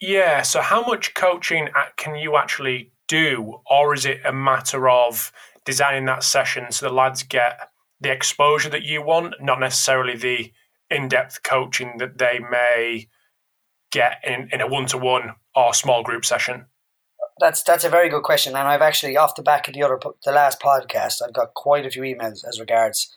Yeah, 0.00 0.42
so 0.42 0.60
how 0.60 0.82
much 0.82 1.14
coaching 1.14 1.68
can 1.96 2.14
you 2.14 2.36
actually 2.36 2.92
do, 3.08 3.60
or 3.68 3.94
is 3.94 4.06
it 4.06 4.20
a 4.24 4.32
matter 4.32 4.88
of 4.88 5.32
designing 5.64 6.04
that 6.06 6.22
session 6.22 6.70
so 6.70 6.86
the 6.86 6.94
lads 6.94 7.22
get 7.22 7.70
the 8.00 8.12
exposure 8.12 8.68
that 8.68 8.84
you 8.84 9.02
want, 9.02 9.34
not 9.40 9.58
necessarily 9.58 10.16
the 10.16 10.52
in-depth 10.90 11.42
coaching 11.42 11.98
that 11.98 12.18
they 12.18 12.38
may 12.38 13.08
get 13.90 14.20
in, 14.24 14.48
in 14.52 14.60
a 14.60 14.68
one-to-one 14.68 15.34
or 15.54 15.74
small 15.74 16.02
group 16.02 16.24
session? 16.24 16.66
That's 17.40 17.62
that's 17.62 17.84
a 17.84 17.88
very 17.88 18.08
good 18.08 18.22
question, 18.22 18.56
and 18.56 18.68
I've 18.68 18.82
actually 18.82 19.16
off 19.16 19.34
the 19.34 19.42
back 19.42 19.68
of 19.68 19.74
the 19.74 19.82
other 19.82 19.98
the 20.24 20.32
last 20.32 20.60
podcast, 20.60 21.22
I've 21.24 21.34
got 21.34 21.54
quite 21.54 21.86
a 21.86 21.90
few 21.90 22.02
emails 22.02 22.44
as 22.46 22.60
regards. 22.60 23.14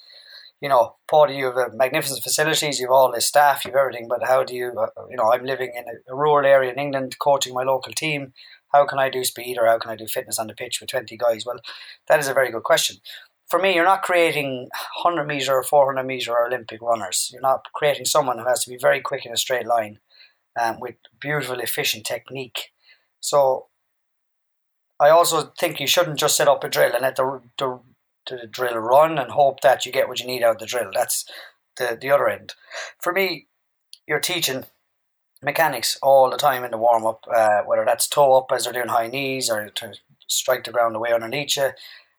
You 0.60 0.70
know, 0.70 0.98
Paul, 1.10 1.32
you 1.32 1.46
have 1.46 1.74
magnificent 1.74 2.22
facilities, 2.22 2.80
you 2.80 2.86
have 2.86 2.94
all 2.94 3.12
this 3.12 3.26
staff, 3.26 3.66
you 3.66 3.72
have 3.72 3.80
everything, 3.80 4.08
but 4.08 4.28
how 4.28 4.44
do 4.44 4.56
you, 4.56 4.72
uh, 4.80 5.08
you 5.10 5.18
know, 5.18 5.34
I'm 5.34 5.44
living 5.44 5.72
in 5.76 5.86
a, 5.86 6.16
rural 6.16 6.46
area 6.46 6.72
in 6.72 6.78
England, 6.78 7.18
coaching 7.18 7.56
my 7.56 7.64
local 7.64 7.94
team. 7.94 8.34
How 8.72 8.86
can 8.86 9.00
I 9.00 9.10
do 9.10 9.24
speed 9.24 9.58
or 9.58 9.66
how 9.66 9.80
can 9.80 9.90
I 9.90 9.96
do 9.96 10.06
fitness 10.06 10.38
on 10.38 10.46
the 10.46 10.54
pitch 10.54 10.80
with 10.80 10.92
20 10.92 11.18
guys? 11.18 11.48
Well, 11.48 11.62
that 12.08 12.20
is 12.20 12.28
a 12.28 12.36
very 12.36 12.52
good 12.52 12.62
question 12.62 12.98
for 13.52 13.60
me, 13.60 13.76
you're 13.76 13.84
not 13.84 14.02
creating 14.02 14.70
100 15.04 15.26
meter 15.26 15.54
or 15.54 15.62
400 15.62 16.04
meter 16.06 16.32
or 16.32 16.48
Olympic 16.48 16.82
runners. 16.82 17.30
You're 17.34 17.42
not 17.42 17.68
creating 17.74 18.06
someone 18.06 18.40
who 18.40 18.48
has 18.48 18.64
to 18.64 18.70
be 18.70 18.78
very 18.78 19.02
quick 19.02 19.26
in 19.26 19.34
a 19.34 19.38
straight 19.38 19.68
line 19.68 20.00
um, 20.60 20.80
with 20.80 20.96
beautiful, 21.20 21.60
efficient 21.60 22.06
technique. 22.06 22.72
So 23.20 23.68
I 25.02 25.10
also 25.10 25.52
think 25.58 25.80
you 25.80 25.88
shouldn't 25.88 26.20
just 26.20 26.38
set 26.38 26.48
up 26.48 26.64
a 26.64 26.70
drill 26.70 26.94
and 26.94 27.02
let 27.02 27.16
the, 27.16 27.42
the, 27.58 27.80
the 28.30 28.48
drill 28.48 28.78
run 28.78 29.18
and 29.18 29.32
hope 29.32 29.62
that 29.62 29.84
you 29.84 29.92
get 29.92 30.08
what 30.08 30.20
you 30.20 30.28
need 30.28 30.44
out 30.44 30.56
of 30.56 30.60
the 30.60 30.68
drill. 30.68 30.92
That's 30.94 31.26
the, 31.78 31.98
the 32.00 32.12
other 32.12 32.30
end. 32.30 32.54
For 33.02 33.12
me, 33.12 33.48
you're 34.08 34.20
teaching 34.20 34.66
mechanics 35.42 35.98
all 36.04 36.30
the 36.30 36.38
time 36.38 36.64
in 36.64 36.70
the 36.70 36.78
warm 36.78 37.08
up, 37.08 37.26
uh, 37.36 37.62
whether 37.66 37.84
that's 37.84 38.08
toe 38.08 38.38
up 38.38 38.52
as 38.54 38.66
they're 38.66 38.74
doing 38.74 38.90
high 38.90 39.08
knees 39.08 39.50
or 39.50 39.70
to 39.70 39.94
strike 40.28 40.66
the 40.66 40.72
ground 40.72 40.96
away 40.96 41.12
underneath 41.12 41.58
you. 41.58 41.72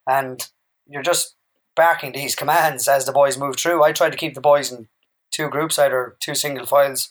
And 0.08 0.44
you're 0.88 1.02
just 1.02 1.36
barking 1.76 2.12
these 2.12 2.34
commands 2.42 2.88
as 2.88 3.06
the 3.06 3.12
boys 3.12 3.38
move 3.38 3.56
through. 3.56 3.84
I 3.84 3.92
try 3.92 4.10
to 4.10 4.16
keep 4.16 4.34
the 4.34 4.40
boys 4.40 4.72
in 4.72 4.88
two 5.30 5.48
groups, 5.48 5.78
either 5.78 6.16
two 6.18 6.34
single 6.34 6.66
files 6.66 7.10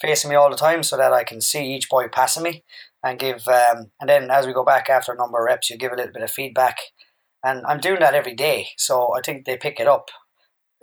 facing 0.00 0.30
me 0.30 0.36
all 0.36 0.48
the 0.48 0.56
time 0.56 0.82
so 0.82 0.96
that 0.96 1.12
I 1.12 1.24
can 1.24 1.42
see 1.42 1.74
each 1.74 1.90
boy 1.90 2.08
passing 2.08 2.42
me 2.42 2.64
and 3.02 3.18
give 3.18 3.46
um, 3.48 3.90
and 4.00 4.08
then 4.08 4.30
as 4.30 4.46
we 4.46 4.52
go 4.52 4.64
back 4.64 4.88
after 4.88 5.12
a 5.12 5.16
number 5.16 5.38
of 5.38 5.44
reps 5.44 5.70
you 5.70 5.76
give 5.76 5.92
a 5.92 5.96
little 5.96 6.12
bit 6.12 6.22
of 6.22 6.30
feedback. 6.30 6.78
And 7.42 7.64
I'm 7.66 7.80
doing 7.80 8.00
that 8.00 8.14
every 8.14 8.34
day 8.34 8.68
so 8.76 9.14
I 9.16 9.20
think 9.20 9.44
they 9.44 9.56
pick 9.56 9.80
it 9.80 9.86
up. 9.86 10.10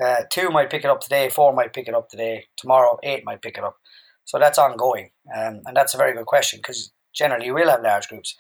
Uh, 0.04 0.22
two 0.30 0.50
might 0.50 0.70
pick 0.70 0.84
it 0.84 0.90
up 0.90 1.02
today 1.02 1.30
four 1.30 1.54
might 1.54 1.74
pick 1.74 1.88
it 1.88 1.96
up 1.96 2.10
today 2.10 2.46
tomorrow 2.56 2.98
eight 3.04 3.26
might 3.26 3.42
pick 3.42 3.58
it 3.58 3.64
up. 3.64 3.78
So 4.26 4.40
that's 4.40 4.58
ongoing 4.58 5.12
um, 5.36 5.62
and 5.66 5.76
that's 5.76 5.94
a 5.94 5.98
very 5.98 6.14
good 6.14 6.26
question 6.26 6.60
because 6.60 6.92
generally 7.14 7.48
you 7.48 7.54
will 7.54 7.70
have 7.70 7.84
large 7.84 8.08
groups. 8.08 8.36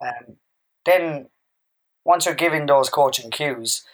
Um, 0.00 0.36
then 0.84 1.28
once 2.04 2.24
you're 2.24 2.34
giving 2.34 2.66
those 2.66 2.88
coaching 2.88 3.30
cues, 3.30 3.84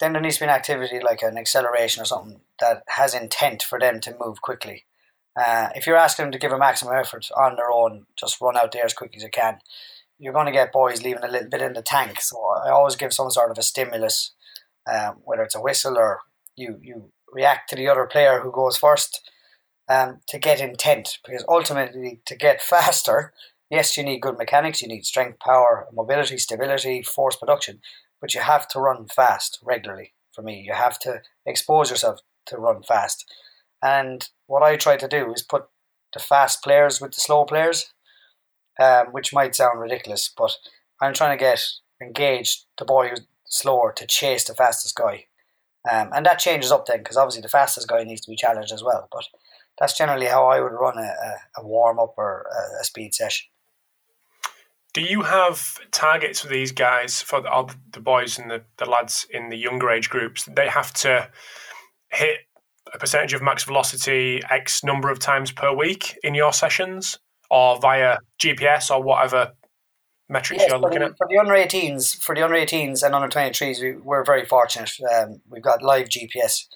then 0.00 0.12
there 0.12 0.22
needs 0.22 0.36
to 0.36 0.44
be 0.44 0.48
an 0.48 0.54
activity 0.54 1.00
like 1.00 1.22
an 1.22 1.36
acceleration 1.36 2.02
or 2.02 2.06
something 2.06 2.40
that 2.60 2.82
has 2.88 3.14
intent 3.14 3.62
for 3.62 3.78
them 3.78 4.00
to 4.00 4.16
move 4.18 4.40
quickly. 4.40 4.84
Uh, 5.38 5.68
if 5.76 5.86
you're 5.86 5.96
asking 5.96 6.24
them 6.24 6.32
to 6.32 6.38
give 6.38 6.52
a 6.52 6.58
maximum 6.58 6.94
effort 6.94 7.28
on 7.36 7.56
their 7.56 7.70
own, 7.70 8.06
just 8.16 8.40
run 8.40 8.56
out 8.56 8.72
there 8.72 8.84
as 8.84 8.94
quick 8.94 9.14
as 9.14 9.22
you 9.22 9.30
can, 9.30 9.58
you're 10.18 10.32
going 10.32 10.46
to 10.46 10.52
get 10.52 10.72
boys 10.72 11.02
leaving 11.02 11.22
a 11.22 11.28
little 11.30 11.48
bit 11.48 11.62
in 11.62 11.74
the 11.74 11.82
tank. 11.82 12.20
So 12.20 12.36
I 12.64 12.70
always 12.70 12.96
give 12.96 13.12
some 13.12 13.30
sort 13.30 13.52
of 13.52 13.58
a 13.58 13.62
stimulus, 13.62 14.32
um, 14.92 15.18
whether 15.24 15.42
it's 15.42 15.54
a 15.54 15.60
whistle 15.60 15.96
or 15.96 16.20
you, 16.56 16.80
you 16.82 17.12
react 17.32 17.70
to 17.70 17.76
the 17.76 17.88
other 17.88 18.06
player 18.06 18.40
who 18.40 18.50
goes 18.50 18.76
first 18.76 19.30
um, 19.88 20.20
to 20.28 20.38
get 20.38 20.60
intent. 20.60 21.18
Because 21.24 21.44
ultimately, 21.48 22.20
to 22.26 22.34
get 22.34 22.60
faster, 22.74 23.32
yes, 23.70 23.96
you 23.96 24.02
need 24.02 24.22
good 24.22 24.38
mechanics, 24.38 24.82
you 24.82 24.88
need 24.88 25.04
strength, 25.04 25.38
power, 25.38 25.86
mobility, 25.92 26.38
stability, 26.38 27.02
force 27.02 27.36
production, 27.36 27.80
but 28.20 28.34
you 28.34 28.40
have 28.40 28.66
to 28.68 28.80
run 28.80 29.06
fast 29.06 29.60
regularly. 29.62 30.14
For 30.32 30.42
me, 30.42 30.64
you 30.66 30.72
have 30.72 30.98
to 31.00 31.22
expose 31.46 31.90
yourself 31.90 32.20
to 32.46 32.56
run 32.56 32.82
fast. 32.82 33.24
And 33.82 34.28
what 34.46 34.62
I 34.62 34.76
try 34.76 34.96
to 34.96 35.08
do 35.08 35.32
is 35.32 35.42
put 35.42 35.66
the 36.12 36.18
fast 36.18 36.62
players 36.62 37.00
with 37.00 37.12
the 37.14 37.20
slow 37.20 37.44
players, 37.44 37.92
um, 38.80 39.08
which 39.08 39.32
might 39.32 39.54
sound 39.54 39.80
ridiculous, 39.80 40.32
but 40.36 40.52
I'm 41.00 41.14
trying 41.14 41.36
to 41.36 41.42
get 41.42 41.62
engaged 42.00 42.64
the 42.78 42.84
boy 42.84 43.08
who's 43.08 43.22
slower 43.44 43.92
to 43.96 44.06
chase 44.06 44.44
the 44.44 44.54
fastest 44.54 44.96
guy. 44.96 45.26
Um, 45.90 46.10
and 46.12 46.26
that 46.26 46.38
changes 46.38 46.72
up 46.72 46.86
then 46.86 46.98
because 46.98 47.16
obviously 47.16 47.42
the 47.42 47.48
fastest 47.48 47.88
guy 47.88 48.04
needs 48.04 48.20
to 48.22 48.30
be 48.30 48.36
challenged 48.36 48.72
as 48.72 48.82
well. 48.82 49.08
But 49.10 49.24
that's 49.78 49.96
generally 49.96 50.26
how 50.26 50.46
I 50.46 50.60
would 50.60 50.72
run 50.72 50.98
a, 50.98 51.14
a, 51.56 51.64
warm 51.64 51.98
up 51.98 52.14
or 52.16 52.46
a, 52.50 52.80
a 52.80 52.84
speed 52.84 53.14
session. 53.14 53.46
Do 54.92 55.02
you 55.02 55.22
have 55.22 55.78
targets 55.92 56.40
for 56.40 56.48
these 56.48 56.72
guys, 56.72 57.22
for 57.22 57.40
the, 57.40 57.74
the 57.92 58.00
boys 58.00 58.38
and 58.38 58.50
the, 58.50 58.64
the 58.78 58.86
lads 58.86 59.26
in 59.30 59.50
the 59.50 59.56
younger 59.56 59.90
age 59.90 60.10
groups? 60.10 60.48
They 60.50 60.68
have 60.68 60.92
to 60.94 61.30
hit 62.10 62.40
a 62.92 62.98
percentage 62.98 63.34
of 63.34 63.42
max 63.42 63.64
velocity 63.64 64.40
X 64.50 64.82
number 64.84 65.10
of 65.10 65.18
times 65.18 65.52
per 65.52 65.74
week 65.74 66.18
in 66.22 66.34
your 66.34 66.52
sessions 66.52 67.18
or 67.50 67.78
via 67.80 68.18
GPS 68.38 68.90
or 68.90 69.02
whatever 69.02 69.52
metrics 70.28 70.62
yes, 70.62 70.70
you're 70.70 70.78
looking 70.78 71.00
the, 71.00 71.06
at? 71.06 71.18
For 71.18 71.26
the 71.28 71.38
under 71.38 71.52
18s, 71.52 72.22
for 72.22 72.34
the 72.34 72.42
under 72.42 72.56
18s 72.56 73.02
and 73.02 73.14
under 73.14 73.28
23s, 73.28 73.80
we, 73.80 73.92
we're 73.96 74.24
very 74.24 74.44
fortunate. 74.44 74.90
Um, 75.12 75.40
we've 75.48 75.62
got 75.62 75.82
live 75.82 76.08
GPS, 76.08 76.66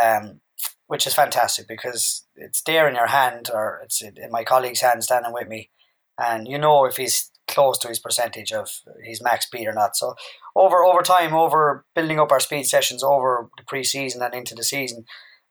um, 0.00 0.40
which 0.86 1.06
is 1.06 1.14
fantastic 1.14 1.68
because 1.68 2.26
it's 2.36 2.62
there 2.62 2.88
in 2.88 2.94
your 2.94 3.08
hand 3.08 3.50
or 3.52 3.80
it's 3.84 4.02
in 4.02 4.30
my 4.30 4.44
colleague's 4.44 4.80
hand 4.80 5.04
standing 5.04 5.32
with 5.32 5.48
me. 5.48 5.70
And 6.18 6.48
you 6.48 6.58
know 6.58 6.86
if 6.86 6.96
he's 6.96 7.30
close 7.46 7.78
to 7.78 7.88
his 7.88 7.98
percentage 7.98 8.52
of 8.52 8.68
his 9.04 9.22
max 9.22 9.46
speed 9.46 9.66
or 9.66 9.72
not. 9.72 9.96
So 9.96 10.14
over 10.54 10.84
over 10.84 11.02
time, 11.02 11.34
over 11.34 11.84
building 11.94 12.18
up 12.18 12.32
our 12.32 12.40
speed 12.40 12.64
sessions 12.64 13.02
over 13.02 13.48
the 13.56 13.64
pre-season 13.64 14.22
and 14.22 14.34
into 14.34 14.54
the 14.54 14.64
season, 14.64 15.04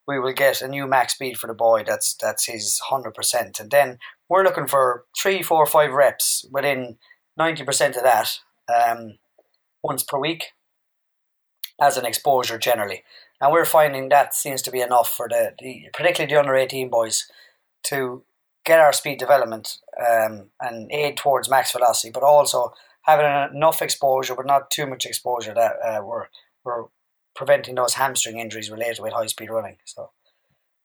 we 0.08 0.20
will 0.20 0.34
get 0.34 0.62
a 0.62 0.68
new 0.68 0.88
max 0.88 1.14
speed 1.14 1.38
for 1.38 1.48
the 1.48 1.54
boy. 1.54 1.84
That's 1.84 2.16
that's 2.16 2.46
his 2.46 2.80
hundred 2.80 3.14
percent, 3.14 3.60
and 3.60 3.72
then 3.72 4.00
we're 4.30 4.44
looking 4.44 4.68
for 4.68 5.06
three, 5.20 5.42
four, 5.42 5.66
five 5.66 5.92
reps 5.92 6.46
within 6.52 6.98
ninety 7.38 7.64
percent 7.64 7.96
of 7.96 8.04
that 8.04 8.40
um, 8.74 9.18
once 9.84 10.04
per 10.04 10.20
week 10.20 10.52
as 11.82 11.98
an 11.98 12.06
exposure 12.06 12.58
generally. 12.58 13.04
And 13.42 13.52
we're 13.52 13.66
finding 13.66 14.10
that 14.10 14.34
seems 14.34 14.62
to 14.62 14.72
be 14.72 14.82
enough 14.82 15.10
for 15.10 15.28
the, 15.28 15.54
the 15.60 15.90
particularly 15.94 16.34
the 16.34 16.40
under 16.40 16.56
eighteen 16.56 16.90
boys 16.90 17.30
to 17.88 18.24
get 18.66 18.80
our 18.80 18.94
speed 18.94 19.20
development 19.20 19.78
um, 20.00 20.50
and 20.60 20.92
aid 20.92 21.18
towards 21.18 21.50
max 21.50 21.72
velocity, 21.72 22.12
but 22.12 22.24
also 22.24 22.74
having 23.04 23.56
enough 23.56 23.82
exposure, 23.82 24.34
but 24.34 24.48
not 24.48 24.72
too 24.72 24.88
much 24.88 25.06
exposure 25.06 25.54
that 25.54 25.74
uh, 25.86 26.02
we're, 26.04 26.26
we're 26.64 26.86
preventing 27.36 27.76
those 27.76 27.96
hamstring 27.96 28.40
injuries 28.40 28.72
related 28.72 29.02
with 29.02 29.14
high 29.14 29.28
speed 29.28 29.50
running. 29.50 29.78
So 29.86 30.12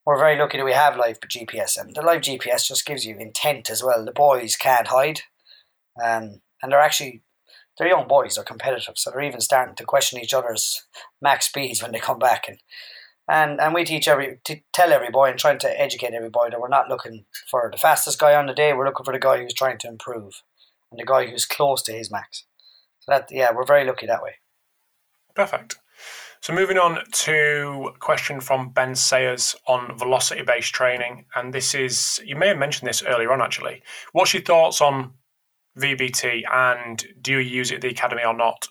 we're 0.05 0.19
very 0.19 0.39
lucky 0.39 0.59
that 0.59 0.65
we 0.65 0.73
have 0.73 0.97
live 0.97 1.21
GPS, 1.21 1.79
and 1.79 1.95
the 1.95 2.03
live 2.03 2.23
GPS 2.23 2.67
just 2.67 2.87
gives 2.87 3.05
you 3.05 3.17
intent 3.17 3.71
as 3.71 3.83
well. 3.83 4.05
The 4.05 4.13
boys 4.13 4.57
can't 4.57 4.89
hide, 4.89 5.21
um, 6.03 6.41
and 6.63 6.73
they're 6.73 6.81
actually 6.81 7.23
they're 7.79 7.89
young 7.89 8.09
boys. 8.09 8.35
They're 8.35 8.45
competitive, 8.45 8.95
so 8.97 9.11
they're 9.11 9.23
even 9.23 9.41
starting 9.41 9.77
to 9.77 9.85
question 9.85 10.21
each 10.21 10.35
other's 10.35 10.85
max 11.23 11.47
speeds 11.47 11.83
when 11.83 11.93
they 11.93 11.99
come 11.99 12.19
back 12.19 12.49
and 12.49 12.59
and 13.31 13.61
and 13.61 13.73
we 13.73 13.85
teach 13.85 14.09
every 14.09 14.39
to 14.45 14.61
tell 14.73 14.93
every 14.93 15.11
boy 15.11 15.31
and 15.31 15.39
trying 15.39 15.59
to 15.61 15.81
educate 15.81 16.13
every 16.13 16.31
boy 16.31 16.51
that 16.51 16.61
we're 16.61 16.69
not 16.69 16.89
looking 16.89 17.27
for 17.49 17.69
the 17.71 17.79
fastest 17.79 18.19
guy 18.19 18.35
on 18.35 18.47
the 18.47 18.55
day. 18.55 18.73
We're 18.73 18.87
looking 18.87 19.05
for 19.05 19.13
the 19.13 19.21
guy 19.21 19.41
who's 19.41 19.55
trying 19.55 19.79
to 19.79 19.89
improve 19.89 20.43
and 20.91 20.99
the 20.99 21.05
guy 21.05 21.27
who's 21.27 21.45
close 21.45 21.83
to 21.83 21.93
his 21.93 22.11
max. 22.11 22.45
So 23.01 23.13
that 23.13 23.29
yeah, 23.31 23.53
we're 23.55 23.65
very 23.65 23.85
lucky 23.85 24.07
that 24.07 24.23
way. 24.23 24.37
Perfect. 25.37 25.77
So 26.43 26.55
moving 26.55 26.79
on 26.79 27.01
to 27.11 27.91
a 27.95 27.99
question 27.99 28.41
from 28.41 28.71
Ben 28.71 28.95
Sayers 28.95 29.55
on 29.67 29.99
velocity 29.99 30.43
based 30.43 30.73
training, 30.73 31.27
and 31.35 31.53
this 31.53 31.75
is 31.75 32.19
you 32.25 32.35
may 32.35 32.49
have 32.49 32.59
mentioned 32.59 32.89
this 32.89 33.03
earlier 33.03 33.31
on 33.31 33.43
actually. 33.43 33.83
What's 34.13 34.33
your 34.33 34.43
thoughts 34.43 34.81
on 34.81 35.13
VBT 35.79 36.43
and 36.51 37.05
do 37.21 37.33
you 37.33 37.39
use 37.39 37.71
it 37.71 37.77
at 37.77 37.81
the 37.83 37.89
academy 37.89 38.25
or 38.25 38.35
not? 38.35 38.69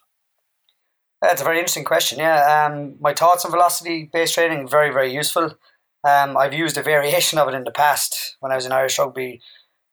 That's 1.21 1.41
a 1.41 1.43
very 1.43 1.57
interesting 1.57 1.83
question. 1.83 2.17
Yeah, 2.17 2.65
um, 2.65 2.95
my 2.99 3.13
thoughts 3.13 3.45
on 3.45 3.51
velocity-based 3.51 4.33
training 4.33 4.67
very, 4.67 4.91
very 4.91 5.13
useful. 5.13 5.55
Um, 6.03 6.37
I've 6.37 6.53
used 6.53 6.77
a 6.77 6.81
variation 6.81 7.37
of 7.37 7.49
it 7.49 7.53
in 7.53 7.65
the 7.65 7.71
past 7.71 8.37
when 8.39 8.51
I 8.51 8.55
was 8.55 8.65
in 8.65 8.71
Irish 8.71 8.97
rugby, 8.97 9.41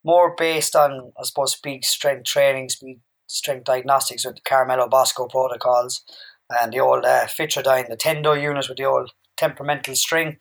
more 0.03 0.35
based 0.35 0.75
on 0.75 1.13
I 1.21 1.25
suppose 1.25 1.53
speed 1.53 1.85
strength 1.85 2.25
training, 2.25 2.71
speed 2.71 3.01
strength 3.27 3.65
diagnostics 3.65 4.25
with 4.25 4.37
the 4.37 4.43
Carmelo 4.43 4.89
Bosco 4.89 5.27
protocols, 5.27 6.03
and 6.51 6.73
the 6.73 6.81
old 6.81 7.05
uh, 7.05 7.27
FitroDyne, 7.27 7.89
the 7.89 7.97
Tendo 7.97 8.41
unit 8.41 8.69
with 8.69 8.79
the 8.79 8.85
old 8.85 9.13
temperamental 9.37 9.95
string, 9.97 10.39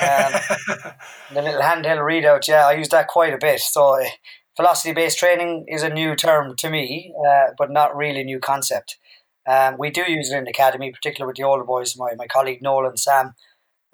um, 0.00 0.32
the 1.32 1.42
little 1.42 1.60
handheld 1.60 1.98
readout. 1.98 2.46
Yeah, 2.48 2.66
I 2.66 2.72
use 2.72 2.88
that 2.90 3.08
quite 3.08 3.34
a 3.34 3.38
bit. 3.38 3.60
So, 3.60 4.00
uh, 4.00 4.08
velocity-based 4.56 5.18
training 5.18 5.66
is 5.68 5.82
a 5.82 5.90
new 5.90 6.14
term 6.14 6.56
to 6.56 6.70
me, 6.70 7.14
uh, 7.26 7.52
but 7.58 7.70
not 7.70 7.96
really 7.96 8.20
a 8.20 8.24
new 8.24 8.38
concept. 8.38 8.98
Um, 9.48 9.76
we 9.78 9.90
do 9.90 10.02
use 10.02 10.30
it 10.30 10.36
in 10.36 10.44
the 10.44 10.50
academy, 10.50 10.90
particularly 10.92 11.30
with 11.30 11.36
the 11.36 11.44
older 11.44 11.64
boys. 11.64 11.96
My, 11.96 12.14
my 12.16 12.26
colleague 12.26 12.62
Nolan 12.62 12.96
Sam 12.96 13.34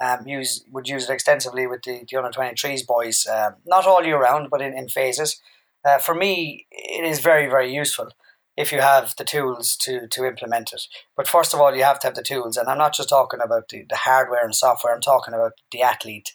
um, 0.03 0.27
use 0.27 0.65
would 0.71 0.89
use 0.89 1.09
it 1.09 1.13
extensively 1.13 1.67
with 1.67 1.83
the, 1.83 2.05
the 2.11 2.17
under 2.17 2.31
23s 2.31 2.87
boys, 2.87 3.27
um, 3.27 3.55
not 3.65 3.87
all 3.87 4.05
year 4.05 4.21
round, 4.21 4.51
but 4.51 4.61
in, 4.61 4.77
in 4.77 4.89
phases. 4.89 5.41
Uh, 5.85 5.99
for 5.99 6.15
me, 6.15 6.67
it 6.71 7.05
is 7.05 7.21
very, 7.21 7.47
very 7.47 7.73
useful. 7.73 8.09
If 8.57 8.73
you 8.73 8.81
have 8.81 9.15
the 9.17 9.25
tools 9.25 9.77
to 9.77 10.07
to 10.09 10.25
implement 10.25 10.73
it. 10.73 10.83
But 11.17 11.29
first 11.29 11.55
of 11.55 11.61
all, 11.61 11.75
you 11.75 11.85
have 11.85 11.99
to 12.01 12.07
have 12.07 12.17
the 12.17 12.23
tools, 12.23 12.57
and 12.57 12.69
I'm 12.69 12.79
not 12.79 12.95
just 12.95 13.09
talking 13.09 13.41
about 13.41 13.69
the, 13.69 13.85
the 13.89 13.97
hardware 13.97 14.45
and 14.45 14.55
software. 14.55 14.95
I'm 14.95 15.01
talking 15.01 15.35
about 15.35 15.53
the 15.73 15.83
athlete. 15.83 16.33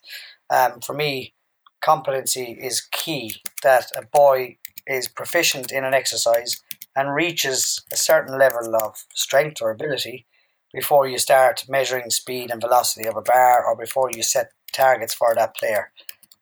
Um, 0.50 0.82
for 0.82 0.94
me, 0.94 1.34
competency 1.82 2.58
is 2.60 2.82
key. 2.82 3.36
That 3.64 3.92
a 3.96 4.06
boy 4.06 4.58
is 4.88 5.08
proficient 5.08 5.72
in 5.72 5.84
an 5.84 5.94
exercise 5.94 6.62
and 6.96 7.14
reaches 7.14 7.82
a 7.92 7.96
certain 7.96 8.38
level 8.38 8.76
of 8.76 9.06
strength 9.14 9.62
or 9.62 9.72
ability 9.72 10.26
before 10.74 11.08
you 11.08 11.18
start 11.18 11.66
measuring 11.70 12.10
speed 12.10 12.50
and 12.50 12.62
velocity 12.62 13.08
of 13.08 13.16
a 13.16 13.22
bar 13.22 13.66
or 13.66 13.76
before 13.76 14.10
you 14.14 14.24
set 14.24 14.52
targets 14.74 15.14
for 15.14 15.34
that 15.36 15.56
player. 15.56 15.92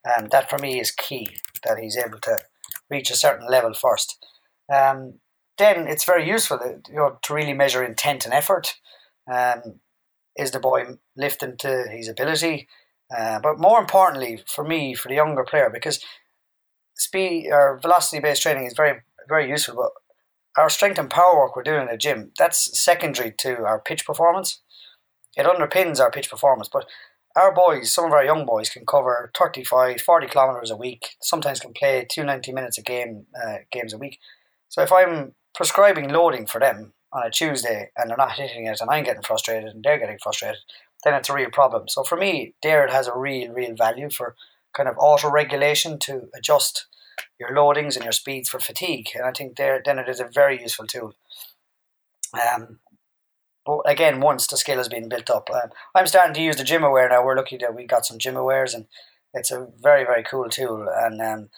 Um, 0.06 0.28
that 0.32 0.50
for 0.50 0.58
me 0.58 0.80
is 0.80 0.92
key 0.92 1.28
that 1.64 1.80
he's 1.80 1.98
able 1.98 2.20
to 2.20 2.40
reach 2.90 3.10
a 3.10 3.16
certain 3.16 3.48
level 3.50 3.74
first. 3.74 4.18
Um, 4.74 5.16
then 5.60 5.88
it's 5.88 6.06
very 6.06 6.28
useful 6.28 6.60
you 6.90 6.96
know, 6.96 7.20
to 7.22 7.34
really 7.34 7.54
measure 7.54 7.84
intent 7.84 8.26
and 8.26 8.34
effort. 8.34 8.76
Um, 9.32 9.80
is 10.36 10.52
the 10.52 10.60
boy 10.60 10.86
lifting 11.16 11.58
to 11.58 11.86
his 11.92 12.08
ability? 12.08 12.68
Uh, 13.16 13.40
but 13.40 13.60
more 13.60 13.80
importantly, 13.80 14.44
for 14.48 14.64
me, 14.64 14.96
for 14.96 15.10
the 15.10 15.16
younger 15.16 15.44
player, 15.44 15.70
because 15.72 16.04
speed 16.96 17.50
or 17.52 17.80
velocity 17.82 18.20
based 18.20 18.42
training 18.42 18.66
is 18.66 18.74
very 18.76 19.02
very 19.28 19.48
useful, 19.48 19.76
but 19.76 19.92
our 20.62 20.70
strength 20.70 20.98
and 20.98 21.10
power 21.10 21.38
work 21.38 21.56
we're 21.56 21.64
doing 21.64 21.84
in 21.84 21.88
the 21.88 21.98
gym 21.98 22.32
that's 22.38 22.80
secondary 22.80 23.32
to 23.40 23.64
our 23.64 23.80
pitch 23.80 24.06
performance. 24.06 24.62
It 25.38 25.46
underpins 25.46 26.00
our 26.00 26.10
pitch 26.10 26.30
performance, 26.30 26.68
but 26.72 26.86
our 27.36 27.54
boys, 27.54 27.92
some 27.92 28.06
of 28.06 28.12
our 28.12 28.26
young 28.26 28.46
boys, 28.46 28.70
can 28.70 28.86
cover 28.86 29.32
35, 29.38 30.02
40 30.02 30.28
kilometers 30.28 30.72
a 30.72 30.76
week. 30.76 31.16
Sometimes 31.22 31.60
can 31.60 31.74
play 31.74 32.06
290 32.10 32.52
minutes 32.52 32.78
a 32.78 32.82
game, 32.82 33.28
uh, 33.42 33.58
games 33.72 33.94
a 33.94 33.98
week. 33.98 34.20
So 34.68 34.82
if 34.82 34.92
I'm 34.92 35.34
prescribing 35.60 36.08
loading 36.08 36.46
for 36.46 36.58
them 36.58 36.94
on 37.12 37.28
a 37.28 37.30
Tuesday 37.30 37.92
and 37.98 38.10
they're 38.10 38.16
not 38.16 38.32
hitting 38.32 38.66
it, 38.66 38.80
and 38.80 38.90
I'm 38.90 39.04
getting 39.04 39.24
frustrated 39.24 39.74
and 39.74 39.84
they're 39.84 40.00
getting 40.00 40.18
frustrated, 40.24 40.62
then 41.04 41.14
it's 41.16 41.28
a 41.28 41.34
real 41.34 41.50
problem. 41.50 41.90
So 41.90 42.06
for 42.06 42.16
me, 42.16 42.54
there 42.64 42.86
it 42.86 42.94
has 42.94 43.08
a 43.08 43.18
real, 43.18 43.52
real 43.52 43.76
value 43.76 44.10
for 44.10 44.38
kind 44.74 44.88
of 44.88 44.96
auto 44.98 45.30
regulation 45.30 46.00
to 46.00 46.30
adjust 46.34 46.88
your 47.38 47.50
loadings 47.50 47.96
and 47.96 48.06
your 48.06 48.14
speeds 48.14 48.48
for 48.48 48.62
fatigue. 48.62 49.10
And 49.14 49.26
I 49.26 49.34
think 49.34 49.58
there 49.58 49.82
then 49.84 50.00
it 50.00 50.08
is 50.08 50.22
a 50.22 50.30
very 50.34 50.62
useful 50.62 50.88
tool. 50.88 51.14
Um, 52.34 52.80
but 53.66 53.80
again, 53.86 54.22
once 54.22 54.48
the 54.48 54.56
skill 54.56 54.78
has 54.78 54.88
been 54.88 55.10
built 55.10 55.30
up, 55.30 55.50
um, 55.54 55.72
I'm 55.94 56.08
starting 56.08 56.36
to 56.36 56.42
use 56.42 56.56
the 56.56 56.64
GymAware 56.64 57.10
now. 57.10 57.26
We're 57.26 57.36
lucky 57.36 57.58
that 57.58 57.76
we 57.76 57.86
got 57.86 58.06
some 58.06 58.18
GymAwares, 58.18 58.74
and 58.74 58.86
it's 59.34 59.52
a 59.52 59.68
very 59.84 60.06
very 60.06 60.24
cool 60.24 60.48
tool. 60.48 60.88
And 60.90 61.22
um, 61.22 61.50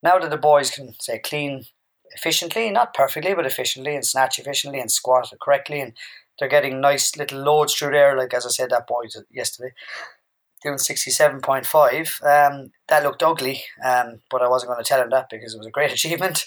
now 0.00 0.20
that 0.20 0.30
the 0.30 0.36
boys 0.36 0.70
can 0.70 0.94
say 1.00 1.18
clean 1.18 1.64
efficiently, 2.14 2.70
not 2.70 2.94
perfectly, 2.94 3.34
but 3.34 3.46
efficiently, 3.46 3.94
and 3.94 4.04
snatch 4.04 4.38
efficiently, 4.38 4.80
and 4.80 4.90
squat 4.90 5.32
correctly, 5.40 5.80
and 5.80 5.92
they're 6.38 6.48
getting 6.48 6.80
nice 6.80 7.16
little 7.16 7.40
loads 7.40 7.74
through 7.74 7.92
there. 7.92 8.16
Like 8.16 8.34
as 8.34 8.46
I 8.46 8.50
said, 8.50 8.70
that 8.70 8.86
boy 8.86 9.04
yesterday 9.30 9.72
doing 10.62 10.78
sixty 10.78 11.10
seven 11.10 11.40
point 11.40 11.66
five. 11.66 12.18
Um, 12.22 12.72
that 12.88 13.02
looked 13.02 13.22
ugly, 13.22 13.62
um, 13.84 14.20
but 14.30 14.42
I 14.42 14.48
wasn't 14.48 14.72
going 14.72 14.82
to 14.82 14.88
tell 14.88 15.02
him 15.02 15.10
that 15.10 15.28
because 15.30 15.54
it 15.54 15.58
was 15.58 15.66
a 15.66 15.72
great 15.72 15.92
achievement. 15.98 16.44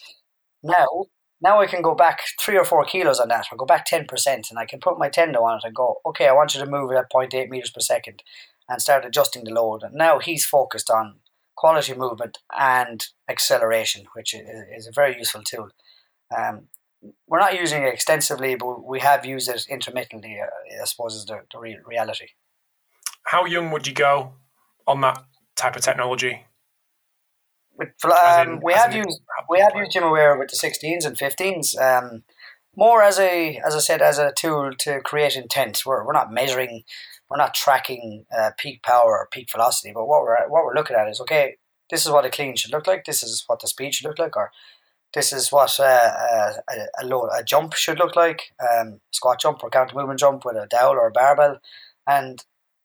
Now 0.63 1.05
now 1.41 1.59
I 1.59 1.65
can 1.65 1.81
go 1.81 1.95
back 1.95 2.19
three 2.39 2.57
or 2.57 2.63
four 2.63 2.85
kilos 2.85 3.19
on 3.19 3.29
that, 3.29 3.47
or 3.51 3.57
go 3.57 3.65
back 3.65 3.87
10%, 3.87 4.49
and 4.49 4.59
I 4.59 4.65
can 4.65 4.79
put 4.79 4.99
my 4.99 5.09
tendo 5.09 5.41
on 5.41 5.57
it 5.57 5.63
and 5.63 5.75
go, 5.75 5.97
okay, 6.05 6.27
I 6.27 6.33
want 6.33 6.53
you 6.53 6.63
to 6.63 6.69
move 6.69 6.91
at 6.91 7.11
0.8 7.11 7.49
meters 7.49 7.71
per 7.71 7.81
second 7.81 8.21
and 8.69 8.81
start 8.81 9.05
adjusting 9.05 9.43
the 9.43 9.51
load. 9.51 9.81
And 9.81 9.95
now 9.95 10.19
he's 10.19 10.45
focused 10.45 10.89
on 10.89 11.15
quality 11.55 11.93
movement 11.93 12.39
and 12.57 13.05
acceleration, 13.29 14.05
which 14.13 14.33
is 14.33 14.87
a 14.87 14.91
very 14.91 15.17
useful 15.17 15.43
tool. 15.43 15.69
Um, 16.35 16.67
we're 17.27 17.39
not 17.39 17.59
using 17.59 17.83
it 17.83 17.93
extensively, 17.93 18.55
but 18.55 18.85
we 18.85 18.99
have 18.99 19.25
used 19.25 19.49
it 19.49 19.65
intermittently, 19.69 20.39
uh, 20.39 20.81
I 20.81 20.85
suppose, 20.85 21.15
is 21.15 21.25
the, 21.25 21.41
the 21.51 21.59
real 21.59 21.79
reality. 21.85 22.27
How 23.23 23.45
young 23.45 23.71
would 23.71 23.87
you 23.87 23.93
go 23.93 24.33
on 24.87 25.01
that 25.01 25.23
type 25.55 25.75
of 25.75 25.81
technology? 25.81 26.45
um, 27.79 28.47
in, 28.47 28.59
we 28.63 28.73
have 28.73 28.93
used 28.93 29.21
we 29.49 29.59
have 29.59 29.75
used 29.75 29.91
GymAware 29.91 30.37
with 30.37 30.49
the 30.49 30.57
16s 30.57 31.05
and 31.05 31.17
15s. 31.17 31.79
Um, 31.79 32.23
more 32.75 33.01
as 33.01 33.19
a 33.19 33.59
as 33.65 33.75
I 33.75 33.79
said 33.79 34.01
as 34.01 34.17
a 34.17 34.31
tool 34.35 34.71
to 34.79 35.01
create 35.01 35.35
intent. 35.35 35.83
We're, 35.85 36.05
we're 36.05 36.13
not 36.13 36.31
measuring, 36.31 36.83
we're 37.31 37.37
not 37.37 37.53
tracking 37.53 38.25
uh, 38.37 38.51
peak 38.57 38.83
power 38.83 39.17
or 39.17 39.29
peak 39.31 39.49
velocity. 39.49 39.93
But 39.93 40.05
what 40.05 40.21
we're 40.23 40.35
what 40.49 40.65
we're 40.65 40.75
looking 40.75 40.97
at 40.97 41.07
is 41.07 41.21
okay. 41.21 41.55
This 41.89 42.05
is 42.05 42.11
what 42.11 42.25
a 42.25 42.29
clean 42.29 42.57
should 42.57 42.73
look 42.73 42.87
like. 42.87 43.05
This 43.05 43.23
is 43.23 43.45
what 43.47 43.61
the 43.61 43.67
speed 43.67 43.95
should 43.95 44.07
look 44.07 44.19
like, 44.19 44.35
or 44.35 44.51
this 45.13 45.31
is 45.31 45.49
what 45.49 45.79
uh, 45.79 45.83
uh 45.83 46.53
a, 46.69 47.03
a, 47.03 47.05
low, 47.05 47.29
a 47.33 47.41
jump 47.41 47.73
should 47.73 47.99
look 47.99 48.17
like. 48.17 48.53
Um, 48.59 48.99
squat 49.11 49.39
jump 49.39 49.63
or 49.63 49.69
counter 49.69 49.95
movement 49.95 50.19
jump 50.19 50.43
with 50.43 50.57
a 50.57 50.67
dowel 50.69 50.95
or 50.95 51.07
a 51.07 51.11
barbell, 51.11 51.59
and 52.05 52.43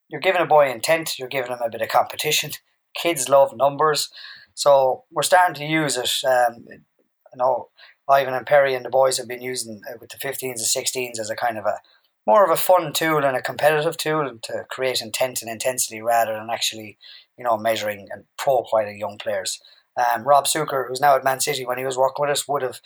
you're 0.08 0.20
giving 0.20 0.42
a 0.42 0.46
boy 0.46 0.70
intent. 0.70 1.18
You're 1.18 1.28
giving 1.28 1.50
him 1.50 1.58
a 1.64 1.70
bit 1.70 1.82
of 1.82 1.88
competition. 1.88 2.52
Kids 2.96 3.28
love 3.28 3.52
numbers. 3.56 4.10
So 4.54 5.04
we're 5.10 5.22
starting 5.22 5.56
to 5.56 5.64
use 5.64 5.96
it. 5.96 6.24
Um, 6.24 6.64
you 6.68 7.36
know, 7.36 7.68
Ivan 8.08 8.34
and 8.34 8.46
Perry 8.46 8.74
and 8.74 8.84
the 8.84 8.90
boys 8.90 9.18
have 9.18 9.26
been 9.26 9.42
using 9.42 9.80
it 9.92 10.00
with 10.00 10.10
the 10.10 10.18
15s 10.18 10.42
and 10.42 10.54
16s 10.60 11.18
as 11.18 11.30
a 11.30 11.36
kind 11.36 11.58
of 11.58 11.66
a 11.66 11.80
more 12.26 12.44
of 12.44 12.50
a 12.50 12.56
fun 12.56 12.92
tool 12.92 13.24
and 13.24 13.36
a 13.36 13.42
competitive 13.42 13.96
tool 13.96 14.38
to 14.42 14.64
create 14.68 15.00
intent 15.00 15.42
and 15.42 15.50
intensity 15.50 16.02
rather 16.02 16.34
than 16.34 16.50
actually, 16.50 16.98
you 17.38 17.44
know, 17.44 17.56
measuring 17.56 18.08
and 18.10 18.24
profiling 18.38 18.98
young 18.98 19.16
players. 19.18 19.60
Um, 19.96 20.24
Rob 20.24 20.46
Suker, 20.46 20.88
who's 20.88 21.00
now 21.00 21.16
at 21.16 21.24
Man 21.24 21.40
City, 21.40 21.64
when 21.64 21.78
he 21.78 21.84
was 21.84 21.96
working 21.96 22.26
with 22.26 22.30
us, 22.30 22.48
would 22.48 22.62
have 22.62 22.80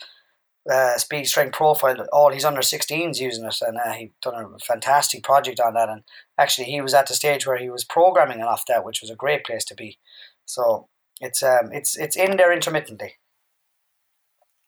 uh, 0.71 0.97
speed 0.97 1.25
strength 1.25 1.53
profile 1.53 2.05
all 2.13 2.31
his 2.31 2.45
under 2.45 2.61
16s 2.61 3.19
using 3.19 3.45
it, 3.45 3.57
and 3.61 3.77
uh, 3.77 3.91
he 3.93 4.11
done 4.21 4.35
a 4.35 4.59
fantastic 4.59 5.23
project 5.23 5.59
on 5.59 5.73
that. 5.73 5.89
And 5.89 6.03
actually, 6.37 6.65
he 6.65 6.81
was 6.81 6.93
at 6.93 7.07
the 7.07 7.15
stage 7.15 7.47
where 7.47 7.57
he 7.57 7.69
was 7.69 7.83
programming 7.83 8.41
off 8.41 8.65
that, 8.67 8.85
which 8.85 9.01
was 9.01 9.09
a 9.09 9.15
great 9.15 9.43
place 9.43 9.65
to 9.65 9.75
be. 9.75 9.97
So 10.45 10.87
it's 11.19 11.41
um, 11.41 11.71
it's 11.71 11.97
it's 11.97 12.15
in 12.15 12.37
there 12.37 12.53
intermittently. 12.53 13.15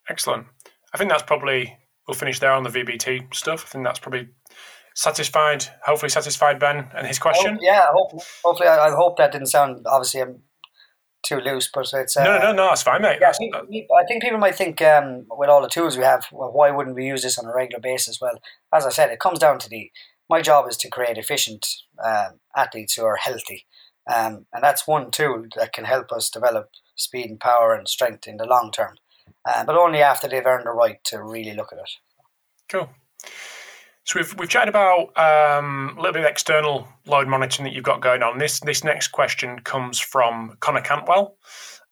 Excellent. 0.10 0.48
I 0.94 0.98
think 0.98 1.12
that's 1.12 1.24
probably 1.24 1.78
we'll 2.08 2.16
finish 2.16 2.40
there 2.40 2.52
on 2.52 2.64
the 2.64 2.70
VBT 2.70 3.34
stuff. 3.34 3.66
I 3.66 3.70
think 3.70 3.86
that's 3.86 4.00
probably 4.00 4.30
satisfied. 4.96 5.66
Hopefully, 5.86 6.10
satisfied 6.10 6.60
Ben 6.60 6.90
and 6.96 7.08
his 7.08 7.20
question. 7.20 7.58
Oh, 7.60 7.64
yeah, 7.64 7.88
hope, 7.92 8.22
hopefully, 8.44 8.70
I, 8.70 8.88
I, 8.88 8.92
hope 8.92 9.18
that 9.18 9.32
didn't 9.32 9.48
sound 9.48 9.86
obviously 9.86 10.22
I'm 10.22 10.30
um, 10.30 10.40
too 11.26 11.38
loose, 11.38 11.70
but 11.74 11.88
it's 11.94 12.18
uh, 12.18 12.24
no, 12.24 12.38
no, 12.38 12.52
no, 12.52 12.68
that's 12.68 12.84
fine, 12.84 13.02
mate. 13.02 13.20
Yeah, 13.22 13.30
I 13.30 14.06
think 14.06 14.22
people 14.22 14.40
might 14.40 14.56
think 14.56 14.82
um, 14.82 15.26
with 15.30 15.50
all 15.50 15.62
the 15.62 15.70
tools 15.70 15.98
we 15.98 16.04
have, 16.04 16.26
well, 16.32 16.52
why 16.52 16.72
wouldn't 16.72 16.96
we 16.96 17.06
use 17.06 17.24
this 17.24 17.38
on 17.38 17.46
a 17.46 17.54
regular 17.54 17.80
basis? 17.82 18.20
Well, 18.20 18.40
as 18.74 18.86
I 18.86 18.90
said, 18.90 19.10
it 19.10 19.20
comes 19.20 19.40
down 19.40 19.60
to 19.60 19.70
the 19.70 19.92
my 20.30 20.42
job 20.42 20.68
is 20.70 20.78
to 20.78 20.90
create 20.90 21.18
efficient 21.18 21.68
uh, 22.04 22.30
athletes 22.56 22.96
who 22.96 23.06
are 23.06 23.18
healthy. 23.18 23.66
Um, 24.12 24.46
and 24.52 24.64
that's 24.64 24.88
one 24.88 25.12
tool 25.12 25.46
that 25.56 25.74
can 25.74 25.86
help 25.86 26.12
us 26.12 26.30
develop 26.30 26.72
speed 26.96 27.30
and 27.30 27.40
power 27.40 27.74
and 27.74 27.88
strength 27.88 28.28
in 28.28 28.38
the 28.38 28.46
long 28.46 28.72
term, 28.72 28.96
uh, 29.46 29.64
but 29.64 29.78
only 29.78 30.02
after 30.02 30.28
they've 30.28 30.46
earned 30.46 30.66
the 30.66 30.72
right 30.72 31.04
to 31.06 31.24
really 31.24 31.54
look 31.54 31.72
at 31.72 31.80
it. 31.80 31.92
Cool. 32.70 32.90
So 34.06 34.20
we've 34.20 34.38
we've 34.38 34.50
chatted 34.50 34.70
about 34.70 35.18
um, 35.18 35.96
a 35.98 36.02
little 36.02 36.14
bit 36.14 36.24
of 36.24 36.30
external 36.30 36.88
load 37.06 37.28
monitoring 37.28 37.66
that 37.66 37.74
you've 37.74 37.86
got 37.86 38.02
going 38.02 38.22
on. 38.22 38.38
This 38.38 38.60
this 38.60 38.84
next 38.84 39.10
question 39.10 39.60
comes 39.60 40.00
from 40.00 40.58
Connor 40.60 40.82
Cantwell 40.82 41.38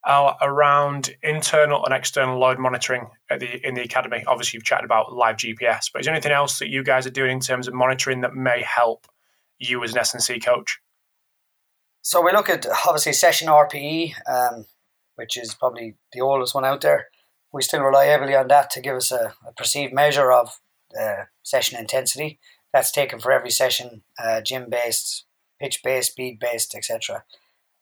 uh, 0.03 0.33
around 0.41 1.11
internal 1.23 1.85
and 1.85 1.93
external 1.93 2.37
load 2.37 2.59
monitoring 2.59 3.07
at 3.29 3.39
the 3.39 3.65
in 3.65 3.75
the 3.75 3.81
academy. 3.81 4.23
Obviously, 4.27 4.57
you've 4.57 4.65
chatted 4.65 4.85
about 4.85 5.13
live 5.13 5.37
GPS, 5.37 5.89
but 5.91 6.01
is 6.01 6.05
there 6.05 6.13
anything 6.13 6.33
else 6.33 6.59
that 6.59 6.69
you 6.69 6.83
guys 6.83 7.07
are 7.07 7.11
doing 7.11 7.31
in 7.31 7.39
terms 7.39 7.67
of 7.67 7.73
monitoring 7.73 8.21
that 8.21 8.33
may 8.33 8.61
help 8.61 9.07
you 9.57 9.83
as 9.83 9.93
an 9.93 9.99
S&C 9.99 10.39
coach? 10.39 10.79
So 12.01 12.21
we 12.21 12.31
look 12.31 12.49
at 12.49 12.65
obviously 12.87 13.13
session 13.13 13.47
RPE, 13.47 14.13
um, 14.27 14.65
which 15.15 15.37
is 15.37 15.53
probably 15.53 15.95
the 16.13 16.21
oldest 16.21 16.55
one 16.55 16.65
out 16.65 16.81
there. 16.81 17.07
We 17.53 17.61
still 17.61 17.81
rely 17.81 18.05
heavily 18.05 18.35
on 18.35 18.47
that 18.47 18.69
to 18.71 18.81
give 18.81 18.95
us 18.95 19.11
a, 19.11 19.33
a 19.47 19.53
perceived 19.53 19.93
measure 19.93 20.31
of 20.31 20.59
uh, 20.99 21.25
session 21.43 21.79
intensity. 21.79 22.39
That's 22.73 22.91
taken 22.91 23.19
for 23.19 23.31
every 23.31 23.51
session, 23.51 24.03
uh, 24.23 24.41
gym 24.41 24.69
based, 24.69 25.25
pitch 25.59 25.81
based, 25.83 26.11
speed 26.11 26.39
based, 26.39 26.73
etc. 26.75 27.23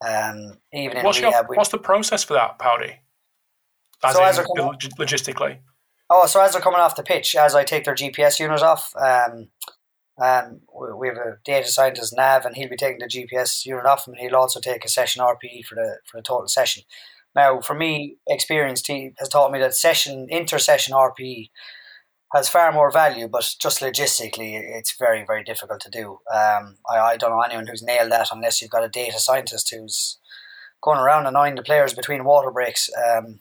Um, 0.05 0.57
even 0.74 0.97
in 0.97 1.05
what's, 1.05 1.20
rehab, 1.20 1.47
your, 1.49 1.57
what's 1.57 1.70
the 1.70 1.78
process 1.78 2.24
for 2.24 2.34
that, 2.34 2.57
Paudie? 2.57 2.95
As 4.03 4.16
so 4.16 4.24
as 4.24 4.38
coming, 4.38 4.74
logistically. 4.97 5.60
Oh, 6.10 6.26
so 6.26 6.41
as 6.41 6.53
they're 6.53 6.62
coming 6.62 6.80
off 6.80 6.95
the 6.95 7.03
pitch, 7.03 7.36
as 7.36 7.53
I 7.53 7.64
take 7.64 7.86
their 7.86 7.95
GPS 7.95 8.39
unit 8.39 8.62
off, 8.62 8.93
um, 8.95 9.49
um, 10.22 10.62
we 10.97 11.07
have 11.07 11.18
a 11.18 11.38
data 11.45 11.68
scientist 11.68 12.14
Nav, 12.16 12.45
and 12.45 12.55
he'll 12.55 12.70
be 12.70 12.76
taking 12.76 12.99
the 12.99 13.07
GPS 13.07 13.66
unit 13.66 13.86
off, 13.86 14.07
and 14.07 14.18
he'll 14.18 14.36
also 14.36 14.60
take 14.60 14.84
a 14.84 14.89
session 14.89 15.22
RPE 15.22 15.66
for 15.66 15.76
the 15.76 15.97
for 16.10 16.18
the 16.18 16.24
total 16.24 16.47
session. 16.47 16.84
Now, 17.36 17.62
for 17.62 17.76
me, 17.76 18.18
experience 18.28 18.84
has 18.88 19.30
taught 19.30 19.51
me 19.51 19.60
that 19.60 19.76
session 19.76 20.28
inter-session 20.30 20.93
RPE 20.93 21.49
has 22.34 22.48
far 22.48 22.72
more 22.72 22.92
value, 22.92 23.28
but 23.28 23.56
just 23.60 23.82
logistically, 23.82 24.60
it's 24.62 24.96
very 24.98 25.26
very 25.26 25.44
difficult 25.44 25.80
to 25.82 25.90
do. 25.90 26.20
Um, 26.34 26.78
I, 26.90 26.98
I 27.00 27.18
don't 27.18 27.32
know 27.32 27.42
anyone 27.42 27.68
who's 27.68 27.84
nailed 27.84 28.12
that 28.12 28.30
unless 28.32 28.62
you've 28.62 28.72
got 28.72 28.84
a 28.84 28.90
data 28.90 29.20
scientist 29.20 29.74
who's 29.74 30.20
going 30.82 31.00
around 31.00 31.26
annoying 31.26 31.56
the 31.56 31.64
players 31.64 31.94
between 31.94 32.24
water 32.24 32.52
breaks. 32.52 32.90
Um, 32.96 33.40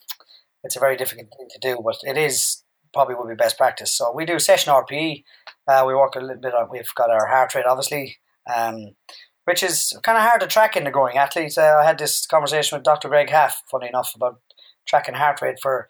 it's 0.65 0.77
a 0.77 0.81
very 0.81 0.97
difficult 0.97 1.29
thing 1.37 1.49
to 1.51 1.59
do, 1.61 1.81
but 1.85 1.97
it 2.03 2.17
is 2.17 2.65
probably 2.93 3.15
would 3.15 3.29
be 3.29 3.35
best 3.35 3.59
practice. 3.59 3.93
So 3.93 4.13
we 4.13 4.25
do 4.25 4.39
session 4.39 4.73
RPE. 4.73 5.25
Uh, 5.67 5.85
we 5.87 5.95
work 5.95 6.15
a 6.17 6.21
little 6.21 6.41
bit 6.41 6.55
on. 6.55 6.69
We've 6.71 6.95
got 6.95 7.11
our 7.11 7.27
heart 7.27 7.55
rate, 7.55 7.67
obviously, 7.67 8.17
um, 8.55 8.97
which 9.45 9.63
is 9.63 9.99
kind 10.03 10.19
of 10.19 10.25
hard 10.25 10.41
to 10.41 10.47
track 10.47 10.77
in 10.77 10.85
the 10.85 10.91
growing 10.91 11.17
athlete. 11.17 11.57
Uh, 11.57 11.79
I 11.81 11.85
had 11.85 11.99
this 11.99 12.27
conversation 12.27 12.77
with 12.77 12.85
Dr. 12.85 13.09
Greg 13.09 13.31
Haff, 13.31 13.63
funny 13.71 13.89
enough, 13.89 14.13
about 14.15 14.41
tracking 14.87 15.15
heart 15.15 15.41
rate 15.43 15.59
for 15.61 15.89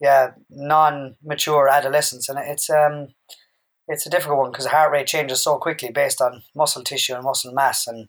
yeah 0.00 0.32
non-mature 0.50 1.68
adolescents, 1.68 2.28
and 2.28 2.38
it's 2.38 2.70
um 2.70 3.08
it's 3.86 4.06
a 4.06 4.10
difficult 4.10 4.38
one 4.38 4.50
because 4.50 4.66
heart 4.66 4.92
rate 4.92 5.06
changes 5.06 5.42
so 5.42 5.58
quickly 5.58 5.90
based 5.90 6.20
on 6.20 6.42
muscle 6.54 6.82
tissue 6.82 7.14
and 7.14 7.24
muscle 7.24 7.52
mass 7.52 7.86
and 7.86 8.08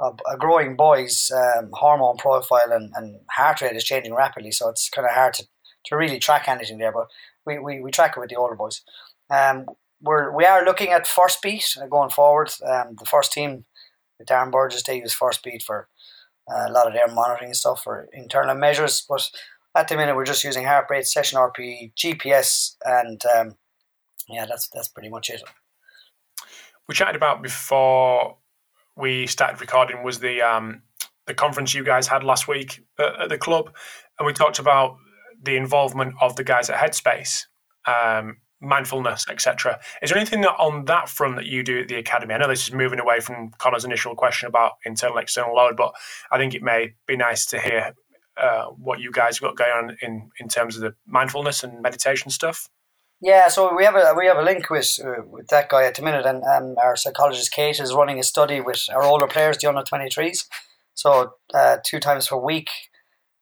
a, 0.00 0.36
growing 0.38 0.76
boy's 0.76 1.30
um, 1.34 1.68
hormone 1.74 2.16
profile 2.16 2.72
and, 2.72 2.92
and 2.96 3.20
heart 3.30 3.60
rate 3.60 3.76
is 3.76 3.84
changing 3.84 4.14
rapidly 4.14 4.50
so 4.50 4.68
it's 4.68 4.88
kind 4.88 5.06
of 5.06 5.12
hard 5.12 5.34
to, 5.34 5.46
to 5.84 5.96
really 5.96 6.18
track 6.18 6.48
anything 6.48 6.78
there 6.78 6.92
but 6.92 7.08
we, 7.46 7.58
we, 7.58 7.80
we 7.80 7.90
track 7.90 8.14
it 8.16 8.20
with 8.20 8.30
the 8.30 8.36
older 8.36 8.54
boys. 8.54 8.82
Um, 9.30 9.66
we're, 10.02 10.34
we 10.34 10.44
are 10.44 10.64
looking 10.64 10.88
at 10.88 11.06
Firstbeat 11.06 11.76
going 11.90 12.10
forward. 12.10 12.50
Um, 12.66 12.96
the 12.98 13.04
first 13.04 13.32
team 13.32 13.64
with 14.18 14.28
Darren 14.28 14.50
Burgess 14.50 14.82
they 14.82 14.98
use 14.98 15.14
Firstbeat 15.14 15.62
for 15.62 15.88
uh, 16.50 16.66
a 16.68 16.72
lot 16.72 16.86
of 16.86 16.94
their 16.94 17.08
monitoring 17.08 17.50
and 17.50 17.56
stuff 17.56 17.82
for 17.82 18.08
internal 18.12 18.54
measures 18.54 19.04
but 19.08 19.28
at 19.76 19.88
the 19.88 19.96
minute 19.96 20.16
we're 20.16 20.24
just 20.24 20.44
using 20.44 20.64
heart 20.64 20.86
rate 20.90 21.06
session 21.06 21.38
RP 21.38 21.92
GPS 21.94 22.76
and 22.84 23.22
um, 23.36 23.56
yeah, 24.30 24.46
that's 24.46 24.68
that's 24.68 24.88
pretty 24.88 25.08
much 25.08 25.30
it. 25.30 25.42
We 26.88 26.94
chatted 26.94 27.16
about 27.16 27.42
before 27.42 28.36
we 28.96 29.26
started 29.26 29.60
recording 29.60 30.02
was 30.02 30.20
the 30.20 30.42
um, 30.42 30.82
the 31.26 31.34
conference 31.34 31.74
you 31.74 31.84
guys 31.84 32.06
had 32.06 32.22
last 32.24 32.48
week 32.48 32.82
at, 32.98 33.22
at 33.22 33.28
the 33.28 33.38
club, 33.38 33.74
and 34.18 34.26
we 34.26 34.32
talked 34.32 34.58
about 34.58 34.96
the 35.42 35.56
involvement 35.56 36.14
of 36.20 36.36
the 36.36 36.44
guys 36.44 36.68
at 36.68 36.76
Headspace, 36.76 37.46
um, 37.86 38.36
mindfulness, 38.60 39.26
etc. 39.30 39.80
Is 40.02 40.10
there 40.10 40.18
anything 40.18 40.42
that 40.42 40.56
on 40.58 40.84
that 40.86 41.08
front 41.08 41.36
that 41.36 41.46
you 41.46 41.62
do 41.62 41.80
at 41.80 41.88
the 41.88 41.96
academy? 41.96 42.34
I 42.34 42.38
know 42.38 42.48
this 42.48 42.68
is 42.68 42.72
moving 42.72 43.00
away 43.00 43.20
from 43.20 43.50
Connor's 43.58 43.84
initial 43.84 44.14
question 44.14 44.48
about 44.48 44.72
internal 44.84 45.18
external 45.18 45.54
load, 45.54 45.76
but 45.76 45.92
I 46.30 46.38
think 46.38 46.54
it 46.54 46.62
may 46.62 46.94
be 47.06 47.16
nice 47.16 47.46
to 47.46 47.60
hear 47.60 47.94
uh, 48.40 48.66
what 48.66 49.00
you 49.00 49.12
guys 49.12 49.38
got 49.38 49.56
going 49.56 49.70
on 49.70 49.96
in 50.02 50.30
in 50.40 50.48
terms 50.48 50.76
of 50.76 50.82
the 50.82 50.94
mindfulness 51.06 51.62
and 51.64 51.82
meditation 51.82 52.30
stuff. 52.30 52.68
Yeah, 53.22 53.48
so 53.48 53.76
we 53.76 53.84
have 53.84 53.96
a 53.96 54.14
we 54.16 54.26
have 54.26 54.38
a 54.38 54.42
link 54.42 54.70
with 54.70 54.98
uh, 55.04 55.22
with 55.26 55.48
that 55.48 55.68
guy 55.68 55.84
at 55.84 55.94
the 55.94 56.02
minute, 56.02 56.24
and 56.24 56.42
um, 56.44 56.76
our 56.82 56.96
psychologist 56.96 57.52
Kate 57.52 57.78
is 57.78 57.92
running 57.92 58.18
a 58.18 58.22
study 58.22 58.60
with 58.60 58.86
our 58.94 59.02
older 59.02 59.26
players, 59.26 59.58
the 59.58 59.68
under 59.68 59.82
twenty 59.82 60.08
threes. 60.08 60.48
So 60.94 61.34
uh, 61.52 61.76
two 61.84 62.00
times 62.00 62.28
per 62.28 62.36
week, 62.36 62.70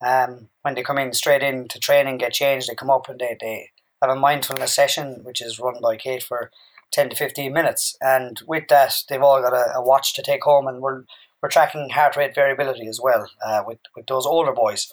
um, 0.05 0.49
when 0.63 0.75
they 0.75 0.83
come 0.83 0.97
in 0.97 1.13
straight 1.13 1.43
into 1.43 1.79
training, 1.79 2.17
get 2.17 2.33
changed, 2.33 2.69
they 2.69 2.75
come 2.75 2.89
up 2.89 3.09
and 3.09 3.19
they, 3.19 3.37
they 3.39 3.69
have 4.01 4.11
a 4.11 4.19
mindfulness 4.19 4.73
session, 4.73 5.21
which 5.23 5.41
is 5.41 5.59
run 5.59 5.75
by 5.81 5.95
Kate 5.95 6.23
for 6.23 6.51
ten 6.91 7.09
to 7.09 7.15
fifteen 7.15 7.53
minutes. 7.53 7.97
And 8.01 8.41
with 8.45 8.67
that, 8.67 9.03
they've 9.07 9.21
all 9.21 9.41
got 9.41 9.53
a, 9.53 9.77
a 9.77 9.81
watch 9.81 10.13
to 10.15 10.21
take 10.21 10.43
home, 10.43 10.67
and 10.67 10.81
we're 10.81 11.03
we're 11.41 11.49
tracking 11.49 11.89
heart 11.89 12.15
rate 12.15 12.35
variability 12.35 12.87
as 12.87 12.99
well 13.01 13.29
uh, 13.45 13.63
with 13.65 13.79
with 13.95 14.07
those 14.07 14.25
older 14.25 14.51
boys. 14.51 14.91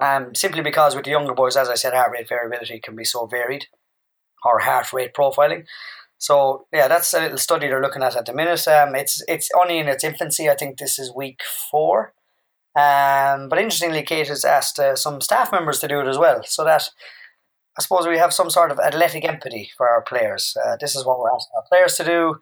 Um, 0.00 0.34
simply 0.34 0.62
because 0.62 0.94
with 0.94 1.04
the 1.04 1.10
younger 1.10 1.34
boys, 1.34 1.56
as 1.56 1.68
I 1.68 1.74
said, 1.74 1.92
heart 1.92 2.12
rate 2.12 2.28
variability 2.28 2.78
can 2.78 2.94
be 2.94 3.04
so 3.04 3.26
varied 3.26 3.66
or 4.44 4.60
heart 4.60 4.92
rate 4.92 5.12
profiling. 5.12 5.64
So 6.18 6.66
yeah, 6.72 6.88
that's 6.88 7.14
a 7.14 7.20
little 7.20 7.38
study 7.38 7.68
they're 7.68 7.82
looking 7.82 8.02
at 8.02 8.16
at 8.16 8.26
the 8.26 8.34
minute. 8.34 8.66
Um, 8.68 8.94
it's 8.94 9.22
it's 9.28 9.50
only 9.60 9.78
in 9.78 9.88
its 9.88 10.04
infancy. 10.04 10.48
I 10.50 10.56
think 10.56 10.78
this 10.78 10.98
is 10.98 11.12
week 11.14 11.40
four. 11.70 12.12
Um, 12.76 13.48
but 13.48 13.58
interestingly, 13.58 14.02
Kate 14.02 14.28
has 14.28 14.44
asked 14.44 14.78
uh, 14.78 14.94
some 14.94 15.20
staff 15.20 15.50
members 15.50 15.80
to 15.80 15.88
do 15.88 16.00
it 16.00 16.06
as 16.06 16.18
well, 16.18 16.42
so 16.44 16.64
that 16.64 16.90
I 17.78 17.82
suppose 17.82 18.06
we 18.06 18.18
have 18.18 18.32
some 18.32 18.50
sort 18.50 18.70
of 18.70 18.78
athletic 18.78 19.24
empathy 19.24 19.70
for 19.76 19.88
our 19.88 20.02
players. 20.02 20.56
Uh, 20.64 20.76
this 20.80 20.94
is 20.94 21.04
what 21.04 21.18
we're 21.18 21.32
asking 21.32 21.52
our 21.56 21.64
players 21.68 21.96
to 21.96 22.04
do. 22.04 22.36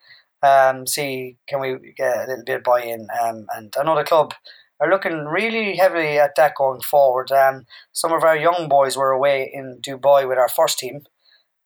Um, 0.47 0.87
see, 0.87 1.37
can 1.49 1.61
we 1.61 1.95
get 1.97 2.17
a 2.17 2.27
little 2.29 2.45
bit 2.45 2.57
of 2.59 2.63
buy-in? 2.63 3.09
Um, 3.23 3.47
and 3.55 3.75
I 3.79 3.83
know 3.83 3.97
the 3.97 4.05
club 4.05 4.35
are 4.81 4.91
looking 4.91 5.25
really 5.25 5.77
heavily 5.77 6.19
at 6.19 6.37
that 6.37 6.55
going 6.57 6.81
forward. 6.81 7.33
Um, 7.33 7.67
some 7.93 8.13
of 8.13 8.23
our 8.23 8.37
young 8.37 8.69
boys 8.69 8.97
were 8.97 9.11
away 9.11 9.51
in 9.53 9.81
Dubai 9.81 10.29
with 10.29 10.39
our 10.39 10.49
first 10.49 10.79
team 10.79 11.07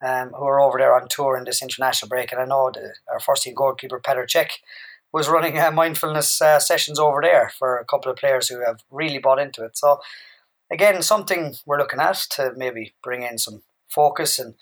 um, 0.04 0.30
who 0.30 0.44
are 0.44 0.60
over 0.60 0.78
there 0.78 0.94
on 0.94 1.08
tour 1.08 1.36
in 1.36 1.44
this 1.44 1.62
international 1.62 2.08
break. 2.08 2.32
And 2.32 2.40
I 2.40 2.44
know 2.44 2.70
the, 2.72 2.94
our 3.12 3.20
first 3.20 3.42
team 3.42 3.54
goalkeeper, 3.54 4.00
Petr 4.00 4.26
Cech, 4.26 4.50
was 5.12 5.28
running 5.28 5.58
uh, 5.58 5.70
mindfulness 5.70 6.40
uh, 6.40 6.60
sessions 6.60 6.98
over 6.98 7.20
there 7.20 7.50
for 7.58 7.78
a 7.78 7.84
couple 7.84 8.10
of 8.10 8.16
players 8.16 8.48
who 8.48 8.64
have 8.64 8.80
really 8.90 9.18
bought 9.18 9.40
into 9.40 9.64
it. 9.64 9.76
So, 9.76 10.00
again, 10.70 11.02
something 11.02 11.56
we're 11.66 11.78
looking 11.78 12.00
at 12.00 12.16
to 12.32 12.52
maybe 12.56 12.94
bring 13.02 13.22
in 13.22 13.38
some 13.38 13.62
focus 13.88 14.38
and 14.38 14.54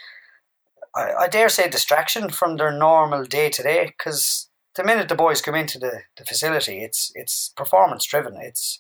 I, 0.95 1.13
I 1.21 1.29
dare 1.29 1.49
say 1.49 1.69
distraction 1.69 2.31
from 2.31 2.57
their 2.57 2.73
normal 2.73 3.25
day 3.25 3.51
to 3.51 3.63
day 3.63 3.87
because 3.87 4.49
the 4.75 4.85
minute 4.85 5.09
the 5.09 5.15
boys 5.15 5.43
come 5.43 5.55
into 5.55 5.79
the, 5.79 6.03
the 6.17 6.25
facility, 6.25 6.83
it's 6.83 7.11
it's 7.15 7.53
performance 7.57 8.07
driven. 8.07 8.37
It's 8.37 8.79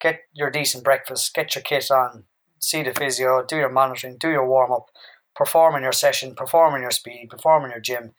get 0.00 0.20
your 0.32 0.50
decent 0.50 0.84
breakfast, 0.84 1.34
get 1.34 1.54
your 1.54 1.62
kit 1.62 1.90
on, 1.90 2.24
see 2.58 2.82
the 2.82 2.92
physio, 2.92 3.44
do 3.46 3.56
your 3.56 3.70
monitoring, 3.70 4.16
do 4.18 4.30
your 4.30 4.46
warm 4.46 4.72
up, 4.72 4.86
perform 5.34 5.76
in 5.76 5.82
your 5.82 5.92
session, 5.92 6.34
perform 6.34 6.74
in 6.74 6.82
your 6.82 6.90
speed, 6.90 7.28
perform 7.30 7.64
in 7.64 7.70
your 7.70 7.80
gym. 7.80 8.12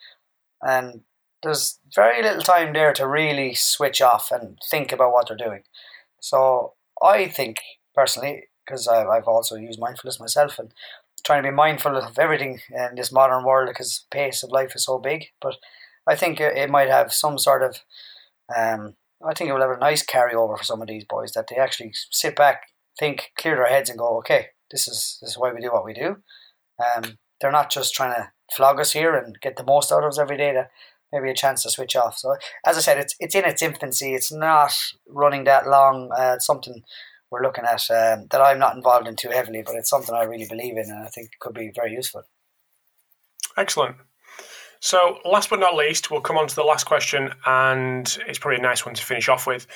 And 0.61 1.01
there's 1.43 1.79
very 1.93 2.21
little 2.21 2.41
time 2.41 2.73
there 2.73 2.93
to 2.93 3.07
really 3.07 3.53
switch 3.53 4.01
off 4.01 4.31
and 4.31 4.57
think 4.69 4.91
about 4.91 5.11
what 5.11 5.27
they're 5.27 5.37
doing. 5.37 5.63
So 6.19 6.73
I 7.03 7.27
think 7.27 7.57
personally, 7.93 8.45
because 8.65 8.87
I've 8.87 9.27
also 9.27 9.55
used 9.55 9.79
mindfulness 9.79 10.19
myself 10.19 10.57
and 10.57 10.73
trying 11.25 11.43
to 11.43 11.49
be 11.49 11.55
mindful 11.55 11.97
of 11.97 12.19
everything 12.19 12.59
in 12.71 12.95
this 12.95 13.11
modern 13.11 13.43
world 13.43 13.67
because 13.67 14.05
pace 14.11 14.43
of 14.43 14.51
life 14.51 14.75
is 14.75 14.85
so 14.85 14.99
big. 14.99 15.25
But 15.41 15.55
I 16.07 16.15
think 16.15 16.39
it 16.39 16.69
might 16.69 16.89
have 16.89 17.11
some 17.11 17.37
sort 17.37 17.63
of, 17.63 17.79
um, 18.55 18.95
I 19.25 19.33
think 19.33 19.49
it 19.49 19.53
will 19.53 19.61
have 19.61 19.71
a 19.71 19.79
nice 19.79 20.05
carryover 20.05 20.57
for 20.57 20.63
some 20.63 20.81
of 20.81 20.87
these 20.87 21.03
boys 21.03 21.31
that 21.31 21.47
they 21.49 21.55
actually 21.55 21.93
sit 22.11 22.35
back, 22.35 22.67
think, 22.99 23.31
clear 23.37 23.55
their 23.55 23.67
heads, 23.67 23.89
and 23.89 23.97
go, 23.97 24.17
okay, 24.19 24.47
this 24.71 24.87
is 24.87 25.17
this 25.21 25.31
is 25.31 25.37
why 25.37 25.51
we 25.51 25.61
do 25.61 25.71
what 25.71 25.85
we 25.85 25.93
do. 25.93 26.17
Um, 26.79 27.17
they're 27.41 27.51
not 27.51 27.71
just 27.71 27.93
trying 27.93 28.15
to 28.15 28.31
flog 28.55 28.79
us 28.79 28.93
here 28.93 29.15
and 29.15 29.39
get 29.41 29.57
the 29.57 29.63
most 29.63 29.91
out 29.91 30.03
of 30.03 30.09
us 30.09 30.19
every 30.19 30.37
day. 30.37 30.53
That 30.53 30.69
maybe 31.11 31.31
a 31.31 31.35
chance 31.35 31.63
to 31.63 31.69
switch 31.69 31.95
off. 31.95 32.17
So 32.17 32.35
as 32.65 32.77
I 32.77 32.81
said, 32.81 32.99
it's 32.99 33.15
it's 33.19 33.35
in 33.35 33.45
its 33.45 33.61
infancy. 33.61 34.13
It's 34.13 34.31
not 34.31 34.73
running 35.07 35.45
that 35.45 35.67
long. 35.67 36.11
Uh, 36.11 36.33
it's 36.35 36.45
something 36.45 36.83
we're 37.35 37.43
looking 37.43 37.65
at 37.65 37.91
um, 37.91 38.27
that 38.31 38.39
I'm 38.41 38.59
not 38.59 38.75
involved 38.75 39.07
in 39.07 39.15
too 39.17 39.29
heavily, 39.29 39.61
but 39.65 39.75
it's 39.75 39.89
something 39.89 40.15
I 40.15 40.23
really 40.23 40.47
believe 40.47 40.77
in 40.77 40.89
and 40.89 41.03
I 41.03 41.07
think 41.07 41.31
could 41.39 41.53
be 41.53 41.69
very 41.75 41.91
useful. 41.91 42.23
Excellent. 43.57 43.97
So, 44.79 45.19
last 45.25 45.49
but 45.49 45.59
not 45.59 45.75
least, 45.75 46.11
we'll 46.11 46.21
come 46.21 46.37
on 46.37 46.47
to 46.47 46.55
the 46.55 46.63
last 46.63 46.85
question, 46.85 47.31
and 47.45 48.17
it's 48.27 48.39
probably 48.39 48.59
a 48.59 48.61
nice 48.61 48.85
one 48.85 48.95
to 48.95 49.03
finish 49.03 49.27
off 49.27 49.47
with. 49.47 49.67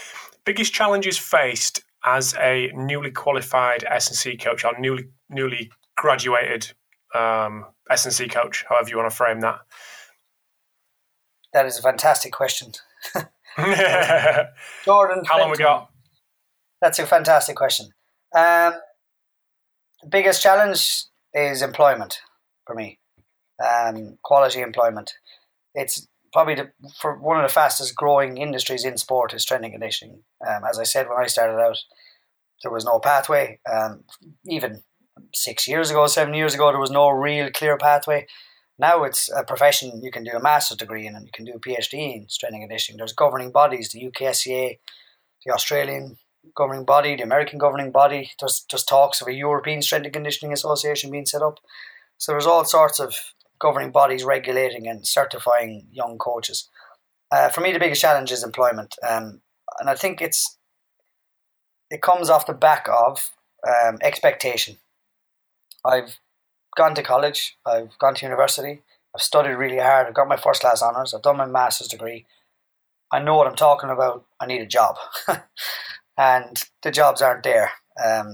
Biggest 0.45 0.73
challenges 0.73 1.17
faced 1.17 1.81
as 2.05 2.33
a 2.39 2.71
newly 2.73 3.11
qualified 3.11 3.83
S&C 3.83 4.37
coach 4.37 4.63
or 4.63 4.79
newly 4.79 5.09
newly 5.29 5.69
graduated 5.97 6.71
um, 7.13 7.65
S&C 7.89 8.27
coach, 8.27 8.63
however 8.69 8.89
you 8.89 8.97
want 8.97 9.09
to 9.09 9.15
frame 9.15 9.41
that? 9.41 9.59
That 11.53 11.65
is 11.65 11.77
a 11.77 11.81
fantastic 11.81 12.31
question. 12.31 12.71
Jordan. 14.85 15.23
How 15.25 15.39
long 15.39 15.51
we 15.51 15.57
got? 15.57 15.88
That's 16.81 16.99
a 16.99 17.05
fantastic 17.05 17.55
question. 17.55 17.87
Um, 18.35 18.73
the 20.01 20.09
biggest 20.09 20.41
challenge 20.41 21.05
is 21.33 21.61
employment 21.61 22.19
for 22.65 22.75
me, 22.75 22.99
um, 23.63 24.17
quality 24.23 24.61
employment. 24.61 25.13
It's 25.73 26.07
probably 26.31 26.55
the, 26.55 26.71
for 27.01 27.17
one 27.17 27.37
of 27.37 27.43
the 27.43 27.53
fastest 27.53 27.95
growing 27.95 28.37
industries 28.37 28.85
in 28.85 28.97
sport 28.97 29.33
is 29.33 29.41
strength 29.41 29.63
and 29.63 29.73
conditioning. 29.73 30.23
Um, 30.47 30.63
as 30.69 30.79
I 30.79 30.83
said 30.83 31.07
when 31.07 31.17
I 31.17 31.27
started 31.27 31.59
out, 31.59 31.77
there 32.61 32.71
was 32.71 32.85
no 32.85 32.99
pathway. 32.99 33.59
Um, 33.71 34.03
even 34.45 34.83
six 35.33 35.67
years 35.67 35.89
ago, 35.89 36.07
seven 36.07 36.33
years 36.33 36.53
ago, 36.53 36.71
there 36.71 36.79
was 36.79 36.91
no 36.91 37.09
real 37.09 37.49
clear 37.51 37.77
pathway. 37.77 38.27
Now 38.77 39.03
it's 39.03 39.29
a 39.29 39.43
profession 39.43 40.01
you 40.01 40.11
can 40.11 40.23
do 40.23 40.31
a 40.31 40.41
master's 40.41 40.77
degree 40.77 41.05
in 41.05 41.15
and 41.15 41.25
you 41.25 41.31
can 41.33 41.45
do 41.45 41.53
a 41.53 41.59
PhD 41.59 42.15
in 42.15 42.29
strength 42.29 42.53
and 42.53 42.63
conditioning. 42.63 42.97
There's 42.97 43.13
governing 43.13 43.51
bodies, 43.51 43.89
the 43.89 44.09
UKSCA, 44.09 44.79
the 45.45 45.53
Australian 45.53 46.17
governing 46.55 46.85
body, 46.85 47.15
the 47.15 47.23
American 47.23 47.59
governing 47.59 47.91
body. 47.91 48.31
There's 48.39 48.65
just 48.69 48.87
talks 48.87 49.21
of 49.21 49.27
a 49.27 49.33
European 49.33 49.81
Strength 49.81 50.05
and 50.05 50.13
Conditioning 50.13 50.53
Association 50.53 51.11
being 51.11 51.25
set 51.25 51.41
up. 51.41 51.59
So 52.17 52.31
there's 52.31 52.45
all 52.45 52.65
sorts 52.65 52.99
of 52.99 53.15
governing 53.59 53.91
bodies 53.91 54.23
regulating 54.23 54.87
and 54.87 55.05
certifying 55.05 55.87
young 55.91 56.17
coaches. 56.17 56.69
Uh, 57.31 57.49
for 57.49 57.61
me, 57.61 57.71
the 57.71 57.79
biggest 57.79 58.01
challenge 58.01 58.31
is 58.31 58.43
employment, 58.43 58.95
um, 59.07 59.41
and 59.79 59.89
I 59.89 59.95
think 59.95 60.21
it's 60.21 60.57
it 61.91 62.01
comes 62.01 62.29
off 62.29 62.47
the 62.47 62.53
back 62.53 62.87
of 62.89 63.29
um, 63.67 63.99
expectation. 64.01 64.77
I've 65.85 66.17
gone 66.75 66.95
to 66.95 67.03
college, 67.03 67.57
I've 67.65 67.97
gone 67.99 68.15
to 68.15 68.25
university, 68.25 68.81
I've 69.15 69.21
studied 69.21 69.53
really 69.53 69.77
hard, 69.77 70.07
I've 70.07 70.13
got 70.13 70.27
my 70.27 70.37
first 70.37 70.61
class 70.61 70.81
honours, 70.81 71.13
I've 71.13 71.21
done 71.21 71.37
my 71.37 71.45
master's 71.45 71.87
degree. 71.87 72.25
I 73.11 73.19
know 73.19 73.35
what 73.35 73.47
I'm 73.47 73.55
talking 73.55 73.89
about. 73.89 74.25
I 74.39 74.45
need 74.45 74.61
a 74.61 74.67
job. 74.67 74.95
and 76.19 76.65
the 76.83 76.91
jobs 76.91 77.21
aren't 77.21 77.43
there. 77.43 77.71
Um, 78.03 78.33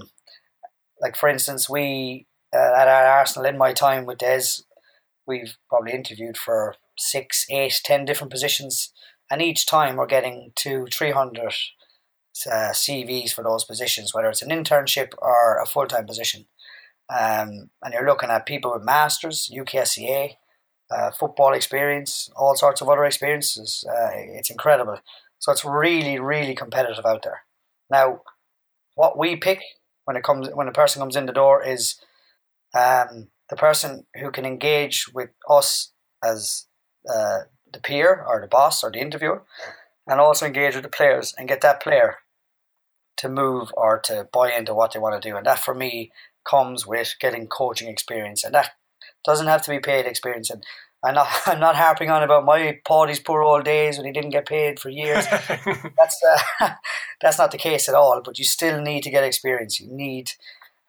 like, 1.00 1.16
for 1.16 1.30
instance, 1.30 1.70
we 1.70 2.26
uh, 2.54 2.74
at 2.76 2.88
Arsenal 2.88 3.48
in 3.48 3.58
my 3.58 3.74
time 3.74 4.06
with 4.06 4.18
Des, 4.18 4.64
we've 5.28 5.56
probably 5.70 5.94
interviewed 5.94 6.38
for 6.38 6.76
six, 6.98 7.46
eight, 7.50 7.80
ten 7.84 8.04
different 8.04 8.32
positions, 8.32 8.92
and 9.30 9.42
each 9.42 9.68
time 9.68 9.96
we're 9.96 10.08
getting 10.08 10.52
two, 10.56 10.88
three 10.92 11.12
hundred 11.12 11.54
uh, 12.48 12.72
CVs 12.74 13.32
for 13.32 13.44
those 13.44 13.64
positions, 13.64 14.14
whether 14.14 14.30
it's 14.30 14.42
an 14.42 14.50
internship 14.50 15.14
or 15.20 15.60
a 15.60 15.68
full 15.68 15.86
time 15.86 16.08
position. 16.08 16.46
Um, 17.08 17.70
and 17.84 17.94
you're 17.94 18.08
looking 18.08 18.32
at 18.32 18.48
people 18.48 18.74
with 18.74 18.84
masters, 18.84 19.52
UKSCA, 19.54 20.32
uh, 20.90 21.12
football 21.12 21.54
experience, 21.54 22.32
all 22.36 22.56
sorts 22.56 22.82
of 22.82 22.90
other 22.90 23.06
experiences. 23.06 23.84
Uh, 23.88 24.10
it's 24.14 24.50
incredible. 24.50 25.00
So 25.38 25.52
it's 25.52 25.64
really, 25.64 26.20
really 26.20 26.56
competitive 26.56 27.06
out 27.06 27.22
there. 27.22 27.42
Now, 27.90 28.22
what 28.96 29.18
we 29.18 29.36
pick 29.36 29.62
when 30.06 30.16
it 30.16 30.24
comes 30.24 30.50
when 30.54 30.68
a 30.68 30.72
person 30.72 31.02
comes 31.02 31.16
in 31.16 31.26
the 31.26 31.34
door 31.34 31.64
is 31.64 32.00
um, 32.76 33.28
the 33.50 33.56
person 33.56 34.06
who 34.20 34.32
can 34.32 34.46
engage 34.46 35.08
with 35.14 35.30
us 35.50 35.92
as 36.24 36.68
uh, 37.10 37.40
the 37.72 37.80
peer 37.80 38.24
or 38.28 38.42
the 38.42 38.48
boss 38.48 38.84
or 38.84 38.92
the 38.92 39.00
interviewer, 39.00 39.44
and 40.08 40.20
also 40.20 40.46
engage 40.46 40.76
with 40.76 40.84
the 40.84 40.90
players 40.90 41.34
and 41.38 41.48
get 41.48 41.62
that 41.62 41.82
player 41.82 42.18
to 43.18 43.30
move 43.30 43.70
or 43.76 44.00
to 44.00 44.28
buy 44.32 44.52
into 44.52 44.74
what 44.74 44.94
they 44.94 45.00
want 45.00 45.22
to 45.22 45.30
do. 45.30 45.36
And 45.36 45.46
that 45.46 45.60
for 45.60 45.74
me 45.74 46.12
comes 46.50 46.86
with 46.86 47.16
getting 47.20 47.48
coaching 47.48 47.88
experience, 47.88 48.44
and 48.44 48.54
that 48.54 48.72
doesn't 49.24 49.48
have 49.48 49.62
to 49.64 49.72
be 49.72 49.80
paid 49.80 50.06
experience. 50.06 50.50
And 50.50 50.64
I'm 51.06 51.16
not, 51.16 51.28
I'm 51.46 51.60
not 51.60 51.76
harping 51.76 52.10
on 52.10 52.24
about 52.24 52.46
my 52.46 52.80
Paddy's 52.86 53.20
poor 53.20 53.44
old 53.44 53.66
days 53.66 53.98
when 53.98 54.06
he 54.06 54.12
didn't 54.12 54.32
get 54.32 54.48
paid 54.48 54.80
for 54.80 54.90
years. 54.90 55.26
that's 55.98 56.22
uh, 56.62 56.70
that's 57.22 57.38
not 57.38 57.52
the 57.52 57.58
case 57.58 57.88
at 57.88 57.96
all. 57.96 58.22
But 58.24 58.38
you 58.40 58.46
still 58.46 58.82
need 58.82 59.04
to 59.04 59.12
get 59.12 59.24
experience. 59.24 59.80
You 59.80 59.88
need 59.92 60.32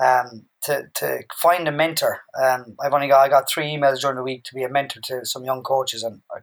um, 0.01 0.47
to 0.63 0.85
to 0.95 1.25
find 1.41 1.69
a 1.69 1.73
mentor. 1.73 2.21
Um, 2.43 2.77
I've 2.85 2.95
only 2.95 3.09
got 3.09 3.21
I 3.21 3.29
got 3.29 3.49
three 3.49 3.67
emails 3.67 4.01
during 4.01 4.17
the 4.17 4.23
week 4.23 4.45
to 4.45 4.55
be 4.55 4.65
a 4.65 4.69
mentor 4.69 5.01
to 5.05 5.25
some 5.25 5.45
young 5.45 5.63
coaches, 5.63 6.03
and 6.03 6.23
I'm 6.35 6.43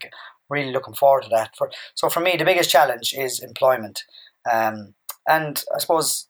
really 0.49 0.71
looking 0.71 0.93
forward 0.93 1.23
to 1.23 1.29
that. 1.29 1.55
For 1.57 1.71
so 1.95 2.09
for 2.09 2.19
me, 2.19 2.35
the 2.37 2.45
biggest 2.45 2.69
challenge 2.69 3.13
is 3.17 3.39
employment, 3.39 4.03
um, 4.51 4.93
and 5.27 5.63
I 5.73 5.79
suppose 5.79 6.27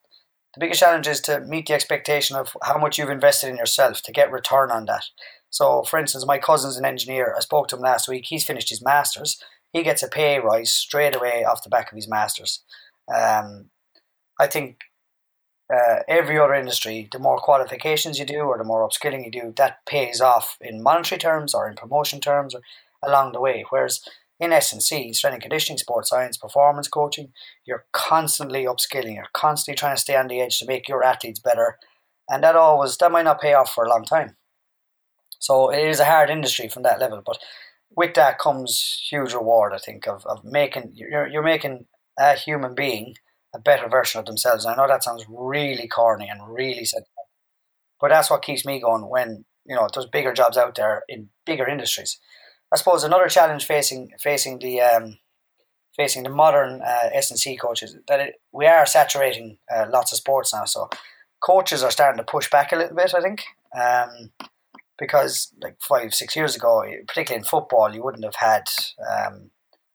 the 0.53 0.59
biggest 0.59 0.81
challenge 0.81 1.07
is 1.07 1.19
to 1.21 1.39
meet 1.39 1.65
the 1.65 1.73
expectation 1.73 2.35
of 2.35 2.55
how 2.61 2.77
much 2.77 2.97
you've 2.97 3.09
invested 3.09 3.49
in 3.49 3.57
yourself 3.57 4.01
to 4.03 4.11
get 4.11 4.31
return 4.31 4.69
on 4.69 4.85
that. 4.85 5.05
So, 5.53 5.83
for 5.83 5.99
instance, 5.99 6.25
my 6.25 6.39
cousin's 6.39 6.77
an 6.77 6.85
engineer. 6.85 7.35
I 7.37 7.39
spoke 7.39 7.67
to 7.67 7.75
him 7.75 7.83
last 7.83 8.07
week. 8.07 8.25
He's 8.25 8.43
finished 8.43 8.69
his 8.69 8.83
masters. 8.83 9.39
He 9.71 9.83
gets 9.83 10.01
a 10.01 10.07
pay 10.07 10.39
rise 10.39 10.73
straight 10.73 11.15
away 11.15 11.45
off 11.45 11.63
the 11.63 11.69
back 11.69 11.91
of 11.91 11.95
his 11.95 12.07
masters. 12.07 12.63
Um, 13.13 13.69
I 14.39 14.47
think 14.47 14.79
uh, 15.71 15.99
every 16.07 16.39
other 16.39 16.55
industry, 16.55 17.07
the 17.11 17.19
more 17.19 17.37
qualifications 17.37 18.17
you 18.17 18.25
do 18.25 18.39
or 18.39 18.57
the 18.57 18.63
more 18.63 18.87
upskilling 18.87 19.25
you 19.25 19.29
do, 19.29 19.53
that 19.57 19.85
pays 19.85 20.21
off 20.21 20.57
in 20.59 20.81
monetary 20.81 21.19
terms 21.19 21.53
or 21.53 21.69
in 21.69 21.75
promotion 21.75 22.19
terms 22.19 22.55
or 22.55 22.61
along 23.03 23.33
the 23.33 23.39
way. 23.39 23.63
Whereas 23.69 24.01
in 24.39 24.51
S&C, 24.51 25.13
strength 25.13 25.35
and 25.35 25.41
conditioning, 25.43 25.77
sports 25.77 26.09
science, 26.09 26.35
performance 26.35 26.87
coaching, 26.87 27.31
you're 27.63 27.85
constantly 27.91 28.65
upskilling. 28.65 29.13
You're 29.13 29.27
constantly 29.33 29.77
trying 29.77 29.95
to 29.95 30.01
stay 30.01 30.15
on 30.15 30.29
the 30.29 30.41
edge 30.41 30.57
to 30.57 30.65
make 30.65 30.89
your 30.89 31.03
athletes 31.03 31.39
better, 31.39 31.77
and 32.27 32.43
that 32.43 32.55
always 32.55 32.97
that 32.97 33.11
might 33.11 33.25
not 33.25 33.39
pay 33.39 33.53
off 33.53 33.71
for 33.71 33.85
a 33.85 33.89
long 33.89 34.03
time. 34.03 34.35
So 35.43 35.71
it 35.71 35.85
is 35.85 35.99
a 35.99 36.05
hard 36.05 36.29
industry 36.29 36.69
from 36.69 36.83
that 36.83 37.01
level, 37.01 37.21
but 37.23 37.37
with 37.97 38.13
that 38.13 38.39
comes 38.39 39.05
huge 39.09 39.33
reward. 39.33 39.73
I 39.73 39.77
think 39.77 40.07
of, 40.07 40.25
of 40.25 40.41
making 40.45 40.93
you're 40.95 41.27
you're 41.27 41.43
making 41.43 41.85
a 42.17 42.33
human 42.33 42.73
being 42.73 43.15
a 43.53 43.59
better 43.59 43.89
version 43.89 44.19
of 44.19 44.25
themselves. 44.25 44.63
And 44.63 44.73
I 44.73 44.77
know 44.77 44.87
that 44.87 45.03
sounds 45.03 45.25
really 45.27 45.89
corny 45.89 46.29
and 46.29 46.39
really 46.47 46.85
sad, 46.85 47.03
but 47.99 48.07
that's 48.07 48.29
what 48.29 48.41
keeps 48.41 48.65
me 48.65 48.79
going 48.79 49.09
when 49.09 49.43
you 49.65 49.75
know 49.75 49.89
there's 49.93 50.05
bigger 50.05 50.31
jobs 50.31 50.57
out 50.57 50.75
there 50.75 51.03
in 51.09 51.27
bigger 51.45 51.67
industries. 51.67 52.19
I 52.73 52.77
suppose 52.77 53.03
another 53.03 53.27
challenge 53.27 53.65
facing 53.65 54.11
facing 54.19 54.59
the 54.59 54.79
um, 54.79 55.17
facing 55.93 56.23
the 56.23 56.29
modern 56.29 56.81
uh, 56.81 57.09
S 57.13 57.31
and 57.31 57.39
C 57.39 57.57
coaches 57.57 57.97
that 58.07 58.21
it, 58.21 58.35
we 58.53 58.65
are 58.65 58.85
saturating 58.85 59.57
uh, 59.69 59.87
lots 59.89 60.13
of 60.13 60.19
sports 60.19 60.53
now. 60.53 60.63
So 60.63 60.89
coaches 61.41 61.83
are 61.83 61.91
starting 61.91 62.19
to 62.19 62.31
push 62.31 62.49
back 62.49 62.71
a 62.71 62.77
little 62.77 62.95
bit. 62.95 63.13
I 63.13 63.21
think. 63.21 63.43
Um, 63.77 64.31
because 64.97 65.53
like 65.61 65.77
five 65.81 66.13
six 66.13 66.35
years 66.35 66.55
ago, 66.55 66.83
particularly 67.07 67.39
in 67.39 67.45
football, 67.45 67.93
you 67.93 68.03
wouldn't 68.03 68.23
have 68.23 68.35
had 68.35 68.63
um, 69.11 69.51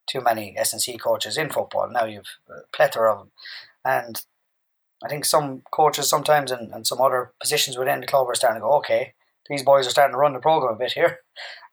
too 0.08 0.20
many 0.20 0.54
S 0.56 0.72
and 0.72 0.82
C 0.82 0.96
coaches 0.96 1.36
in 1.36 1.50
football. 1.50 1.88
Now 1.90 2.04
you've 2.04 2.38
a 2.48 2.60
plethora 2.74 3.12
of 3.12 3.18
them, 3.18 3.30
and 3.84 4.22
I 5.04 5.08
think 5.08 5.24
some 5.24 5.62
coaches 5.70 6.08
sometimes 6.08 6.50
and, 6.50 6.72
and 6.72 6.86
some 6.86 7.00
other 7.00 7.32
positions 7.40 7.78
within 7.78 8.00
the 8.00 8.06
club 8.06 8.28
are 8.28 8.34
starting 8.34 8.60
to 8.60 8.66
go, 8.66 8.72
okay, 8.78 9.14
these 9.48 9.62
boys 9.62 9.86
are 9.86 9.90
starting 9.90 10.14
to 10.14 10.18
run 10.18 10.32
the 10.32 10.40
program 10.40 10.74
a 10.74 10.78
bit 10.78 10.92
here. 10.92 11.20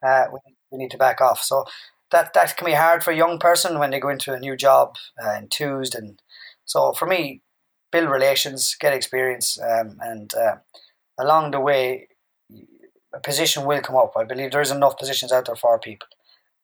Uh, 0.06 0.26
we, 0.32 0.40
we 0.70 0.78
need 0.78 0.92
to 0.92 1.00
back 1.00 1.20
off. 1.20 1.42
So 1.42 1.66
that 2.12 2.34
that 2.36 2.56
can 2.56 2.66
be 2.66 2.74
hard 2.74 3.04
for 3.04 3.10
a 3.10 3.16
young 3.16 3.40
person 3.40 3.80
when 3.80 3.90
they 3.90 4.00
go 4.00 4.10
into 4.10 4.34
a 4.34 4.40
new 4.40 4.56
job 4.56 4.98
uh, 5.24 5.32
enthused 5.32 5.96
and 5.96 6.22
so 6.66 6.94
for 6.94 7.06
me, 7.06 7.42
build 7.92 8.10
relations, 8.10 8.76
get 8.80 8.94
experience, 8.94 9.60
um, 9.62 9.98
and 10.02 10.34
uh, 10.34 10.56
along 11.18 11.52
the 11.52 11.60
way 11.60 12.08
a 13.16 13.20
position 13.20 13.66
will 13.66 13.82
come 13.82 13.96
up. 13.96 14.14
I 14.16 14.26
believe 14.26 14.52
there 14.52 14.62
is 14.62 14.72
enough 14.72 14.98
positions 14.98 15.32
out 15.32 15.46
there 15.46 15.56
for 15.56 15.80
people. 15.80 16.08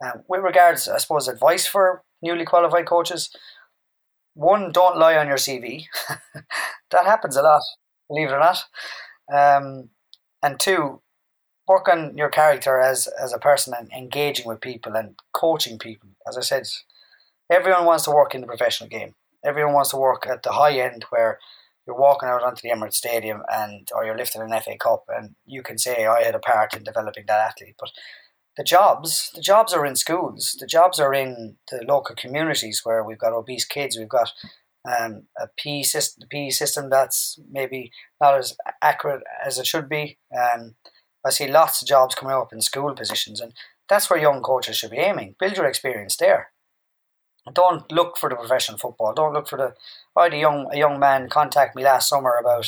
Um, 0.03 0.23
with 0.27 0.41
regards, 0.41 0.87
I 0.87 0.97
suppose, 0.97 1.27
advice 1.27 1.65
for 1.65 2.03
newly 2.21 2.45
qualified 2.45 2.85
coaches, 2.85 3.35
one, 4.33 4.71
don't 4.71 4.97
lie 4.97 5.15
on 5.15 5.27
your 5.27 5.37
CV. 5.37 5.85
that 6.91 7.05
happens 7.05 7.35
a 7.35 7.41
lot, 7.41 7.61
believe 8.09 8.29
it 8.29 8.33
or 8.33 8.39
not. 8.39 8.57
Um, 9.31 9.89
and 10.43 10.59
two, 10.59 11.01
work 11.67 11.87
on 11.87 12.17
your 12.17 12.29
character 12.29 12.79
as, 12.79 13.07
as 13.07 13.33
a 13.33 13.39
person 13.39 13.73
and 13.77 13.91
engaging 13.91 14.47
with 14.47 14.61
people 14.61 14.95
and 14.95 15.15
coaching 15.33 15.77
people. 15.77 16.09
As 16.27 16.37
I 16.37 16.41
said, 16.41 16.63
everyone 17.49 17.85
wants 17.85 18.03
to 18.05 18.11
work 18.11 18.33
in 18.35 18.41
the 18.41 18.47
professional 18.47 18.89
game. 18.89 19.15
Everyone 19.43 19.73
wants 19.73 19.91
to 19.91 19.97
work 19.97 20.27
at 20.27 20.43
the 20.43 20.51
high 20.51 20.79
end 20.79 21.05
where 21.09 21.39
you're 21.85 21.97
walking 21.97 22.29
out 22.29 22.43
onto 22.43 22.61
the 22.61 22.73
Emirates 22.73 22.95
Stadium 22.95 23.41
and 23.51 23.87
or 23.95 24.05
you're 24.05 24.17
lifting 24.17 24.41
an 24.41 24.61
FA 24.61 24.77
Cup 24.77 25.05
and 25.09 25.35
you 25.45 25.63
can 25.63 25.77
say 25.77 26.05
I 26.05 26.23
had 26.23 26.35
a 26.35 26.39
part 26.39 26.75
in 26.75 26.83
developing 26.83 27.25
that 27.27 27.49
athlete. 27.49 27.75
But 27.79 27.91
the 28.57 28.63
jobs, 28.63 29.31
the 29.33 29.41
jobs 29.41 29.73
are 29.73 29.85
in 29.85 29.95
schools. 29.95 30.55
The 30.59 30.67
jobs 30.67 30.99
are 30.99 31.13
in 31.13 31.55
the 31.71 31.83
local 31.87 32.15
communities 32.15 32.81
where 32.83 33.03
we've 33.03 33.17
got 33.17 33.33
obese 33.33 33.65
kids. 33.65 33.97
We've 33.97 34.09
got 34.09 34.31
um, 34.85 35.23
a 35.39 35.47
PE 35.57 35.83
system, 35.83 36.27
PE 36.29 36.49
system 36.49 36.89
that's 36.89 37.39
maybe 37.49 37.91
not 38.19 38.37
as 38.37 38.55
accurate 38.81 39.23
as 39.45 39.57
it 39.57 39.67
should 39.67 39.87
be. 39.87 40.17
Um, 40.37 40.75
I 41.25 41.29
see 41.29 41.47
lots 41.47 41.81
of 41.81 41.87
jobs 41.87 42.15
coming 42.15 42.35
up 42.35 42.51
in 42.51 42.61
school 42.61 42.93
positions, 42.93 43.39
and 43.39 43.53
that's 43.87 44.09
where 44.09 44.19
young 44.19 44.41
coaches 44.41 44.77
should 44.77 44.91
be 44.91 44.97
aiming. 44.97 45.35
Build 45.39 45.55
your 45.55 45.67
experience 45.67 46.17
there. 46.17 46.50
Don't 47.53 47.91
look 47.91 48.17
for 48.17 48.29
the 48.29 48.35
professional 48.35 48.77
football. 48.77 49.13
Don't 49.13 49.33
look 49.33 49.47
for 49.47 49.57
the. 49.57 49.73
I 50.15 50.25
had 50.25 50.33
a 50.33 50.37
young 50.37 50.69
a 50.71 50.77
young 50.77 50.99
man 50.99 51.29
contact 51.29 51.75
me 51.75 51.83
last 51.83 52.07
summer 52.07 52.35
about 52.39 52.67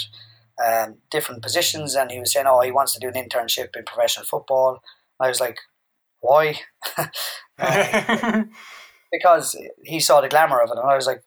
um, 0.65 0.97
different 1.11 1.43
positions, 1.43 1.95
and 1.95 2.11
he 2.11 2.19
was 2.19 2.33
saying, 2.33 2.47
"Oh, 2.47 2.61
he 2.61 2.71
wants 2.71 2.93
to 2.93 2.99
do 2.99 3.07
an 3.07 3.13
internship 3.13 3.75
in 3.75 3.85
professional 3.85 4.25
football." 4.25 4.81
I 5.19 5.27
was 5.27 5.39
like, 5.39 5.57
"Why?" 6.21 6.59
uh, 7.59 8.43
because 9.11 9.55
he 9.83 9.99
saw 9.99 10.21
the 10.21 10.29
glamour 10.29 10.59
of 10.59 10.71
it, 10.71 10.77
and 10.79 10.89
I 10.89 10.95
was 10.95 11.05
like, 11.05 11.23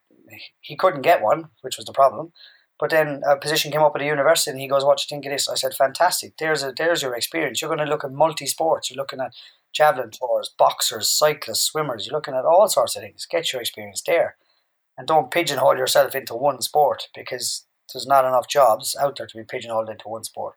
he 0.61 0.77
couldn't 0.77 1.03
get 1.03 1.23
one, 1.23 1.51
which 1.63 1.77
was 1.77 1.87
the 1.87 1.93
problem. 1.93 2.33
But 2.79 2.91
then 2.91 3.23
a 3.27 3.37
position 3.37 3.73
came 3.73 3.81
up 3.81 3.97
at 3.97 4.03
a 4.03 4.07
university, 4.07 4.51
and 4.51 4.61
he 4.61 4.69
goes, 4.69 4.85
"What 4.85 4.99
do 4.99 5.03
you 5.03 5.09
think 5.09 5.25
of 5.27 5.33
this?" 5.33 5.49
I 5.49 5.55
said, 5.55 5.75
"Fantastic. 5.75 6.37
There's 6.37 6.63
a 6.63 6.73
there's 6.77 7.03
your 7.03 7.15
experience. 7.15 7.61
You're 7.61 7.75
going 7.75 7.87
to 7.87 7.91
look 7.91 8.05
at 8.05 8.13
multi 8.13 8.47
sports. 8.47 8.91
You're 8.91 8.99
looking 8.99 9.21
at 9.21 9.33
javelin 9.73 10.11
throwers, 10.11 10.51
boxers, 10.59 11.09
cyclists, 11.09 11.63
swimmers. 11.63 12.07
You're 12.07 12.15
looking 12.15 12.35
at 12.35 12.45
all 12.45 12.69
sorts 12.69 12.97
of 12.97 13.03
things. 13.03 13.27
Get 13.27 13.53
your 13.53 13.63
experience 13.63 14.03
there. 14.07 14.37
And 14.99 15.07
don't 15.07 15.31
pigeonhole 15.31 15.77
yourself 15.77 16.15
into 16.15 16.35
one 16.35 16.63
sport 16.63 17.09
because 17.15 17.67
there's 17.93 18.07
not 18.07 18.25
enough 18.25 18.49
jobs 18.49 18.97
out 18.99 19.17
there 19.17 19.27
to 19.27 19.37
be 19.37 19.45
pigeonholed 19.45 19.91
into 19.91 20.09
one 20.09 20.25
sport. 20.25 20.57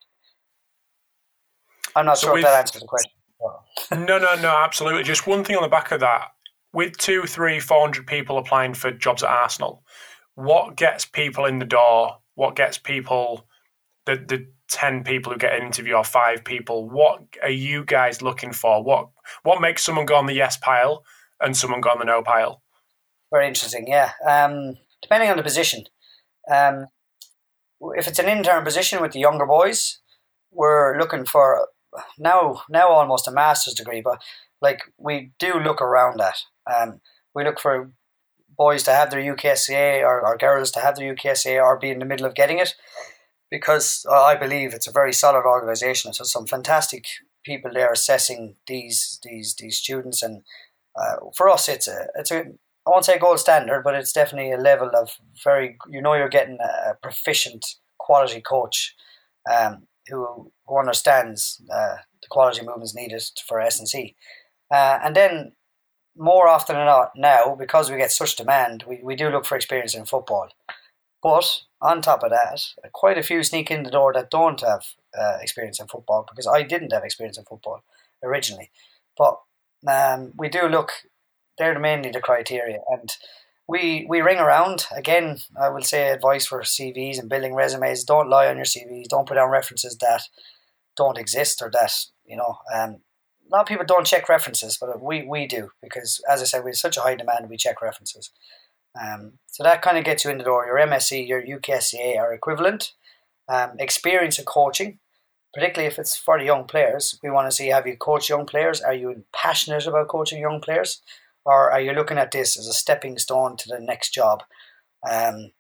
I'm 1.96 2.06
not 2.06 2.18
so 2.18 2.28
sure 2.28 2.38
if 2.38 2.44
that 2.44 2.60
answers 2.60 2.82
the 2.82 2.88
question. 2.88 3.12
no, 3.92 4.18
no, 4.18 4.36
no, 4.42 4.50
absolutely. 4.50 5.04
Just 5.04 5.28
one 5.28 5.44
thing 5.44 5.56
on 5.56 5.64
the 5.64 5.70
back 5.70 5.92
of 5.92 6.00
that. 6.00 6.30
With 6.72 6.98
two, 6.98 7.24
three, 7.24 7.60
four 7.60 7.82
hundred 7.82 8.06
people 8.06 8.38
applying 8.38 8.74
for 8.74 8.92
jobs 8.92 9.24
at 9.24 9.30
Arsenal, 9.30 9.84
what 10.40 10.78
gets 10.78 11.04
people 11.04 11.44
in 11.44 11.60
the 11.60 11.66
door? 11.66 12.18
What 12.36 12.56
gets 12.56 12.78
people 12.78 13.46
the 14.06 14.16
the 14.16 14.48
10 14.70 15.04
people 15.04 15.34
who 15.34 15.40
get 15.40 15.56
an 15.56 15.66
interview 15.66 15.96
or 15.96 16.04
five 16.04 16.44
people 16.44 16.88
what 16.88 17.24
are 17.42 17.50
you 17.50 17.84
guys 17.84 18.22
looking 18.22 18.54
for? 18.54 18.82
What 18.82 19.10
what 19.44 19.60
makes 19.60 19.84
someone 19.84 20.06
go 20.06 20.16
on 20.16 20.28
the 20.28 20.34
yes 20.34 20.56
pile 20.56 21.04
and 21.42 21.58
someone 21.58 21.82
go 21.82 21.90
on 21.90 22.00
the 22.00 22.06
no 22.06 22.22
pile? 22.22 22.62
Very 23.32 23.48
interesting 23.48 23.86
yeah. 23.88 24.12
Um, 24.28 24.78
depending 25.02 25.30
on 25.30 25.38
the 25.38 25.44
position. 25.44 25.84
Um, 26.50 26.88
if 27.96 28.08
it's 28.08 28.20
an 28.20 28.30
intern 28.30 28.64
position 28.64 29.02
with 29.02 29.12
the 29.12 29.20
younger 29.20 29.46
boys 29.46 30.00
we're 30.52 30.98
looking 30.98 31.26
for 31.26 31.68
now 32.18 32.62
now 32.70 32.88
almost 32.88 33.28
a 33.28 33.32
master's 33.32 33.74
degree 33.74 34.02
but 34.02 34.22
like 34.62 34.82
we 34.98 35.32
do 35.38 35.60
look 35.60 35.82
around 35.82 36.20
that. 36.20 36.38
Um, 36.74 37.02
we 37.36 37.44
look 37.44 37.60
for 37.60 37.92
boys 38.60 38.84
to 38.84 38.92
have 38.92 39.10
their 39.10 39.22
UKSCA 39.22 40.02
or, 40.02 40.22
or 40.22 40.38
girls 40.38 40.70
to 40.72 40.82
have 40.82 40.98
their 40.98 41.16
UKSCA 41.16 41.64
or 41.64 41.80
be 41.80 41.90
in 41.90 42.00
the 42.00 42.06
middle 42.06 42.26
of 42.26 42.36
getting 42.36 42.60
it. 42.60 42.76
Because 43.50 44.06
I 44.12 44.36
believe 44.36 44.74
it's 44.74 44.88
a 44.88 44.92
very 44.92 45.14
solid 45.14 45.46
organisation. 45.48 46.14
So 46.14 46.26
some 46.26 46.46
fantastic 46.46 47.06
people 47.44 47.72
there 47.74 47.92
assessing 47.92 48.58
these 48.68 49.20
these 49.24 49.56
these 49.56 49.78
students, 49.78 50.22
and 50.22 50.44
uh, 50.96 51.16
for 51.36 51.50
us, 51.50 51.68
it's 51.68 51.88
a 51.88 52.08
it's 52.16 52.30
a 52.30 52.42
I 52.86 52.90
won't 52.92 53.06
say 53.06 53.18
gold 53.18 53.40
standard, 53.40 53.84
but 53.84 53.96
it's 53.96 54.14
definitely 54.14 54.52
a 54.52 54.58
level 54.58 54.92
of 54.94 55.18
very 55.44 55.78
you 55.90 56.00
know 56.00 56.14
you're 56.14 56.30
getting 56.30 56.60
a 56.62 56.94
proficient 57.02 57.66
quality 57.98 58.42
coach 58.42 58.96
um, 59.52 59.88
who 60.08 60.52
who 60.68 60.78
understands 60.78 61.60
uh, 61.74 61.96
the 62.22 62.28
quality 62.30 62.64
movements 62.64 62.94
needed 62.94 63.24
for 63.48 63.60
S 63.60 63.80
and 63.80 63.88
C, 63.88 64.16
uh, 64.72 65.00
and 65.04 65.16
then 65.16 65.54
more 66.20 66.50
often 66.50 66.76
than 66.76 66.86
not 66.86 67.14
now 67.16 67.56
because 67.56 67.90
we 67.90 67.98
get 67.98 68.12
such 68.12 68.36
demand, 68.36 68.84
we, 68.86 69.00
we 69.02 69.16
do 69.16 69.30
look 69.30 69.46
for 69.46 69.56
experience 69.56 69.96
in 69.96 70.06
football. 70.06 70.50
But 71.24 71.62
on 71.82 72.02
top 72.02 72.24
of 72.24 72.30
that, 72.30 72.62
quite 72.92 73.18
a 73.18 73.24
few 73.24 73.42
sneak 73.44 73.72
in 73.72 73.84
the 73.84 73.90
door 73.90 74.14
that 74.14 74.30
don't 74.30 74.60
have 74.62 74.84
uh, 75.18 75.38
experience 75.42 75.80
in 75.80 75.88
football 75.88 76.26
because 76.30 76.46
I 76.46 76.64
didn't 76.64 76.92
have 76.92 77.04
experience 77.04 77.38
in 77.38 77.46
football 77.46 77.84
originally. 78.22 78.70
But 79.18 79.40
um, 79.88 80.34
we 80.38 80.50
do 80.50 80.68
look; 80.68 80.92
they're 81.58 81.80
mainly 81.80 82.12
the 82.12 82.22
criteria, 82.22 82.80
and 82.90 83.10
we 83.68 84.06
we 84.10 84.22
ring 84.22 84.40
around. 84.40 84.86
Again, 84.96 85.40
I 85.62 85.70
will 85.70 85.82
say 85.82 86.10
advice 86.10 86.46
for 86.46 86.62
CVs 86.62 87.20
and 87.20 87.30
building 87.30 87.54
resumes: 87.54 88.04
don't 88.04 88.30
lie 88.30 88.48
on 88.48 88.58
your 88.58 88.66
CVs. 88.66 89.08
Don't 89.10 89.28
put 89.28 89.36
down 89.36 89.50
references 89.50 89.98
that 89.98 90.24
don't 90.96 91.18
exist 91.18 91.62
or 91.62 91.70
that 91.72 91.94
you 92.26 92.38
know. 92.38 92.60
Um, 92.74 93.02
a 93.50 93.56
lot 93.56 93.62
of 93.62 93.68
people 93.68 93.86
don't 93.86 94.06
check 94.06 94.30
references, 94.30 94.78
but 94.78 95.02
we 95.02 95.24
we 95.24 95.48
do 95.48 95.72
because, 95.82 96.22
as 96.30 96.42
I 96.42 96.46
said, 96.46 96.64
we 96.64 96.72
have 96.72 96.78
such 96.78 96.98
a 96.98 97.02
high 97.02 97.16
demand. 97.16 97.50
We 97.50 97.58
check 97.58 97.82
references. 97.82 98.32
Um, 99.00 99.34
so 99.48 99.64
that 99.64 99.82
kind 99.82 99.98
of 99.98 100.04
gets 100.04 100.24
you 100.24 100.32
in 100.32 100.38
the 100.38 100.44
door. 100.44 100.66
Your 100.66 100.78
MSc, 100.78 101.28
your 101.28 101.42
UKSCA 101.42 102.18
are 102.18 102.34
equivalent. 102.34 102.94
Um, 103.48 103.72
experience 103.80 104.38
in 104.38 104.46
coaching, 104.46 105.00
particularly 105.54 105.92
if 105.92 105.98
it's 105.98 106.16
for 106.16 106.38
the 106.38 106.46
young 106.46 106.66
players, 106.66 107.20
we 107.24 107.32
want 107.32 107.50
to 107.50 107.56
see 107.56 107.68
have 107.70 107.88
you 107.88 107.98
coached 107.98 108.30
young 108.30 108.46
players? 108.46 108.82
Are 108.82 108.94
you 108.94 109.24
passionate 109.34 109.88
about 109.88 110.08
coaching 110.08 110.40
young 110.40 110.62
players? 110.62 111.02
Or 111.46 111.72
are 111.72 111.82
you 111.82 111.94
looking 111.94 112.20
at 112.20 112.32
this 112.32 112.58
as 112.60 112.68
a 112.68 112.74
stepping 112.74 113.18
stone 113.18 113.58
to 113.58 113.70
the 113.70 113.80
next 113.80 114.14
job? 114.14 114.44
Um, 115.10 115.52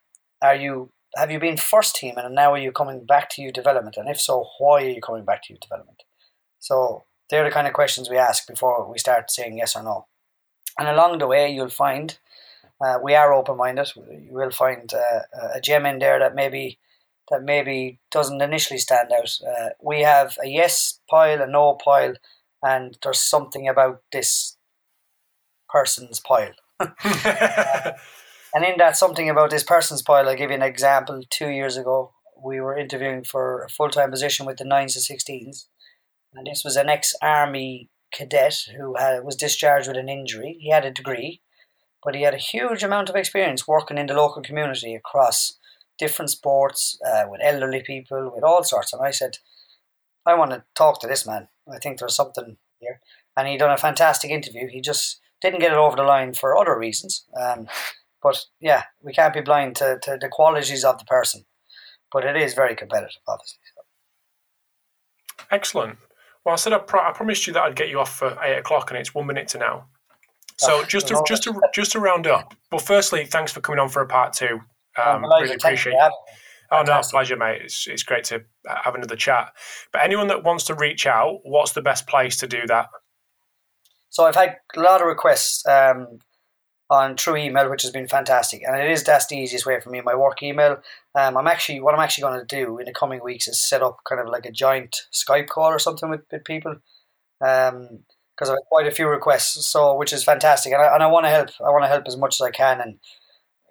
are 0.41 0.55
you 0.55 0.91
have 1.15 1.31
you 1.31 1.39
been 1.39 1.57
first 1.57 1.95
team 1.95 2.15
and 2.17 2.35
now 2.35 2.53
are 2.53 2.59
you 2.59 2.71
coming 2.71 3.05
back 3.05 3.29
to 3.31 3.41
youth 3.41 3.53
development? 3.53 3.97
And 3.97 4.07
if 4.07 4.21
so, 4.21 4.45
why 4.59 4.83
are 4.83 4.89
you 4.89 5.01
coming 5.01 5.25
back 5.25 5.41
to 5.43 5.53
youth 5.53 5.61
development? 5.61 6.03
So 6.59 7.05
they're 7.29 7.43
the 7.43 7.51
kind 7.51 7.67
of 7.67 7.73
questions 7.73 8.09
we 8.09 8.17
ask 8.17 8.47
before 8.47 8.89
we 8.91 8.97
start 8.97 9.31
saying 9.31 9.57
yes 9.57 9.75
or 9.75 9.83
no. 9.83 10.07
And 10.77 10.87
along 10.87 11.19
the 11.19 11.27
way, 11.27 11.51
you'll 11.51 11.69
find 11.69 12.17
uh, 12.81 12.97
we 13.01 13.13
are 13.15 13.33
open 13.33 13.57
minded. 13.57 13.91
You 13.95 14.29
will 14.31 14.51
find 14.51 14.91
uh, 14.93 15.49
a 15.55 15.61
gem 15.61 15.85
in 15.85 15.99
there 15.99 16.19
that 16.19 16.35
maybe 16.35 16.79
that 17.29 17.43
maybe 17.43 17.99
doesn't 18.11 18.41
initially 18.41 18.79
stand 18.79 19.11
out. 19.11 19.37
Uh, 19.45 19.69
we 19.81 20.01
have 20.01 20.37
a 20.43 20.47
yes 20.47 20.99
pile, 21.09 21.41
a 21.41 21.47
no 21.47 21.75
pile, 21.75 22.13
and 22.63 22.97
there's 23.03 23.19
something 23.19 23.67
about 23.67 24.01
this 24.11 24.57
person's 25.69 26.19
pile. 26.19 26.53
and 26.79 28.65
in 28.65 28.77
that 28.77 28.97
something 28.97 29.29
about 29.29 29.51
this 29.51 29.63
person's 29.63 30.01
pile, 30.01 30.27
I'll 30.27 30.35
give 30.35 30.49
you 30.49 30.55
an 30.55 30.63
example. 30.63 31.21
Two 31.29 31.49
years 31.49 31.77
ago, 31.77 32.13
we 32.43 32.59
were 32.59 32.77
interviewing 32.77 33.23
for 33.23 33.63
a 33.63 33.69
full 33.69 33.89
time 33.89 34.11
position 34.11 34.45
with 34.45 34.57
the 34.57 34.65
nines 34.65 34.95
and 34.95 35.03
sixteens, 35.03 35.67
and 36.33 36.47
this 36.47 36.63
was 36.63 36.75
an 36.75 36.89
ex 36.89 37.13
army 37.21 37.89
cadet 38.13 38.55
who 38.77 38.95
had, 38.97 39.23
was 39.23 39.35
discharged 39.35 39.87
with 39.87 39.97
an 39.97 40.09
injury. 40.09 40.57
He 40.59 40.71
had 40.71 40.85
a 40.85 40.91
degree 40.91 41.41
but 42.03 42.15
he 42.15 42.21
had 42.21 42.33
a 42.33 42.37
huge 42.37 42.83
amount 42.83 43.09
of 43.09 43.15
experience 43.15 43.67
working 43.67 43.97
in 43.97 44.07
the 44.07 44.13
local 44.13 44.41
community 44.41 44.95
across 44.95 45.57
different 45.97 46.31
sports, 46.31 46.97
uh, 47.05 47.25
with 47.29 47.41
elderly 47.43 47.81
people, 47.81 48.31
with 48.33 48.43
all 48.43 48.63
sorts. 48.63 48.93
And 48.93 49.01
I 49.01 49.11
said, 49.11 49.37
I 50.25 50.35
want 50.35 50.51
to 50.51 50.63
talk 50.75 51.01
to 51.01 51.07
this 51.07 51.27
man. 51.27 51.49
I 51.71 51.77
think 51.77 51.99
there's 51.99 52.15
something 52.15 52.57
here. 52.79 53.01
And 53.35 53.47
he 53.47 53.57
done 53.57 53.71
a 53.71 53.77
fantastic 53.77 54.31
interview. 54.31 54.67
He 54.67 54.81
just 54.81 55.19
didn't 55.41 55.59
get 55.59 55.71
it 55.71 55.77
over 55.77 55.95
the 55.95 56.03
line 56.03 56.33
for 56.33 56.57
other 56.57 56.77
reasons. 56.77 57.25
Um, 57.39 57.67
but 58.23 58.45
yeah, 58.59 58.83
we 59.01 59.13
can't 59.13 59.33
be 59.33 59.41
blind 59.41 59.75
to, 59.77 59.99
to 60.03 60.17
the 60.19 60.29
qualities 60.29 60.85
of 60.85 60.99
the 60.99 61.05
person. 61.05 61.45
But 62.11 62.25
it 62.25 62.37
is 62.37 62.53
very 62.53 62.75
competitive, 62.75 63.21
obviously. 63.27 63.59
Excellent. 65.51 65.97
Well, 66.45 66.53
I 66.53 66.55
said 66.55 66.73
I, 66.73 66.79
pro- 66.79 67.07
I 67.07 67.11
promised 67.11 67.47
you 67.47 67.53
that 67.53 67.63
I'd 67.63 67.75
get 67.75 67.89
you 67.89 67.99
off 67.99 68.15
for 68.17 68.37
eight 68.43 68.57
o'clock, 68.57 68.91
and 68.91 68.99
it's 68.99 69.13
one 69.13 69.27
minute 69.27 69.47
to 69.49 69.57
now. 69.57 69.85
So 70.57 70.83
just 70.83 71.07
to 71.07 71.21
just 71.25 71.43
to 71.43 71.59
just 71.73 71.93
to 71.93 71.99
round 71.99 72.27
up. 72.27 72.53
Well, 72.71 72.79
firstly, 72.79 73.25
thanks 73.25 73.51
for 73.51 73.61
coming 73.61 73.79
on 73.79 73.87
for 73.87 74.01
a 74.01 74.07
part 74.07 74.33
two. 74.33 74.59
Um, 75.01 75.23
really 75.23 75.55
appreciate 75.55 75.93
it. 75.93 76.11
Oh 76.71 76.83
no, 76.83 77.01
pleasure, 77.09 77.37
mate. 77.37 77.61
It's 77.63 77.87
it's 77.87 78.03
great 78.03 78.25
to 78.25 78.43
have 78.67 78.93
another 78.93 79.15
chat. 79.15 79.53
But 79.93 80.03
anyone 80.03 80.27
that 80.27 80.43
wants 80.43 80.65
to 80.65 80.75
reach 80.75 81.07
out, 81.07 81.39
what's 81.43 81.71
the 81.71 81.81
best 81.81 82.07
place 82.07 82.37
to 82.37 82.47
do 82.47 82.67
that? 82.67 82.87
So 84.09 84.25
I've 84.25 84.35
had 84.35 84.57
a 84.75 84.79
lot 84.79 85.01
of 85.01 85.07
requests 85.07 85.65
um, 85.65 86.19
on 86.89 87.15
through 87.15 87.37
email, 87.37 87.69
which 87.69 87.83
has 87.83 87.91
been 87.91 88.07
fantastic, 88.07 88.63
and 88.65 88.75
it 88.75 88.89
is 88.89 89.03
that's 89.03 89.27
the 89.27 89.37
easiest 89.37 89.65
way 89.65 89.79
for 89.79 89.89
me. 89.89 90.01
My 90.01 90.15
work 90.15 90.41
email. 90.41 90.81
Um, 91.15 91.37
I'm 91.37 91.47
actually 91.47 91.79
what 91.79 91.93
I'm 91.93 92.01
actually 92.01 92.23
going 92.23 92.39
to 92.39 92.45
do 92.45 92.79
in 92.79 92.85
the 92.85 92.93
coming 92.93 93.21
weeks 93.23 93.47
is 93.47 93.61
set 93.61 93.83
up 93.83 93.99
kind 94.07 94.21
of 94.21 94.27
like 94.27 94.45
a 94.45 94.51
joint 94.51 94.95
Skype 95.13 95.49
call 95.49 95.67
or 95.71 95.79
something 95.79 96.09
with, 96.09 96.21
with 96.31 96.43
people. 96.43 96.77
Um, 97.41 97.99
because 98.35 98.51
I 98.51 98.53
have 98.53 98.69
quite 98.69 98.87
a 98.87 98.91
few 98.91 99.09
requests, 99.09 99.67
so 99.67 99.95
which 99.95 100.13
is 100.13 100.23
fantastic, 100.23 100.71
and 100.71 100.81
I, 100.81 100.93
and 100.93 101.03
I 101.03 101.07
want 101.07 101.25
to 101.25 101.29
help. 101.29 101.49
I 101.59 101.71
want 101.71 101.83
to 101.83 101.89
help 101.89 102.05
as 102.07 102.15
much 102.15 102.39
as 102.39 102.41
I 102.41 102.51
can, 102.51 102.79
and 102.79 102.99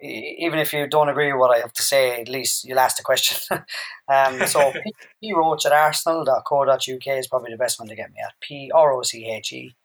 even 0.01 0.59
if 0.59 0.71
you 0.73 0.87
don't 0.87 1.09
agree 1.09 1.31
with 1.31 1.39
what 1.39 1.55
I 1.55 1.59
have 1.59 1.73
to 1.73 1.81
say, 1.81 2.21
at 2.21 2.29
least 2.29 2.63
you'll 2.63 2.79
ask 2.79 2.97
the 2.97 3.03
question. 3.03 3.37
um, 4.07 4.45
so 4.47 4.71
p 5.21 5.33
roche 5.33 5.65
at 5.65 5.71
arsenal.co.uk 5.71 7.07
is 7.07 7.27
probably 7.27 7.51
the 7.51 7.57
best 7.57 7.79
one 7.79 7.89
to 7.89 7.95
get 7.95 8.11
me 8.11 8.19
at. 8.23 8.33
P 8.41 8.71
R 8.73 8.93
O 8.93 9.01
C 9.01 9.25
H 9.25 9.53
E 9.53 9.75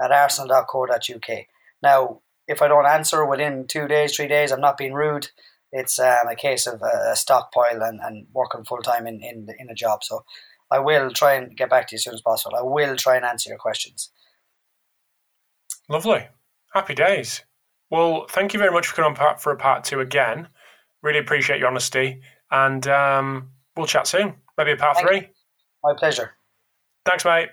at 0.00 0.12
arsenal.co.uk. 0.12 1.38
Now, 1.82 2.20
if 2.46 2.62
I 2.62 2.68
don't 2.68 2.86
answer 2.86 3.24
within 3.24 3.66
two 3.66 3.88
days, 3.88 4.14
three 4.14 4.28
days, 4.28 4.52
I'm 4.52 4.60
not 4.60 4.76
being 4.76 4.92
rude. 4.92 5.28
It's 5.72 5.98
um, 5.98 6.28
a 6.30 6.36
case 6.36 6.66
of 6.66 6.82
a 6.82 7.16
stockpile 7.16 7.82
and, 7.82 8.00
and 8.00 8.26
working 8.32 8.64
full 8.64 8.82
time 8.82 9.06
in, 9.06 9.20
in, 9.22 9.48
in 9.58 9.70
a 9.70 9.74
job. 9.74 10.04
So 10.04 10.24
I 10.70 10.78
will 10.78 11.10
try 11.10 11.34
and 11.34 11.56
get 11.56 11.70
back 11.70 11.88
to 11.88 11.94
you 11.94 11.96
as 11.96 12.04
soon 12.04 12.14
as 12.14 12.20
possible. 12.20 12.56
I 12.56 12.62
will 12.62 12.96
try 12.96 13.16
and 13.16 13.24
answer 13.24 13.50
your 13.50 13.58
questions. 13.58 14.10
Lovely. 15.88 16.28
Happy 16.72 16.94
days. 16.94 17.42
Well, 17.90 18.26
thank 18.30 18.54
you 18.54 18.58
very 18.58 18.72
much 18.72 18.86
for 18.86 18.96
coming 18.96 19.16
on 19.18 19.38
for 19.38 19.52
a 19.52 19.56
part 19.56 19.84
two 19.84 20.00
again. 20.00 20.48
Really 21.02 21.18
appreciate 21.18 21.58
your 21.58 21.68
honesty. 21.68 22.20
And 22.50 22.86
um, 22.86 23.50
we'll 23.76 23.86
chat 23.86 24.06
soon. 24.06 24.34
Maybe 24.56 24.72
a 24.72 24.76
part 24.76 24.96
thank 24.96 25.08
three. 25.08 25.16
You. 25.18 25.26
My 25.82 25.94
pleasure. 25.96 26.32
Thanks, 27.04 27.24
mate. 27.24 27.50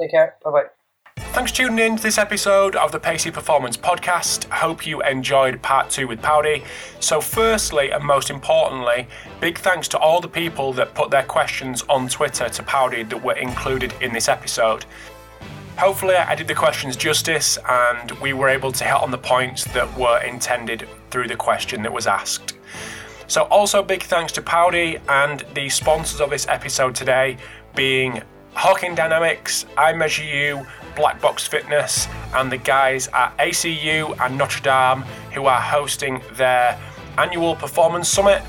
Take 0.00 0.10
care. 0.10 0.36
Bye 0.44 0.50
bye. 0.50 0.81
Thanks 1.16 1.50
for 1.50 1.58
tuning 1.58 1.78
in 1.78 1.96
to 1.96 2.02
this 2.02 2.16
episode 2.16 2.74
of 2.74 2.90
the 2.90 2.98
Pacey 2.98 3.30
Performance 3.30 3.76
Podcast. 3.76 4.44
Hope 4.48 4.86
you 4.86 5.02
enjoyed 5.02 5.60
part 5.60 5.90
two 5.90 6.08
with 6.08 6.22
Paudie. 6.22 6.64
So, 7.00 7.20
firstly 7.20 7.90
and 7.90 8.02
most 8.02 8.30
importantly, 8.30 9.06
big 9.40 9.58
thanks 9.58 9.88
to 9.88 9.98
all 9.98 10.20
the 10.20 10.28
people 10.28 10.72
that 10.74 10.94
put 10.94 11.10
their 11.10 11.22
questions 11.22 11.82
on 11.88 12.08
Twitter 12.08 12.48
to 12.48 12.62
Paudie 12.62 13.02
that 13.04 13.22
were 13.22 13.36
included 13.36 13.92
in 14.00 14.12
this 14.12 14.28
episode. 14.28 14.86
Hopefully, 15.76 16.16
I 16.16 16.34
did 16.34 16.48
the 16.48 16.54
questions 16.54 16.96
justice 16.96 17.58
and 17.68 18.10
we 18.12 18.32
were 18.32 18.48
able 18.48 18.72
to 18.72 18.84
hit 18.84 18.94
on 18.94 19.10
the 19.10 19.18
points 19.18 19.64
that 19.72 19.98
were 19.98 20.22
intended 20.22 20.88
through 21.10 21.28
the 21.28 21.36
question 21.36 21.82
that 21.82 21.92
was 21.92 22.06
asked. 22.06 22.54
So, 23.26 23.42
also 23.44 23.82
big 23.82 24.02
thanks 24.02 24.32
to 24.32 24.42
Paudie 24.42 24.98
and 25.08 25.44
the 25.54 25.68
sponsors 25.68 26.20
of 26.20 26.30
this 26.30 26.46
episode 26.48 26.94
today 26.94 27.36
being 27.74 28.22
Hawkin 28.54 28.94
Dynamics, 28.94 29.64
I 29.78 29.92
Measure 29.94 30.24
You, 30.24 30.66
Black 30.94 31.20
Box 31.20 31.46
Fitness, 31.46 32.08
and 32.34 32.50
the 32.50 32.56
guys 32.56 33.08
at 33.08 33.36
ACU 33.38 34.16
and 34.20 34.38
Notre 34.38 34.60
Dame 34.62 35.02
who 35.32 35.46
are 35.46 35.60
hosting 35.60 36.22
their 36.34 36.78
annual 37.18 37.54
performance 37.54 38.08
summit 38.08 38.42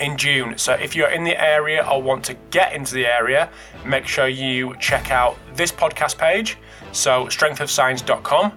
in 0.00 0.16
June. 0.16 0.56
So 0.58 0.72
if 0.74 0.96
you're 0.96 1.10
in 1.10 1.24
the 1.24 1.40
area 1.40 1.86
or 1.86 2.02
want 2.02 2.24
to 2.24 2.34
get 2.50 2.72
into 2.72 2.94
the 2.94 3.06
area, 3.06 3.50
make 3.84 4.06
sure 4.06 4.28
you 4.28 4.74
check 4.78 5.10
out 5.10 5.36
this 5.54 5.70
podcast 5.70 6.18
page, 6.18 6.56
so 6.92 7.26
strengthofscience.com, 7.26 8.52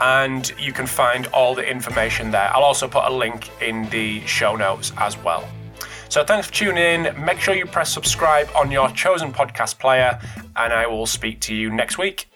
and 0.00 0.52
you 0.58 0.72
can 0.72 0.86
find 0.86 1.26
all 1.28 1.54
the 1.54 1.68
information 1.68 2.30
there. 2.30 2.50
I'll 2.54 2.62
also 2.62 2.88
put 2.88 3.04
a 3.04 3.12
link 3.12 3.50
in 3.60 3.88
the 3.90 4.24
show 4.26 4.56
notes 4.56 4.92
as 4.96 5.16
well. 5.18 5.48
So 6.10 6.24
thanks 6.24 6.46
for 6.46 6.54
tuning 6.54 6.82
in. 6.82 7.24
Make 7.24 7.38
sure 7.38 7.54
you 7.54 7.66
press 7.66 7.92
subscribe 7.92 8.48
on 8.56 8.70
your 8.70 8.90
chosen 8.92 9.30
podcast 9.32 9.78
player, 9.78 10.18
and 10.56 10.72
I 10.72 10.86
will 10.86 11.06
speak 11.06 11.40
to 11.42 11.54
you 11.54 11.70
next 11.70 11.98
week. 11.98 12.28